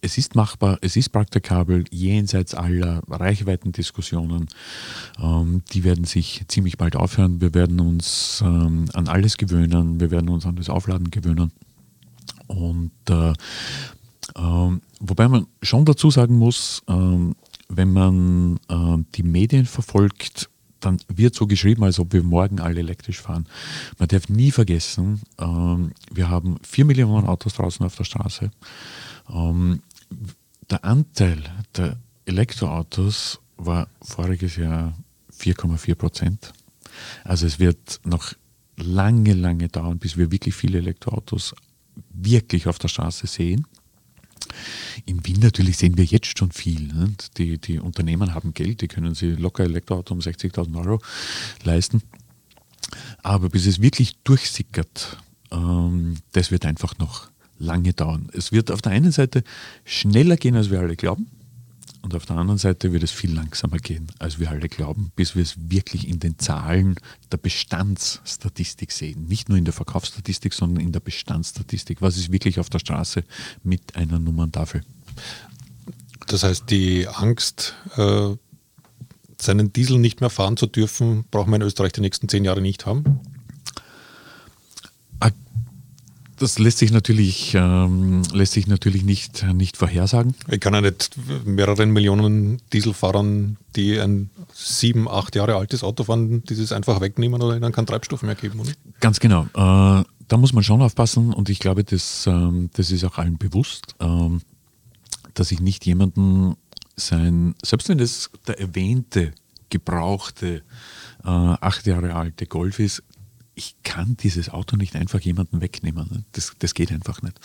es 0.05 0.19
ist 0.19 0.35
machbar, 0.35 0.79
es 0.83 0.97
ist 0.97 1.09
praktikabel, 1.09 1.85
jenseits 1.91 2.55
aller 2.55 3.03
Reichweitendiskussionen. 3.09 4.49
Ähm, 5.19 5.63
die 5.73 5.83
werden 5.83 6.05
sich 6.05 6.45
ziemlich 6.49 6.77
bald 6.77 6.95
aufhören. 6.95 7.41
Wir 7.41 7.55
werden 7.55 7.81
uns 7.81 8.43
ähm, 8.45 8.85
an 8.93 9.09
alles 9.09 9.39
gewöhnen, 9.39 10.01
wir 10.01 10.11
werden 10.11 10.29
uns 10.29 10.45
an 10.45 10.57
das 10.57 10.69
Aufladen 10.69 11.11
gewöhnen. 11.11 11.53
Und 12.47 12.93
äh, 13.09 13.31
äh, 13.31 14.79
wobei 15.01 15.29
man 15.29 15.47
schon 15.63 15.87
dazu 15.87 16.11
sagen 16.11 16.37
muss, 16.37 16.83
äh, 16.87 17.33
wenn 17.69 17.93
man 17.93 18.59
äh, 18.69 19.03
die 19.15 19.23
Medien 19.23 19.65
verfolgt, 19.65 20.51
dann 20.85 20.99
wird 21.09 21.35
so 21.35 21.47
geschrieben, 21.47 21.85
als 21.85 21.99
ob 21.99 22.13
wir 22.13 22.23
morgen 22.23 22.61
alle 22.61 22.81
elektrisch 22.81 23.21
fahren. 23.21 23.47
Man 23.99 24.09
darf 24.09 24.29
nie 24.29 24.51
vergessen, 24.51 25.23
ähm, 25.39 25.93
wir 26.13 26.29
haben 26.29 26.59
vier 26.63 26.85
Millionen 26.85 27.27
Autos 27.27 27.55
draußen 27.55 27.85
auf 27.85 27.97
der 27.97 28.05
Straße. 28.05 28.51
Ähm, 29.31 29.81
der 30.71 30.85
Anteil 30.85 31.43
der 31.77 31.97
Elektroautos 32.27 33.41
war 33.57 33.89
voriges 34.03 34.57
Jahr 34.57 34.95
4,4 35.39 35.95
Prozent. 35.95 36.53
Also 37.25 37.47
es 37.47 37.59
wird 37.59 38.01
noch 38.05 38.33
lange, 38.77 39.35
lange 39.35 39.69
dauern, 39.69 39.99
bis 39.99 40.17
wir 40.17 40.31
wirklich 40.31 40.55
viele 40.55 40.79
Elektroautos 40.79 41.55
wirklich 42.11 42.67
auf 42.67 42.79
der 42.79 42.89
Straße 42.89 43.27
sehen. 43.27 43.67
In 45.07 45.25
Wien 45.27 45.41
natürlich 45.41 45.77
sehen 45.77 45.97
wir 45.97 46.05
jetzt 46.05 46.39
schon 46.39 46.53
viel. 46.53 46.89
Ne? 46.89 47.13
Die, 47.37 47.59
die 47.59 47.79
Unternehmen 47.79 48.35
haben 48.35 48.55
Geld, 48.55 48.81
die 48.81 48.89
können 48.89 49.15
sich 49.15 49.39
locker 49.39 49.65
Elektroauto 49.65 50.15
um 50.15 50.21
60.000 50.21 50.77
Euro 50.85 51.01
leisten. 51.63 52.03
Aber 53.23 53.49
bis 53.49 53.67
es 53.67 53.81
wirklich 53.81 54.17
durchsickert, 54.25 55.19
ähm, 55.51 56.17
das 56.33 56.51
wird 56.51 56.67
einfach 56.67 56.99
noch 56.99 57.29
lange 57.59 57.93
dauern. 57.93 58.29
Es 58.33 58.53
wird 58.53 58.71
auf 58.71 58.83
der 58.83 58.93
einen 58.93 59.13
Seite 59.13 59.45
schneller 59.85 60.37
gehen, 60.37 60.57
als 60.57 60.71
wir 60.71 60.81
alle 60.81 60.97
glauben. 60.97 61.31
Und 62.05 62.15
auf 62.15 62.27
der 62.27 62.37
anderen 62.37 62.59
Seite 62.59 62.93
wird 62.93 63.03
es 63.03 63.11
viel 63.11 63.35
langsamer 63.35 63.79
gehen, 63.79 64.09
als 64.19 64.39
wir 64.39 64.51
alle 64.51 64.69
glauben, 64.69 65.11
bis 65.17 65.37
wir 65.37 65.43
es 65.43 65.55
wirklich 65.71 66.07
in 66.07 66.21
den 66.21 66.39
Zahlen 66.39 66.97
der 67.33 67.39
Bestandsstatistik 67.39 68.93
sehen. 68.93 69.27
Nicht 69.27 69.49
nur 69.49 69.57
in 69.57 69.65
der 69.65 69.73
Verkaufsstatistik, 69.73 70.53
sondern 70.53 70.85
in 70.85 70.93
der 70.93 71.01
Bestandsstatistik. 71.01 72.03
Was 72.03 72.19
ist 72.19 72.31
wirklich 72.31 72.61
auf 72.61 72.69
der 72.69 72.79
Straße 72.79 73.25
mit 73.63 73.97
einer 73.97 74.19
Nummerntafel? 74.19 74.83
Das 76.27 76.43
heißt, 76.43 76.69
die 76.69 77.09
Angst, 77.09 77.75
äh, 77.97 78.37
seinen 79.41 79.73
Diesel 79.73 79.99
nicht 79.99 80.21
mehr 80.21 80.29
fahren 80.29 80.59
zu 80.59 80.67
dürfen, 80.67 81.25
braucht 81.31 81.49
man 81.49 81.63
in 81.63 81.67
Österreich 81.67 81.93
die 81.93 82.03
nächsten 82.03 82.29
zehn 82.29 82.45
Jahre 82.45 82.61
nicht 82.61 82.85
haben? 82.85 83.21
Das 86.39 86.59
lässt 86.59 86.79
sich 86.79 86.91
natürlich, 86.91 87.55
ähm, 87.55 88.23
lässt 88.33 88.53
sich 88.55 88.67
natürlich 88.67 89.05
nicht, 89.05 89.45
nicht 89.55 89.77
vorhersagen. 89.77 90.35
Ich 90.51 90.61
kann 90.61 90.75
ja 90.75 90.81
nicht 90.81 91.11
mehreren 91.45 91.91
Millionen 91.91 92.61
Dieselfahrern, 92.73 93.57
die 93.77 94.01
ein 94.01 94.31
sieben, 94.53 95.09
acht 95.09 95.37
Jahre 95.37 95.57
altes 95.57 95.85
Auto 95.85 96.05
fahren, 96.05 96.43
dieses 96.45 96.73
einfach 96.73 97.01
wegnehmen 97.01 97.41
oder 97.41 97.57
ihnen 97.57 97.73
keinen 97.73 97.87
Treibstoff 97.87 98.23
mehr 98.23 98.35
geben, 98.35 98.61
oder? 98.61 98.73
Ganz 99.01 99.21
genau. 99.21 99.45
Äh, 99.55 100.05
da 100.29 100.37
muss 100.37 100.53
man 100.53 100.65
schon 100.65 100.83
aufpassen 100.83 101.33
und 101.33 101.49
ich 101.49 101.59
glaube, 101.59 101.85
das, 101.85 102.27
ähm, 102.27 102.71
das 102.73 102.91
ist 102.91 103.05
auch 103.05 103.19
allen 103.19 103.39
bewusst, 103.39 103.95
ähm, 104.01 104.41
dass 105.35 105.53
ich 105.53 105.61
nicht 105.61 105.87
jemanden 105.87 106.57
sein, 106.97 107.55
selbst 107.65 107.89
wenn 107.89 107.99
das 107.99 108.31
der 108.47 108.59
erwähnte, 108.61 109.33
gebrauchte, 109.69 110.63
äh, 111.25 111.29
acht 111.29 111.87
Jahre 111.87 112.15
alte 112.15 112.47
Golf 112.47 112.79
ist, 112.79 113.03
ich 113.55 113.77
kann 113.83 114.17
dieses 114.17 114.49
Auto 114.49 114.77
nicht 114.77 114.97
einfach 114.97 115.21
jemanden 115.21 115.61
wegnehmen. 115.61 116.25
Das, 116.33 116.53
das 116.59 116.75
geht 116.75 116.93
einfach 116.93 117.23
nicht. 117.23 117.39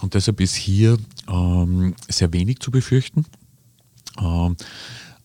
Und 0.00 0.14
deshalb 0.14 0.40
ist 0.40 0.54
hier 0.54 0.98
ähm, 1.28 1.94
sehr 2.08 2.32
wenig 2.32 2.60
zu 2.60 2.70
befürchten. 2.70 3.24
Ähm, 4.18 4.56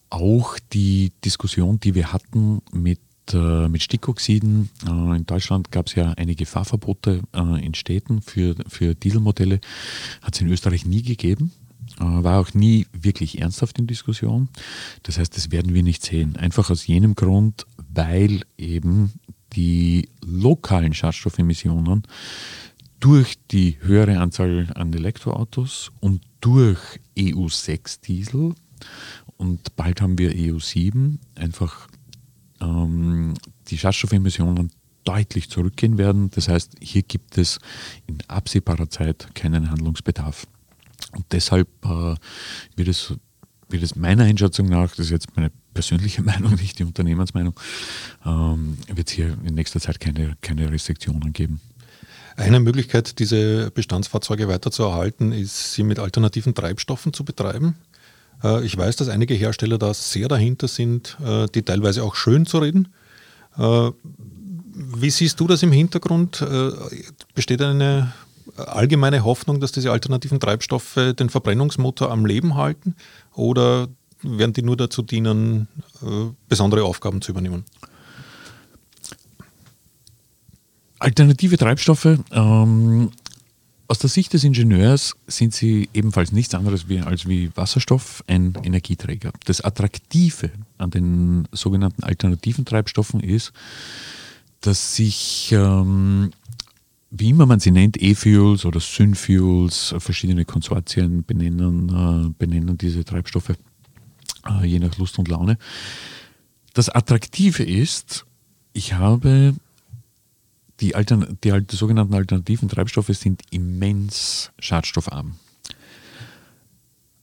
auch 0.09 0.57
die 0.71 1.11
Diskussion, 1.23 1.79
die 1.79 1.95
wir 1.95 2.13
hatten 2.13 2.61
mit, 2.71 2.99
äh, 3.33 3.67
mit 3.67 3.83
Stickoxiden. 3.83 4.69
Äh, 4.85 5.17
in 5.17 5.25
Deutschland 5.25 5.71
gab 5.71 5.87
es 5.87 5.95
ja 5.95 6.13
einige 6.13 6.45
Fahrverbote 6.45 7.21
äh, 7.33 7.65
in 7.65 7.73
Städten 7.73 8.21
für, 8.21 8.55
für 8.67 8.95
Dieselmodelle. 8.95 9.59
Hat 10.21 10.35
es 10.35 10.41
in 10.41 10.47
Österreich 10.47 10.85
nie 10.85 11.01
gegeben 11.01 11.51
äh, 11.99 12.03
war 12.03 12.39
auch 12.39 12.53
nie 12.53 12.87
wirklich 12.93 13.41
ernsthaft 13.41 13.79
in 13.79 13.87
Diskussion. 13.87 14.49
Das 15.03 15.17
heißt, 15.17 15.35
das 15.35 15.51
werden 15.51 15.73
wir 15.73 15.83
nicht 15.83 16.03
sehen. 16.03 16.35
Einfach 16.35 16.69
aus 16.69 16.87
jenem 16.87 17.15
Grund, 17.15 17.65
weil 17.93 18.41
eben 18.57 19.13
die 19.55 20.09
lokalen 20.23 20.93
Schadstoffemissionen 20.93 22.03
durch 22.99 23.35
die 23.51 23.77
höhere 23.81 24.19
Anzahl 24.19 24.71
an 24.75 24.93
Elektroautos 24.93 25.91
und 25.99 26.21
durch 26.41 26.79
EU6 27.17 28.01
Diesel 28.01 28.55
und 29.37 29.75
bald 29.75 30.01
haben 30.01 30.17
wir 30.17 30.31
EU7 30.31 31.17
einfach 31.35 31.87
ähm, 32.61 33.33
die 33.67 33.77
Schadstoffemissionen 33.77 34.71
deutlich 35.03 35.49
zurückgehen 35.49 35.97
werden. 35.97 36.29
Das 36.31 36.47
heißt, 36.47 36.73
hier 36.81 37.03
gibt 37.03 37.37
es 37.37 37.59
in 38.07 38.17
absehbarer 38.27 38.89
Zeit 38.89 39.33
keinen 39.35 39.69
Handlungsbedarf. 39.69 40.47
Und 41.11 41.25
deshalb 41.31 41.67
äh, 41.85 42.15
wird, 42.75 42.87
es, 42.87 43.13
wird 43.69 43.83
es 43.83 43.95
meiner 43.95 44.23
Einschätzung 44.23 44.67
nach, 44.67 44.89
das 44.89 45.07
ist 45.07 45.11
jetzt 45.11 45.35
meine 45.35 45.51
persönliche 45.75 46.23
Meinung, 46.23 46.55
nicht 46.55 46.79
die 46.79 46.83
Unternehmensmeinung, 46.83 47.53
ähm, 48.25 48.79
wird 48.91 49.07
es 49.07 49.13
hier 49.13 49.37
in 49.45 49.53
nächster 49.53 49.79
Zeit 49.79 49.99
keine, 49.99 50.35
keine 50.41 50.71
Restriktionen 50.71 51.31
geben. 51.33 51.61
Eine 52.37 52.59
Möglichkeit, 52.59 53.19
diese 53.19 53.69
Bestandsfahrzeuge 53.71 54.47
weiterzuerhalten, 54.47 55.31
ist, 55.31 55.73
sie 55.73 55.83
mit 55.83 55.99
alternativen 55.99 56.55
Treibstoffen 56.55 57.13
zu 57.13 57.23
betreiben. 57.23 57.75
Äh, 58.43 58.65
ich 58.65 58.75
weiß, 58.75 58.95
dass 58.95 59.09
einige 59.09 59.35
Hersteller 59.35 59.77
da 59.77 59.93
sehr 59.93 60.27
dahinter 60.27 60.67
sind, 60.67 61.17
äh, 61.23 61.45
die 61.53 61.61
teilweise 61.61 62.03
auch 62.03 62.15
schön 62.15 62.45
zu 62.45 62.57
reden. 62.57 62.89
Äh, 63.57 63.91
wie 64.73 65.09
siehst 65.09 65.39
du 65.39 65.47
das 65.47 65.63
im 65.63 65.71
Hintergrund? 65.71 66.45
Besteht 67.33 67.61
eine 67.61 68.11
allgemeine 68.57 69.23
Hoffnung, 69.23 69.61
dass 69.61 69.71
diese 69.71 69.89
alternativen 69.89 70.41
Treibstoffe 70.41 71.13
den 71.17 71.29
Verbrennungsmotor 71.29 72.11
am 72.11 72.25
Leben 72.25 72.55
halten 72.55 72.95
oder 73.33 73.87
werden 74.25 74.53
die 74.53 74.61
nur 74.61 74.77
dazu 74.77 75.01
dienen, 75.01 75.67
besondere 76.49 76.83
Aufgaben 76.83 77.21
zu 77.21 77.31
übernehmen? 77.31 77.65
Alternative 80.99 81.57
Treibstoffe, 81.57 82.17
ähm, 82.31 83.11
aus 83.87 83.99
der 83.99 84.09
Sicht 84.09 84.33
des 84.33 84.43
Ingenieurs 84.43 85.15
sind 85.27 85.53
sie 85.53 85.89
ebenfalls 85.93 86.31
nichts 86.31 86.55
anderes 86.55 86.89
wie, 86.89 86.99
als 86.99 87.27
wie 87.27 87.51
Wasserstoff 87.55 88.23
ein 88.27 88.53
Energieträger. 88.63 89.31
Das 89.45 89.61
Attraktive 89.61 90.49
an 90.79 90.89
den 90.89 91.47
sogenannten 91.51 92.03
alternativen 92.03 92.65
Treibstoffen 92.65 93.19
ist, 93.19 93.53
dass 94.61 94.95
sich, 94.95 95.51
ähm, 95.51 96.31
wie 97.11 97.29
immer 97.29 97.45
man 97.45 97.59
sie 97.59 97.69
nennt, 97.69 98.01
E-Fuels 98.01 98.65
oder 98.65 98.79
Synfuels, 98.79 99.93
verschiedene 99.99 100.45
Konsortien 100.45 101.23
benennen, 101.23 101.89
äh, 101.89 102.33
benennen 102.39 102.79
diese 102.79 103.05
Treibstoffe, 103.05 103.53
äh, 104.47 104.65
je 104.65 104.79
nach 104.79 104.97
Lust 104.97 105.19
und 105.19 105.27
Laune. 105.27 105.57
Das 106.73 106.89
Attraktive 106.89 107.63
ist, 107.63 108.25
ich 108.73 108.93
habe 108.93 109.55
die, 110.79 110.95
Altern 110.95 111.37
die, 111.43 111.51
die 111.61 111.75
sogenannten 111.75 112.13
alternativen 112.13 112.69
Treibstoffe 112.69 113.07
sind 113.07 113.41
immens 113.51 114.51
schadstoffarm. 114.59 115.35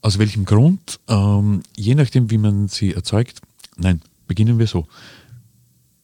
Aus 0.00 0.18
welchem 0.18 0.44
Grund? 0.44 1.00
Ähm, 1.08 1.62
je 1.76 1.94
nachdem, 1.94 2.30
wie 2.30 2.38
man 2.38 2.68
sie 2.68 2.94
erzeugt. 2.94 3.40
Nein, 3.76 4.00
beginnen 4.26 4.58
wir 4.58 4.66
so. 4.66 4.86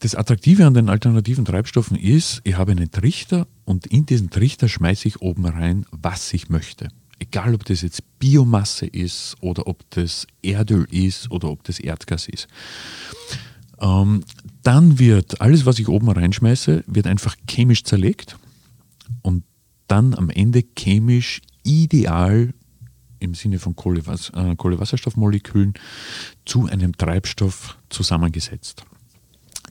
Das 0.00 0.14
Attraktive 0.14 0.64
an 0.64 0.74
den 0.74 0.88
alternativen 0.88 1.44
Treibstoffen 1.44 1.96
ist, 1.96 2.40
ich 2.44 2.56
habe 2.56 2.70
einen 2.70 2.92
Trichter 2.92 3.48
und 3.64 3.86
in 3.88 4.06
diesen 4.06 4.30
Trichter 4.30 4.68
schmeiße 4.68 5.08
ich 5.08 5.20
oben 5.20 5.44
rein, 5.44 5.86
was 5.90 6.32
ich 6.32 6.48
möchte. 6.48 6.88
Egal, 7.18 7.54
ob 7.54 7.64
das 7.64 7.82
jetzt 7.82 8.02
Biomasse 8.18 8.86
ist 8.86 9.36
oder 9.40 9.66
ob 9.66 9.88
das 9.90 10.26
Erdöl 10.42 10.86
ist 10.90 11.30
oder 11.30 11.50
ob 11.50 11.64
das 11.64 11.80
Erdgas 11.80 12.28
ist. 12.28 12.48
Ähm, 13.80 14.24
dann 14.62 14.98
wird 14.98 15.40
alles, 15.40 15.66
was 15.66 15.78
ich 15.78 15.88
oben 15.88 16.08
reinschmeiße, 16.10 16.84
wird 16.86 17.06
einfach 17.06 17.36
chemisch 17.48 17.84
zerlegt 17.84 18.36
und 19.22 19.44
dann 19.86 20.14
am 20.14 20.30
Ende 20.30 20.62
chemisch 20.76 21.40
ideal 21.64 22.52
im 23.20 23.34
Sinne 23.34 23.58
von 23.58 23.74
Kohlewas 23.74 24.30
äh, 24.34 24.54
Kohlewasserstoffmolekülen 24.56 25.74
zu 26.44 26.66
einem 26.66 26.96
Treibstoff 26.96 27.78
zusammengesetzt. 27.88 28.84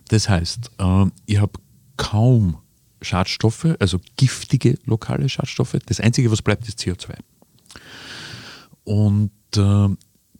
Das 0.10 0.29
heißt, 0.29 0.71
äh, 0.79 1.05
ich 1.25 1.39
habe 1.39 1.60
kaum 1.97 2.57
Schadstoffe, 3.01 3.75
also 3.79 3.99
giftige 4.15 4.77
lokale 4.86 5.29
Schadstoffe. 5.29 5.77
Das 5.86 5.99
Einzige, 5.99 6.31
was 6.31 6.41
bleibt, 6.41 6.67
ist 6.67 6.79
CO2. 6.79 7.15
Und 8.88 9.32
äh, 9.58 9.89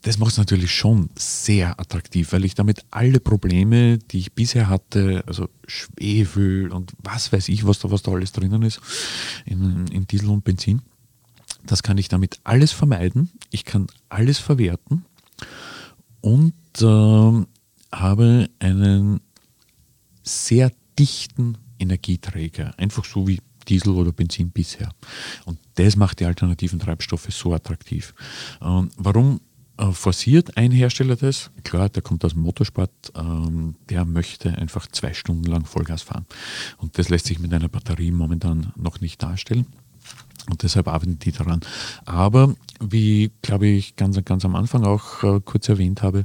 das 0.00 0.18
macht 0.18 0.30
es 0.30 0.38
natürlich 0.38 0.74
schon 0.74 1.10
sehr 1.18 1.78
attraktiv, 1.78 2.32
weil 2.32 2.46
ich 2.46 2.54
damit 2.54 2.82
alle 2.90 3.20
Probleme, 3.20 3.98
die 3.98 4.20
ich 4.20 4.32
bisher 4.32 4.70
hatte, 4.70 5.22
also 5.26 5.50
Schwefel 5.66 6.72
und 6.72 6.92
was 7.02 7.30
weiß 7.30 7.50
ich, 7.50 7.66
was 7.66 7.78
da, 7.78 7.90
was 7.90 8.02
da 8.02 8.12
alles 8.12 8.32
drinnen 8.32 8.62
ist, 8.62 8.80
in, 9.44 9.86
in 9.88 10.06
Diesel 10.06 10.30
und 10.30 10.44
Benzin, 10.44 10.80
das 11.66 11.82
kann 11.82 11.98
ich 11.98 12.08
damit 12.08 12.40
alles 12.42 12.72
vermeiden. 12.72 13.30
Ich 13.50 13.66
kann 13.66 13.86
alles 14.08 14.38
verwerten 14.38 15.04
und 16.22 16.54
äh, 16.80 17.46
habe 17.92 18.48
einen 18.60 19.20
sehr 20.22 20.72
dichten 20.98 21.58
Energieträger, 21.78 22.72
einfach 22.78 23.04
so 23.04 23.28
wie 23.28 23.40
Diesel 23.68 23.92
oder 23.92 24.12
Benzin 24.12 24.50
bisher. 24.50 24.90
Und 25.44 25.58
das 25.74 25.96
macht 25.96 26.20
die 26.20 26.24
alternativen 26.24 26.78
Treibstoffe 26.78 27.28
so 27.30 27.52
attraktiv. 27.52 28.14
Ähm, 28.62 28.90
warum 28.96 29.40
äh, 29.78 29.92
forciert 29.92 30.56
ein 30.56 30.72
Hersteller 30.72 31.16
das. 31.16 31.50
Klar, 31.62 31.88
der 31.88 32.02
kommt 32.02 32.24
aus 32.24 32.32
dem 32.32 32.42
Motorsport, 32.42 32.90
ähm, 33.14 33.76
der 33.88 34.04
möchte 34.04 34.50
einfach 34.58 34.88
zwei 34.88 35.14
Stunden 35.14 35.44
lang 35.44 35.64
Vollgas 35.64 36.02
fahren. 36.02 36.26
Und 36.78 36.98
das 36.98 37.08
lässt 37.08 37.26
sich 37.26 37.38
mit 37.38 37.54
einer 37.54 37.68
Batterie 37.68 38.10
momentan 38.10 38.72
noch 38.76 39.00
nicht 39.00 39.22
darstellen. 39.22 39.66
Und 40.50 40.62
deshalb 40.62 40.88
arbeiten 40.88 41.18
die 41.18 41.30
daran. 41.30 41.60
Aber 42.04 42.54
wie, 42.80 43.30
glaube 43.42 43.66
ich, 43.66 43.96
ganz, 43.96 44.22
ganz 44.24 44.44
am 44.44 44.56
Anfang 44.56 44.84
auch 44.84 45.22
äh, 45.22 45.40
kurz 45.44 45.68
erwähnt 45.68 46.02
habe, 46.02 46.24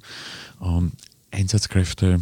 ähm, 0.62 0.93
Einsatzkräfte 1.32 2.21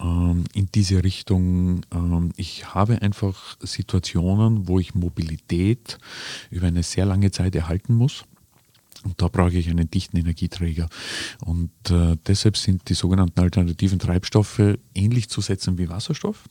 ähm, 0.00 0.44
in 0.54 0.68
diese 0.74 1.02
Richtung. 1.04 1.82
Ähm, 1.92 2.32
ich 2.36 2.74
habe 2.74 3.02
einfach 3.02 3.56
Situationen, 3.60 4.68
wo 4.68 4.78
ich 4.78 4.94
Mobilität 4.94 5.98
über 6.50 6.66
eine 6.68 6.82
sehr 6.82 7.06
lange 7.06 7.30
Zeit 7.30 7.54
erhalten 7.54 7.94
muss. 7.94 8.24
Und 9.04 9.20
da 9.20 9.28
brauche 9.28 9.56
ich 9.56 9.68
einen 9.68 9.90
dichten 9.90 10.16
Energieträger. 10.18 10.88
Und 11.44 11.70
äh, 11.90 12.16
deshalb 12.26 12.56
sind 12.56 12.88
die 12.88 12.94
sogenannten 12.94 13.40
alternativen 13.40 13.98
Treibstoffe 13.98 14.76
ähnlich 14.94 15.28
zu 15.30 15.40
setzen 15.40 15.78
wie 15.78 15.88
Wasserstoff, 15.88 16.44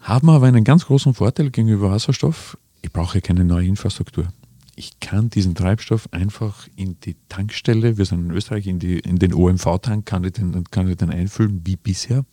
haben 0.00 0.30
aber 0.30 0.46
einen 0.46 0.64
ganz 0.64 0.86
großen 0.86 1.14
Vorteil 1.14 1.50
gegenüber 1.50 1.90
Wasserstoff. 1.90 2.56
Ich 2.82 2.92
brauche 2.92 3.20
keine 3.20 3.44
neue 3.44 3.66
Infrastruktur. 3.66 4.28
Ich 4.76 4.98
kann 5.00 5.30
diesen 5.30 5.54
Treibstoff 5.54 6.08
einfach 6.12 6.68
in 6.74 6.98
die 7.00 7.16
Tankstelle, 7.28 7.96
wir 7.96 8.04
sind 8.04 8.26
in 8.26 8.30
Österreich, 8.32 8.66
in, 8.66 8.78
die, 8.78 8.98
in 8.98 9.18
den 9.18 9.32
OMV-Tank, 9.32 10.04
kann, 10.04 10.24
ich 10.24 10.32
den, 10.32 10.64
kann 10.70 10.88
ich 10.88 10.96
den 10.96 11.10
einfüllen 11.10 11.62
wie 11.64 11.76
bisher. 11.76 12.24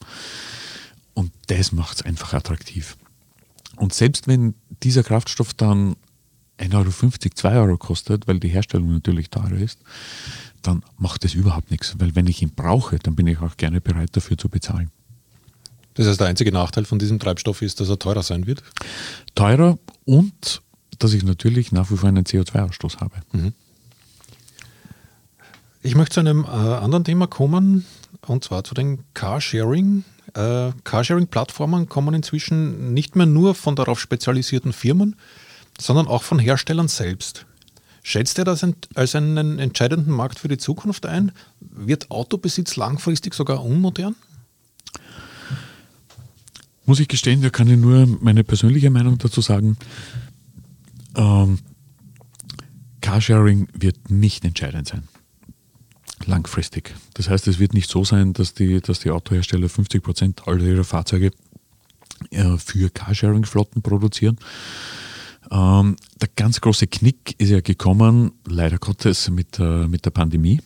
Und 1.14 1.32
das 1.48 1.72
macht 1.72 1.98
es 1.98 2.06
einfach 2.06 2.34
attraktiv. 2.34 2.98
Und 3.76 3.94
selbst 3.94 4.28
wenn 4.28 4.56
dieser 4.84 5.04
Kraftstoff 5.04 5.54
dann 5.54 5.96
1,50 6.58 6.74
Euro, 6.76 6.86
2 7.36 7.56
Euro 7.58 7.78
kostet, 7.78 8.28
weil 8.28 8.40
die 8.40 8.50
Herstellung 8.50 8.92
natürlich 8.92 9.30
teurer 9.30 9.58
ist, 9.58 9.80
dann 10.62 10.84
macht 10.98 11.24
das 11.24 11.34
überhaupt 11.34 11.72
nichts. 11.72 11.96
Weil 12.00 12.16
wenn 12.16 12.28
ich 12.28 12.42
ihn 12.42 12.52
brauche, 12.56 13.00
dann 13.00 13.16
bin 13.16 13.28
ich 13.28 13.40
auch 13.40 13.58
gerne 13.58 13.82
bereit 13.82 14.16
dafür 14.16 14.38
zu 14.38 14.50
bezahlen. 14.50 14.92
Das 15.96 16.08
heißt, 16.08 16.20
der 16.20 16.28
einzige 16.28 16.52
Nachteil 16.52 16.86
von 16.86 17.00
diesem 17.00 17.20
Treibstoff 17.20 17.62
ist, 17.62 17.80
dass 17.80 17.90
er 17.90 18.00
teurer 18.00 18.24
sein 18.24 18.48
wird? 18.48 18.64
Teurer 19.36 19.78
und 20.06 20.62
dass 21.04 21.14
ich 21.14 21.24
natürlich 21.24 21.72
nach 21.72 21.92
wie 21.92 21.98
vor 21.98 22.10
einen 22.10 22.24
CO2-Ausstoß 22.24 23.00
habe. 23.00 23.16
Mhm. 23.32 23.54
Ich 25.84 25.96
möchte 25.96 26.16
zu 26.16 26.20
einem 26.20 26.44
äh, 26.44 26.48
anderen 26.48 27.04
Thema 27.04 27.28
kommen, 27.28 27.86
und 28.28 28.44
zwar 28.44 28.64
zu 28.64 28.76
den 28.76 29.00
Carsharing. 29.14 30.04
Äh, 30.36 30.72
Carsharing-Plattformen 30.84 31.90
kommen 31.90 32.14
inzwischen 32.14 32.94
nicht 32.94 33.16
mehr 33.16 33.26
nur 33.26 33.56
von 33.56 33.76
darauf 33.76 34.00
spezialisierten 34.00 34.74
Firmen, 34.74 35.16
sondern 35.80 36.08
auch 36.08 36.22
von 36.22 36.38
Herstellern 36.38 36.88
selbst. 36.88 37.46
Schätzt 38.04 38.38
ihr 38.38 38.46
das 38.46 38.66
als 38.96 39.16
einen 39.16 39.60
entscheidenden 39.60 40.12
Markt 40.12 40.40
für 40.40 40.48
die 40.48 40.58
Zukunft 40.58 41.06
ein? 41.06 41.32
Wird 41.60 42.10
Autobesitz 42.10 42.76
langfristig 42.76 43.34
sogar 43.34 43.64
unmodern? 43.64 44.16
Muss 46.86 47.00
ich 47.00 47.08
gestehen, 47.08 47.42
da 47.42 47.50
kann 47.50 47.70
ich 47.70 47.78
nur 47.78 48.08
meine 48.22 48.44
persönliche 48.44 48.90
Meinung 48.90 49.18
dazu 49.18 49.42
sagen. 49.42 49.78
Ähm, 51.16 51.60
Carsharing 53.02 53.68
wird 53.74 54.10
nicht 54.10 54.46
entscheidend 54.46 54.88
sein. 54.88 55.04
Langfristig. 56.26 56.94
Das 57.16 57.30
heißt, 57.30 57.48
es 57.48 57.60
wird 57.60 57.74
nicht 57.74 57.90
so 57.90 58.04
sein, 58.04 58.34
dass 58.34 58.54
die, 58.54 58.80
dass 58.80 59.00
die 59.00 59.10
Autohersteller 59.10 59.70
50 59.70 60.04
Prozent 60.04 60.48
aller 60.48 60.64
ihrer 60.64 60.84
Fahrzeuge 60.84 61.32
äh, 62.30 62.58
für 62.58 62.90
Carsharing-Flotten 62.90 63.82
produzieren 63.82 64.38
ähm, 65.52 65.98
der 66.22 66.30
ganz 66.36 66.62
große 66.62 66.88
Knick 66.88 67.36
ist 67.38 67.50
ja 67.50 67.60
gekommen, 67.60 68.32
leider 68.48 68.78
Gottes, 68.78 69.30
mit, 69.30 69.60
äh, 69.60 69.88
mit 69.88 70.06
der 70.06 70.12
Pandemie. 70.12 70.62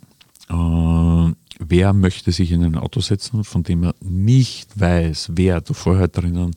Äh, 0.50 1.34
wer 1.60 1.94
möchte 1.94 2.32
sich 2.32 2.52
in 2.52 2.64
ein 2.64 2.76
Auto 2.76 3.00
setzen, 3.00 3.44
von 3.44 3.64
dem 3.64 3.84
er 3.84 3.96
nicht 4.02 4.80
weiß, 4.80 5.32
wer 5.34 5.62
da 5.62 5.74
vorher 5.74 6.08
drinnen 6.08 6.54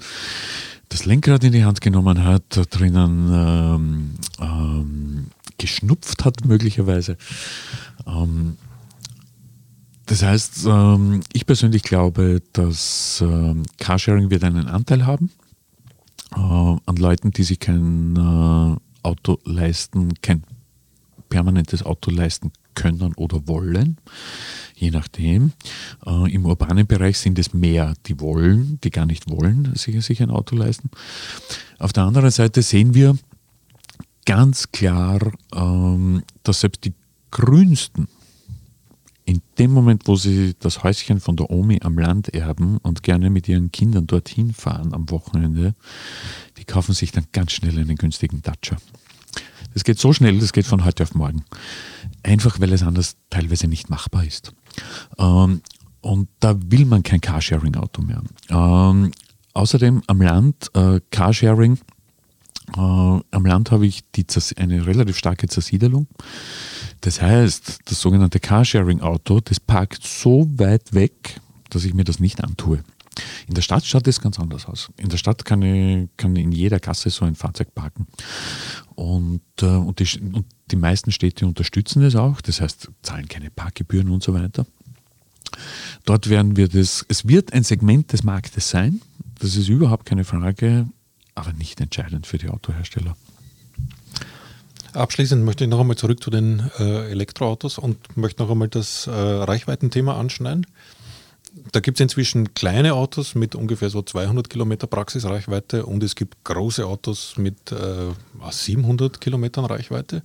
das 0.89 1.05
Lenkrad 1.05 1.45
in 1.45 1.53
die 1.53 1.65
Hand 1.65 1.81
genommen 1.81 2.25
hat, 2.25 2.45
da 2.49 2.63
drinnen 2.65 3.31
ähm, 3.33 4.15
ähm, 4.41 5.27
geschnupft 5.59 6.25
hat 6.25 6.45
möglicherweise. 6.45 7.17
Ähm, 8.07 8.57
das 10.07 10.23
heißt, 10.23 10.65
ähm, 10.67 11.21
ich 11.33 11.45
persönlich 11.45 11.83
glaube, 11.83 12.43
dass 12.53 13.23
ähm, 13.23 13.65
Carsharing 13.79 14.31
wird 14.31 14.45
einen 14.45 14.67
Anteil 14.67 15.05
haben 15.05 15.31
äh, 16.35 16.39
an 16.39 16.97
Leuten, 16.97 17.31
die 17.33 17.43
sich 17.43 17.61
kein 17.61 18.17
äh, 18.17 19.07
Auto 19.07 19.39
leisten, 19.45 20.15
kein 20.23 20.43
permanentes 21.29 21.85
Auto 21.85 22.11
leisten 22.11 22.53
können 22.79 23.13
oder 23.15 23.47
wollen, 23.47 23.99
je 24.75 24.91
nachdem. 24.91 25.53
Äh, 26.07 26.33
Im 26.33 26.47
urbanen 26.47 26.87
Bereich 26.87 27.19
sind 27.19 27.39
es 27.39 27.53
mehr, 27.53 27.95
die 28.07 28.21
wollen, 28.21 28.79
die 28.85 28.91
gar 28.91 29.07
nicht 29.07 29.31
wollen, 29.31 29.75
sich, 29.75 30.05
sich 30.05 30.23
ein 30.23 30.31
Auto 30.31 30.57
leisten. 30.57 30.91
Auf 31.79 31.93
der 31.93 32.05
anderen 32.05 32.31
Seite 32.31 32.63
sehen 32.63 32.95
wir 32.95 33.17
ganz 34.27 34.71
klar, 34.73 35.19
ähm, 35.55 36.23
dass 36.43 36.61
selbst 36.61 36.85
die 36.85 36.95
grünsten 37.31 38.09
in 39.29 39.43
dem 39.59 39.73
Moment, 39.73 40.07
wo 40.07 40.17
sie 40.17 40.55
das 40.59 40.83
Häuschen 40.83 41.21
von 41.21 41.37
der 41.37 41.51
Omi 41.51 41.81
am 41.83 41.99
Land 41.99 42.33
erben 42.33 42.79
und 42.79 43.03
gerne 43.03 43.29
mit 43.29 43.47
ihren 43.47 43.71
Kindern 43.71 44.07
dorthin 44.07 44.55
fahren 44.55 44.95
am 44.95 45.11
Wochenende, 45.11 45.75
die 46.57 46.65
kaufen 46.65 46.95
sich 46.95 47.13
dann 47.13 47.27
ganz 47.33 47.53
schnell 47.53 47.79
einen 47.79 47.97
günstigen 47.97 48.41
Dacia. 48.41 48.79
Das 49.79 49.85
geht 49.85 50.01
so 50.01 50.13
schnell, 50.13 50.41
das 50.41 50.53
geht 50.53 50.67
von 50.67 50.85
heute 50.85 51.05
auf 51.05 51.15
morgen. 51.15 51.45
Einfach 52.25 52.59
weil 52.59 52.73
es 52.73 52.83
anders 52.83 53.15
teilweise 53.31 53.69
nicht 53.69 53.89
machbar 53.91 54.25
ist. 54.25 54.53
Ähm, 55.19 55.63
und 56.01 56.29
da 56.41 56.57
will 56.59 56.85
man 56.85 57.05
kein 57.05 57.21
Carsharing-Auto 57.21 58.03
mehr. 58.03 58.21
Ähm, 58.51 59.13
außerdem 59.55 60.03
am 60.09 60.21
Land, 60.21 60.73
äh, 60.75 61.01
Carsharing, 61.13 61.79
äh, 62.77 62.81
am 62.81 63.23
Land 63.47 63.71
habe 63.71 63.87
ich 63.87 64.03
die, 64.17 64.27
eine 64.57 64.85
relativ 64.85 65.17
starke 65.17 65.47
Zersiedelung. 65.47 66.09
Das 67.03 67.23
heißt, 67.23 67.79
das 67.85 68.01
sogenannte 68.01 68.41
Carsharing-Auto, 68.41 69.39
das 69.39 69.61
parkt 69.61 70.05
so 70.05 70.49
weit 70.57 70.93
weg, 70.93 71.41
dass 71.71 71.85
ich 71.85 71.95
mir 71.95 72.03
das 72.03 72.19
nicht 72.19 72.43
antue. 72.43 72.83
In 73.47 73.55
der 73.55 73.63
Stadt 73.63 73.85
schaut 73.85 74.07
das 74.07 74.21
ganz 74.21 74.39
anders 74.39 74.67
aus. 74.67 74.91
In 74.97 75.09
der 75.09 75.17
Stadt 75.17 75.45
kann, 75.45 75.63
ich, 75.63 76.09
kann 76.17 76.37
in 76.37 76.53
jeder 76.53 76.81
Gasse 76.81 77.11
so 77.11 77.25
ein 77.25 77.35
Fahrzeug 77.35 77.75
parken. 77.75 78.07
Und, 78.95 79.43
äh, 79.61 79.67
und, 79.67 79.99
die, 80.01 80.21
und 80.21 80.47
die 80.71 80.77
meisten 80.77 81.13
Städte 81.13 81.47
unterstützen 81.47 82.03
das 82.03 82.17
auch, 82.17 82.41
das 82.41 82.61
heißt, 82.61 82.91
zahlen 83.03 83.29
keine 83.29 83.51
Parkgebühren 83.51 84.11
und 84.11 84.23
so 84.23 84.35
weiter. 84.35 84.67
Dort 86.05 86.29
werden 86.29 86.57
wir 86.57 86.69
das, 86.69 87.05
es 87.09 87.27
wird 87.27 87.53
ein 87.53 87.65
Segment 87.65 88.13
des 88.13 88.23
Marktes 88.23 88.71
sein, 88.71 89.01
das 89.39 89.57
ist 89.57 89.69
überhaupt 89.69 90.05
keine 90.05 90.25
Frage, 90.25 90.89
aber 91.35 91.53
nicht 91.53 91.81
entscheidend 91.81 92.27
für 92.27 92.39
die 92.39 92.49
Autohersteller. 92.49 93.17
Abschließend 94.93 95.45
möchte 95.45 95.65
ich 95.65 95.71
noch 95.71 95.81
einmal 95.81 95.97
zurück 95.97 96.23
zu 96.23 96.31
den 96.31 96.71
äh, 96.79 97.11
Elektroautos 97.11 97.79
und 97.79 98.17
möchte 98.17 98.43
noch 98.43 98.51
einmal 98.51 98.69
das 98.69 99.07
äh, 99.07 99.11
Reichweitenthema 99.11 100.19
anschneiden. 100.19 100.67
Da 101.73 101.81
gibt 101.81 101.99
es 101.99 102.03
inzwischen 102.03 102.55
kleine 102.55 102.95
Autos 102.95 103.35
mit 103.35 103.55
ungefähr 103.55 103.91
so 103.91 104.03
200 104.03 104.49
Kilometer 104.49 104.87
Praxisreichweite 104.87 105.87
und 105.87 106.03
es 106.03 106.15
gibt 106.15 106.45
große 106.45 106.87
Autos 106.87 107.35
mit 107.37 107.73
äh, 107.73 108.13
700 108.51 109.21
Kilometern 109.21 109.65
Reichweite. 109.65 110.23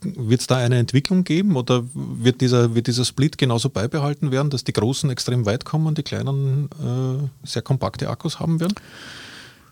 Wird 0.00 0.40
es 0.40 0.46
da 0.46 0.58
eine 0.58 0.78
Entwicklung 0.78 1.24
geben 1.24 1.56
oder 1.56 1.84
wird 1.92 2.40
dieser, 2.40 2.74
wird 2.74 2.86
dieser 2.86 3.04
Split 3.04 3.36
genauso 3.36 3.68
beibehalten 3.68 4.30
werden, 4.30 4.50
dass 4.50 4.62
die 4.62 4.72
Großen 4.72 5.10
extrem 5.10 5.44
weit 5.44 5.64
kommen 5.64 5.86
und 5.86 5.98
die 5.98 6.04
Kleinen 6.04 6.68
äh, 6.80 7.46
sehr 7.46 7.62
kompakte 7.62 8.08
Akkus 8.08 8.38
haben 8.38 8.60
werden? 8.60 8.74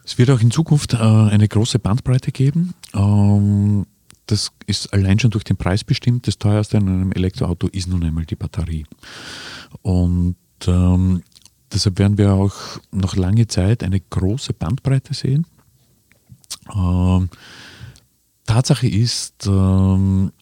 Es 0.05 0.19
wird 0.19 0.31
auch 0.31 0.41
in 0.41 0.51
Zukunft 0.51 0.95
äh, 0.95 0.97
eine 0.99 1.47
große 1.47 1.79
Bandbreite 1.79 2.33
geben. 2.33 2.75
Ähm, 2.95 3.87
das 4.27 4.51
ist 4.67 4.93
allein 4.93 5.19
schon 5.19 5.31
durch 5.31 5.45
den 5.45 5.57
Preis 5.57 5.85
bestimmt. 5.85 6.27
Das 6.27 6.39
teuerste 6.39 6.79
an 6.79 6.89
einem 6.89 7.13
Elektroauto 7.13 7.69
ist 7.69 7.89
nun 7.89 8.03
einmal 8.03 8.25
die 8.25 8.37
Batterie. 8.37 8.87
Und 9.83 10.37
ähm, 10.67 11.23
deshalb 11.73 11.99
werden 11.99 12.19
wir 12.19 12.33
auch 12.33 12.55
noch 12.93 13.17
lange 13.17 13.47
Zeit 13.47 13.83
eine 13.83 14.01
große 14.01 14.53
Bandbreite 14.53 15.15
sehen. 15.15 15.47
Ähm, 16.75 17.29
Tatsache 18.47 18.89
ist, 18.89 19.47
ähm, 19.47 20.33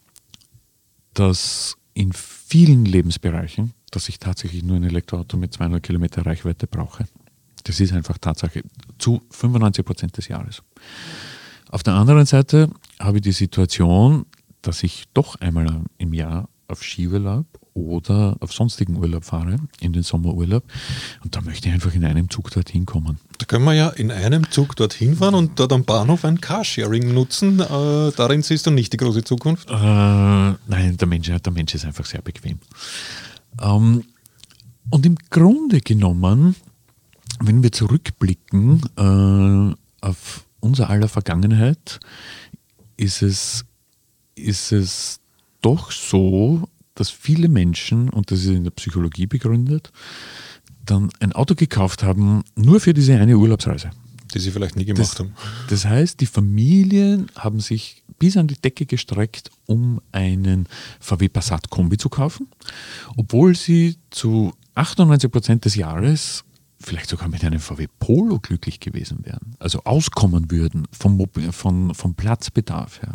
dass 1.15 1.77
in 1.95 2.13
vielen 2.13 2.85
Lebensbereichen, 2.85 3.73
dass 3.91 4.09
ich 4.09 4.19
tatsächlich 4.19 4.63
nur 4.63 4.77
ein 4.77 4.85
Elektroauto 4.85 5.37
mit 5.37 5.53
200 5.53 5.83
Kilometer 5.83 6.27
Reichweite 6.27 6.67
brauche. 6.67 7.07
Das 7.65 7.81
ist 7.81 7.93
einfach 7.93 8.19
Tatsache 8.19 8.63
zu 8.99 9.23
95 9.31 9.85
Prozent 9.85 10.17
des 10.17 10.29
Jahres. 10.29 10.63
Auf 11.71 11.83
der 11.83 11.95
anderen 11.95 12.27
Seite 12.27 12.71
habe 13.01 13.19
ich 13.19 13.23
die 13.23 13.33
Situation, 13.33 14.27
dass 14.63 14.83
ich 14.83 15.05
doch 15.15 15.37
einmal 15.37 15.83
im 15.99 16.13
Jahr 16.13 16.49
auf 16.69 16.83
Skiurlaub 16.83 17.47
oder 17.75 18.37
auf 18.41 18.53
sonstigen 18.53 18.97
Urlaub 18.97 19.25
fahre, 19.25 19.57
in 19.81 19.93
den 19.93 20.03
Sommerurlaub. 20.03 20.63
Und 21.23 21.35
da 21.35 21.41
möchte 21.41 21.69
ich 21.69 21.75
einfach 21.75 21.93
in 21.95 22.05
einem 22.05 22.31
Zug 22.31 22.51
dorthin 22.51 22.87
kommen. 22.87 23.19
Da 23.39 23.47
können 23.47 23.65
wir 23.65 23.75
ja 23.75 23.89
in 23.91 24.11
einem 24.11 24.51
Zug 24.51 24.77
dorthin 24.77 25.17
fahren 25.17 25.35
und 25.35 25.59
dort 25.59 25.73
am 25.73 25.85
Bahnhof 25.85 26.25
ein 26.25 26.41
Carsharing 26.41 27.13
nutzen. 27.13 27.59
Äh, 27.61 28.13
darin 28.17 28.43
siehst 28.43 28.67
du 28.67 28.71
nicht 28.71 28.93
die 28.93 28.97
große 28.97 29.25
Zukunft? 29.25 29.69
Äh, 29.69 29.75
nein, 29.75 30.97
der 30.97 31.09
Mensch, 31.09 31.29
der 31.29 31.53
Mensch 31.53 31.75
ist 31.75 31.85
einfach 31.85 32.07
sehr 32.07 32.23
bequem. 32.23 32.59
Ähm, 33.61 34.05
und 34.91 35.07
im 35.07 35.17
Grunde 35.31 35.81
genommen, 35.81 36.55
wenn 37.41 37.63
wir 37.63 37.73
zurückblicken 37.73 38.83
äh, 38.97 40.07
auf 40.07 40.45
unser 40.61 40.91
aller 40.91 41.09
Vergangenheit, 41.09 41.99
ist 42.97 43.23
es, 43.23 43.65
ist 44.37 44.73
es 44.73 45.21
doch 45.61 45.91
so, 45.91 46.69
dass 46.95 47.11
viele 47.11 47.49
Menschen, 47.49 48.09
und 48.09 48.31
das 48.31 48.41
ist 48.41 48.47
in 48.47 48.65
der 48.65 48.71
Psychologie 48.71 49.27
begründet, 49.27 49.93
dann 50.85 51.11
ein 51.21 51.33
Auto 51.33 51.55
gekauft 51.55 52.03
haben, 52.03 52.45
nur 52.57 52.81
für 52.81 52.95
diese 52.95 53.19
eine 53.19 53.37
Urlaubsreise. 53.37 53.91
Die 54.33 54.39
sie 54.39 54.51
vielleicht 54.51 54.77
nie 54.77 54.85
gemacht 54.85 55.13
das, 55.13 55.19
haben. 55.19 55.35
Das 55.71 55.85
heißt, 55.85 56.21
die 56.21 56.27
Familien 56.27 57.31
haben 57.37 57.61
sich 57.61 58.03
bis 58.19 58.37
an 58.37 58.49
die 58.49 58.61
Decke 58.61 58.87
gestreckt, 58.87 59.51
um 59.67 60.01
einen 60.13 60.69
VW 61.01 61.29
Passat 61.29 61.71
Kombi 61.71 61.99
zu 61.99 62.09
kaufen, 62.09 62.49
obwohl 63.17 63.55
sie 63.55 63.97
zu 64.11 64.53
98 64.75 65.31
Prozent 65.31 65.65
des 65.65 65.75
Jahres 65.77 66.45
vielleicht 66.81 67.09
sogar 67.09 67.29
mit 67.29 67.45
einem 67.45 67.61
VW 67.61 67.87
Polo 67.99 68.39
glücklich 68.41 68.81
gewesen 68.81 69.25
wären, 69.25 69.57
also 69.59 69.83
auskommen 69.85 70.51
würden 70.51 70.87
vom, 70.91 71.25
vom, 71.51 71.95
vom 71.95 72.15
Platzbedarf 72.15 73.03
her. 73.03 73.13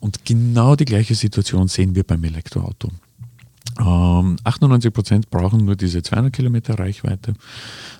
Und 0.00 0.24
genau 0.24 0.76
die 0.76 0.84
gleiche 0.84 1.14
Situation 1.14 1.68
sehen 1.68 1.94
wir 1.94 2.04
beim 2.04 2.22
Elektroauto. 2.24 2.90
Ähm, 3.78 4.36
98 4.42 4.92
Prozent 4.92 5.30
brauchen 5.30 5.64
nur 5.64 5.76
diese 5.76 6.02
200 6.02 6.32
Kilometer 6.32 6.78
Reichweite 6.78 7.34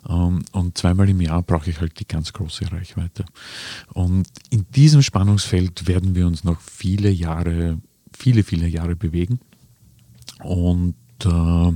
ähm, 0.09 0.43
und 0.53 0.79
zweimal 0.79 1.09
im 1.09 1.21
Jahr 1.21 1.43
brauche 1.43 1.69
ich 1.69 1.81
halt 1.81 2.01
die 2.01 2.09
ganz 2.09 2.33
große 2.33 2.73
Reichweite. 2.73 3.27
Und 3.93 4.27
in 4.49 4.65
diesem 4.75 5.03
Spannungsfeld 5.03 5.87
werden 5.87 6.15
wir 6.15 6.27
uns 6.27 6.45
noch 6.45 6.61
viele 6.61 7.11
Jahre, 7.11 7.79
viele, 8.17 8.43
viele 8.43 8.69
Jahre 8.69 8.97
bewegen. 8.97 9.39
Und 10.43 10.95
äh, 11.25 11.73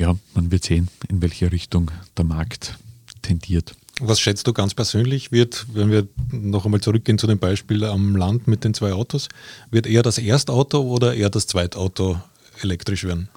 ja, 0.00 0.16
man 0.34 0.50
wird 0.50 0.64
sehen, 0.64 0.88
in 1.08 1.22
welche 1.22 1.50
Richtung 1.52 1.90
der 2.16 2.24
Markt 2.24 2.78
tendiert. 3.22 3.74
Was 4.02 4.18
schätzt 4.18 4.46
du 4.46 4.54
ganz 4.54 4.74
persönlich, 4.74 5.30
wird, 5.30 5.66
wenn 5.74 5.90
wir 5.90 6.08
noch 6.32 6.64
einmal 6.64 6.80
zurückgehen 6.80 7.18
zu 7.18 7.26
dem 7.26 7.38
Beispiel 7.38 7.84
am 7.84 8.16
Land 8.16 8.48
mit 8.48 8.64
den 8.64 8.72
zwei 8.72 8.92
Autos, 8.92 9.28
wird 9.70 9.86
eher 9.86 10.02
das 10.02 10.16
Erstauto 10.16 10.80
oder 10.80 11.14
eher 11.14 11.28
das 11.28 11.46
Zweitauto 11.46 12.18
elektrisch 12.62 13.04
werden? 13.04 13.28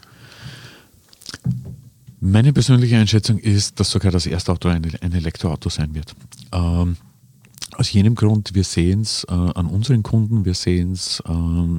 Meine 2.22 2.53
persönliche 2.53 2.97
Einschätzung 2.97 3.38
ist, 3.39 3.82
dass 3.82 3.89
sogar 3.91 4.14
das 4.14 4.26
Erstauto 4.26 4.70
ein, 4.70 4.89
ein 5.01 5.11
Elektroauto 5.11 5.68
sein 5.68 5.93
wird. 5.93 6.16
Ähm, 6.53 6.95
aus 7.76 7.91
jenem 7.91 8.16
Grund, 8.16 8.55
wir 8.55 8.64
sehen 8.64 9.01
es 9.01 9.26
äh, 9.26 9.34
an 9.34 9.68
unseren 9.68 10.03
Kunden, 10.03 10.45
wir 10.45 10.53
sehen 10.53 10.93
es 10.93 11.22
äh, 11.26 11.32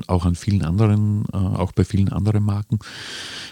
auch 0.06 0.26
an 0.26 0.34
vielen 0.34 0.62
anderen, 0.62 1.24
äh, 1.32 1.36
auch 1.36 1.72
bei 1.72 1.84
vielen 1.84 2.10
anderen 2.10 2.44
Marken. 2.44 2.78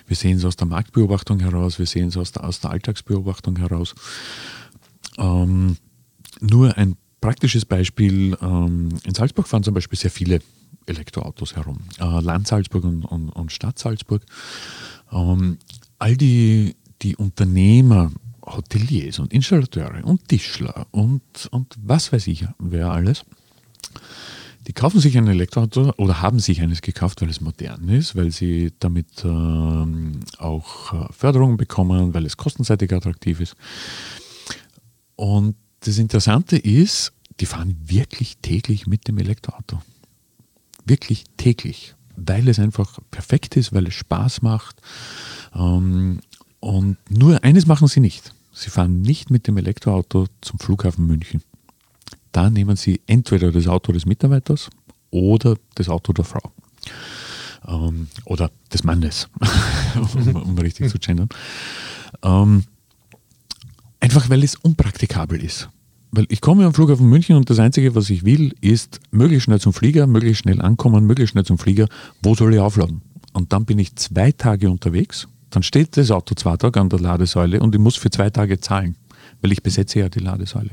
Wir 0.06 0.16
sehen 0.16 0.36
es 0.36 0.44
aus 0.44 0.56
der 0.56 0.66
Marktbeobachtung 0.66 1.40
heraus, 1.40 1.78
wir 1.78 1.86
sehen 1.86 2.08
es 2.08 2.18
aus 2.18 2.32
der, 2.32 2.44
aus 2.44 2.60
der 2.60 2.72
Alltagsbeobachtung 2.72 3.56
heraus. 3.56 3.94
Ähm, 5.18 5.76
nur 6.40 6.76
ein 6.76 6.96
praktisches 7.20 7.64
Beispiel, 7.64 8.36
ähm, 8.40 8.88
in 9.04 9.14
Salzburg 9.14 9.48
fahren 9.48 9.62
zum 9.62 9.74
Beispiel 9.74 9.98
sehr 9.98 10.10
viele 10.10 10.40
Elektroautos 10.86 11.56
herum. 11.56 11.78
Äh, 11.98 12.20
Land 12.20 12.48
Salzburg 12.48 12.84
und, 12.84 13.04
und, 13.04 13.30
und 13.30 13.52
Stadt 13.52 13.78
Salzburg. 13.78 14.24
Ähm, 15.12 15.58
all 15.98 16.16
die, 16.16 16.74
die 17.02 17.16
Unternehmer, 17.16 18.10
Hoteliers 18.44 19.18
und 19.18 19.32
Installateure 19.32 20.04
und 20.04 20.28
Tischler 20.28 20.86
und, 20.90 21.22
und 21.50 21.74
was 21.80 22.12
weiß 22.12 22.26
ich, 22.26 22.44
wer 22.58 22.90
alles, 22.90 23.24
die 24.66 24.72
kaufen 24.72 25.00
sich 25.00 25.16
ein 25.16 25.26
Elektroauto 25.26 25.92
oder 25.96 26.22
haben 26.22 26.38
sich 26.38 26.60
eines 26.60 26.82
gekauft, 26.82 27.20
weil 27.20 27.30
es 27.30 27.40
modern 27.40 27.88
ist, 27.88 28.14
weil 28.14 28.30
sie 28.30 28.72
damit 28.78 29.24
ähm, 29.24 30.20
auch 30.38 30.92
äh, 30.92 31.12
Förderungen 31.12 31.56
bekommen, 31.56 32.14
weil 32.14 32.26
es 32.26 32.36
kostenseitig 32.36 32.92
attraktiv 32.92 33.40
ist. 33.40 33.54
Und 35.22 35.54
das 35.78 35.98
Interessante 35.98 36.56
ist, 36.56 37.12
die 37.38 37.46
fahren 37.46 37.76
wirklich 37.84 38.38
täglich 38.38 38.88
mit 38.88 39.06
dem 39.06 39.18
Elektroauto. 39.18 39.80
Wirklich 40.84 41.22
täglich, 41.36 41.94
weil 42.16 42.48
es 42.48 42.58
einfach 42.58 42.98
perfekt 43.12 43.56
ist, 43.56 43.72
weil 43.72 43.86
es 43.86 43.94
Spaß 43.94 44.42
macht. 44.42 44.82
Ähm, 45.54 46.18
und 46.58 46.96
nur 47.08 47.44
eines 47.44 47.66
machen 47.66 47.86
sie 47.86 48.00
nicht. 48.00 48.34
Sie 48.52 48.68
fahren 48.68 49.00
nicht 49.00 49.30
mit 49.30 49.46
dem 49.46 49.56
Elektroauto 49.58 50.26
zum 50.40 50.58
Flughafen 50.58 51.06
München. 51.06 51.40
Da 52.32 52.50
nehmen 52.50 52.74
sie 52.74 53.00
entweder 53.06 53.52
das 53.52 53.68
Auto 53.68 53.92
des 53.92 54.06
Mitarbeiters 54.06 54.70
oder 55.12 55.56
das 55.76 55.88
Auto 55.88 56.12
der 56.12 56.24
Frau. 56.24 56.50
Ähm, 57.68 58.08
oder 58.24 58.50
des 58.72 58.82
Mannes, 58.82 59.28
um, 60.16 60.34
um, 60.34 60.58
richtig 60.58 60.90
zu 60.90 60.98
gendern. 60.98 61.28
Einfach 64.02 64.28
weil 64.28 64.42
es 64.42 64.56
unpraktikabel 64.56 65.40
ist. 65.44 65.68
Weil 66.10 66.26
ich 66.28 66.40
komme 66.40 66.66
am 66.66 66.74
Flughafen 66.74 67.08
München 67.08 67.36
und 67.36 67.48
das 67.48 67.60
Einzige, 67.60 67.94
was 67.94 68.10
ich 68.10 68.24
will, 68.24 68.52
ist 68.60 68.98
möglichst 69.12 69.44
schnell 69.44 69.60
zum 69.60 69.72
Flieger, 69.72 70.08
möglichst 70.08 70.42
schnell 70.42 70.60
ankommen, 70.60 71.06
möglichst 71.06 71.30
schnell 71.30 71.44
zum 71.44 71.56
Flieger. 71.56 71.86
Wo 72.20 72.34
soll 72.34 72.52
ich 72.52 72.60
aufladen? 72.60 73.00
Und 73.32 73.52
dann 73.52 73.64
bin 73.64 73.78
ich 73.78 73.94
zwei 73.94 74.32
Tage 74.32 74.68
unterwegs, 74.68 75.28
dann 75.50 75.62
steht 75.62 75.96
das 75.96 76.10
Auto 76.10 76.34
zwei 76.34 76.56
Tage 76.56 76.80
an 76.80 76.88
der 76.88 76.98
Ladesäule 76.98 77.60
und 77.60 77.76
ich 77.76 77.80
muss 77.80 77.94
für 77.94 78.10
zwei 78.10 78.28
Tage 78.28 78.58
zahlen, 78.58 78.96
weil 79.40 79.52
ich 79.52 79.62
besetze 79.62 80.00
ja 80.00 80.08
die 80.08 80.18
Ladesäule. 80.18 80.70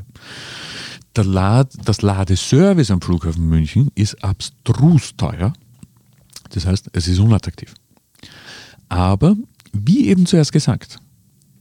Der 1.16 1.24
Lad, 1.24 1.72
das 1.86 2.02
Ladeservice 2.02 2.90
am 2.90 3.00
Flughafen 3.00 3.48
München 3.48 3.92
ist 3.94 4.24
abstrus 4.24 5.16
teuer. 5.18 5.54
Das 6.50 6.66
heißt, 6.66 6.90
es 6.94 7.08
ist 7.08 7.20
unattraktiv. 7.20 7.76
Aber, 8.90 9.36
wie 9.72 10.08
eben 10.08 10.26
zuerst 10.26 10.52
gesagt, 10.52 10.98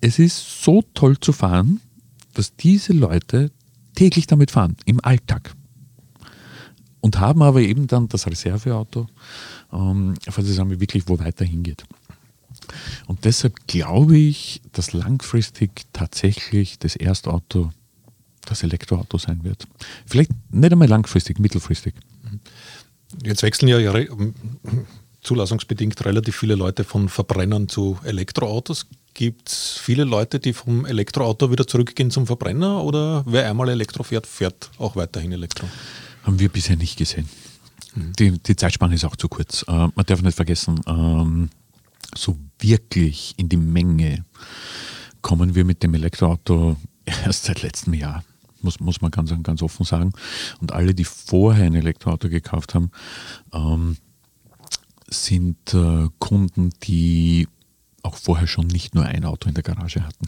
es 0.00 0.18
ist 0.18 0.62
so 0.62 0.82
toll 0.94 1.18
zu 1.18 1.32
fahren, 1.32 1.80
dass 2.34 2.54
diese 2.56 2.92
Leute 2.92 3.50
täglich 3.94 4.26
damit 4.26 4.50
fahren, 4.50 4.76
im 4.84 5.04
Alltag. 5.04 5.54
Und 7.00 7.18
haben 7.20 7.42
aber 7.42 7.60
eben 7.60 7.86
dann 7.86 8.08
das 8.08 8.26
Reserveauto, 8.26 9.06
ähm, 9.72 10.14
falls 10.28 10.48
es 10.48 10.58
einmal 10.58 10.80
wirklich 10.80 11.08
wo 11.08 11.18
weiter 11.18 11.44
hingeht. 11.44 11.84
Und 13.06 13.24
deshalb 13.24 13.66
glaube 13.66 14.18
ich, 14.18 14.60
dass 14.72 14.92
langfristig 14.92 15.86
tatsächlich 15.92 16.78
das 16.78 16.96
Erstauto 16.96 17.72
das 18.44 18.62
Elektroauto 18.62 19.18
sein 19.18 19.44
wird. 19.44 19.66
Vielleicht 20.06 20.30
nicht 20.50 20.72
einmal 20.72 20.88
langfristig, 20.88 21.38
mittelfristig. 21.38 21.94
Jetzt 23.22 23.42
wechseln 23.42 23.68
ja 23.68 23.78
zulassungsbedingt 25.22 26.04
relativ 26.04 26.36
viele 26.36 26.54
Leute 26.54 26.84
von 26.84 27.08
Verbrennern 27.08 27.68
zu 27.68 27.98
Elektroautos. 28.04 28.86
Gibt 29.18 29.48
es 29.48 29.76
viele 29.82 30.04
Leute, 30.04 30.38
die 30.38 30.52
vom 30.52 30.86
Elektroauto 30.86 31.50
wieder 31.50 31.66
zurückgehen 31.66 32.08
zum 32.08 32.24
Verbrenner 32.24 32.84
oder 32.84 33.24
wer 33.26 33.50
einmal 33.50 33.68
Elektro 33.68 34.04
fährt, 34.04 34.28
fährt 34.28 34.70
auch 34.78 34.94
weiterhin 34.94 35.32
Elektro? 35.32 35.68
Haben 36.22 36.38
wir 36.38 36.48
bisher 36.48 36.76
nicht 36.76 36.96
gesehen. 36.96 37.28
Mhm. 37.96 38.12
Die, 38.16 38.38
die, 38.38 38.54
Zeitspanne 38.54 38.94
ist 38.94 39.04
auch 39.04 39.16
zu 39.16 39.28
kurz. 39.28 39.64
Äh, 39.66 39.72
man 39.72 40.06
darf 40.06 40.22
nicht 40.22 40.36
vergessen, 40.36 40.80
ähm, 40.86 41.50
so 42.14 42.38
wirklich 42.60 43.34
in 43.38 43.48
die 43.48 43.56
Menge 43.56 44.24
kommen 45.20 45.56
wir 45.56 45.64
mit 45.64 45.82
dem 45.82 45.94
Elektroauto 45.94 46.76
erst 47.04 47.46
seit 47.46 47.62
letztem 47.62 47.94
Jahr. 47.94 48.22
Muss, 48.62 48.78
muss 48.78 49.00
man 49.00 49.10
ganz, 49.10 49.34
ganz 49.42 49.62
offen 49.62 49.84
sagen. 49.84 50.12
Und 50.60 50.70
alle, 50.70 50.94
die 50.94 51.02
vorher 51.02 51.64
ein 51.64 51.74
Elektroauto 51.74 52.28
gekauft 52.28 52.72
haben, 52.72 52.92
ähm, 53.52 53.96
sind 55.08 55.74
äh, 55.74 56.06
Kunden, 56.20 56.70
die 56.84 57.48
auch 58.02 58.16
vorher 58.16 58.46
schon 58.46 58.66
nicht 58.66 58.94
nur 58.94 59.04
ein 59.04 59.24
Auto 59.24 59.48
in 59.48 59.54
der 59.54 59.62
Garage 59.62 60.04
hatten. 60.04 60.26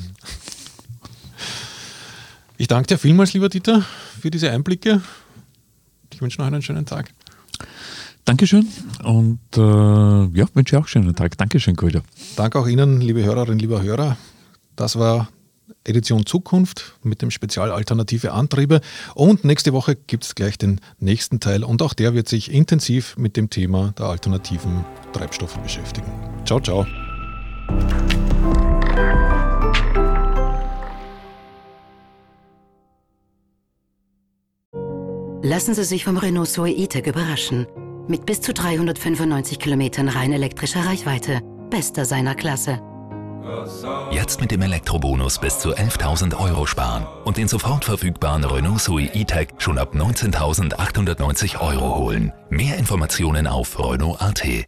Ich 2.57 2.69
danke 2.69 2.89
dir 2.89 2.99
vielmals, 2.99 3.33
lieber 3.33 3.49
Dieter, 3.49 3.85
für 4.21 4.31
diese 4.31 4.51
Einblicke. 4.51 5.01
Ich 6.13 6.21
wünsche 6.21 6.39
noch 6.39 6.47
einen 6.47 6.63
schönen 6.63 6.85
Tag. 6.85 7.11
Dankeschön 8.25 8.69
und 9.03 9.41
äh, 9.57 9.61
ja, 9.61 10.47
wünsche 10.55 10.77
auch 10.77 10.83
einen 10.83 10.89
schönen 10.89 11.17
Tag. 11.17 11.39
Dankeschön, 11.39 11.75
Guido. 11.75 12.03
Danke 12.37 12.59
auch 12.59 12.67
Ihnen, 12.67 13.01
liebe 13.01 13.25
Hörerinnen, 13.25 13.59
lieber 13.59 13.83
Hörer. 13.83 14.17
Das 14.77 14.99
war 14.99 15.29
Edition 15.85 16.27
Zukunft 16.27 16.95
mit 17.03 17.23
dem 17.23 17.31
Spezial 17.31 17.71
Alternative 17.71 18.33
Antriebe. 18.33 18.81
Und 19.15 19.45
nächste 19.45 19.73
Woche 19.73 19.97
gibt 19.97 20.25
es 20.25 20.35
gleich 20.35 20.59
den 20.59 20.81
nächsten 20.99 21.41
Teil 21.41 21.65
und 21.65 21.83
auch 21.83 21.95
der 21.95 22.15
wird 22.15 22.29
sich 22.29 22.53
intensiv 22.53 23.17
mit 23.17 23.37
dem 23.37 23.51
Thema 23.51 23.93
der 23.99 24.07
alternativen 24.07 24.85
Treibstoffe 25.13 25.57
beschäftigen. 25.59 26.13
Ciao, 26.45 26.61
ciao. 26.61 26.87
Lassen 35.43 35.75
Sie 35.75 35.85
sich 35.85 36.05
vom 36.05 36.17
Renault 36.17 36.49
Zoe 36.49 36.71
E-Tech 36.71 37.07
überraschen. 37.07 37.67
Mit 38.07 38.27
bis 38.27 38.41
zu 38.41 38.53
395 38.53 39.59
Kilometern 39.59 40.09
rein 40.09 40.33
elektrischer 40.33 40.87
Reichweite. 40.87 41.41
Bester 41.71 42.05
seiner 42.05 42.35
Klasse. 42.35 42.81
Jetzt 44.13 44.41
mit 44.41 44.51
dem 44.51 44.63
Elektrobonus 44.63 45.39
bis 45.39 45.59
zu 45.59 45.75
11.000 45.75 46.39
Euro 46.39 46.67
sparen 46.67 47.07
und 47.25 47.37
den 47.37 47.49
sofort 47.49 47.85
verfügbaren 47.85 48.45
Renault 48.45 48.81
Zoe 48.81 49.11
E-Tech 49.13 49.49
schon 49.59 49.79
ab 49.79 49.95
19.890 49.95 51.61
Euro 51.61 51.97
holen. 51.97 52.33
Mehr 52.51 52.77
Informationen 52.77 53.47
auf 53.47 53.79
Renault.at. 53.79 54.67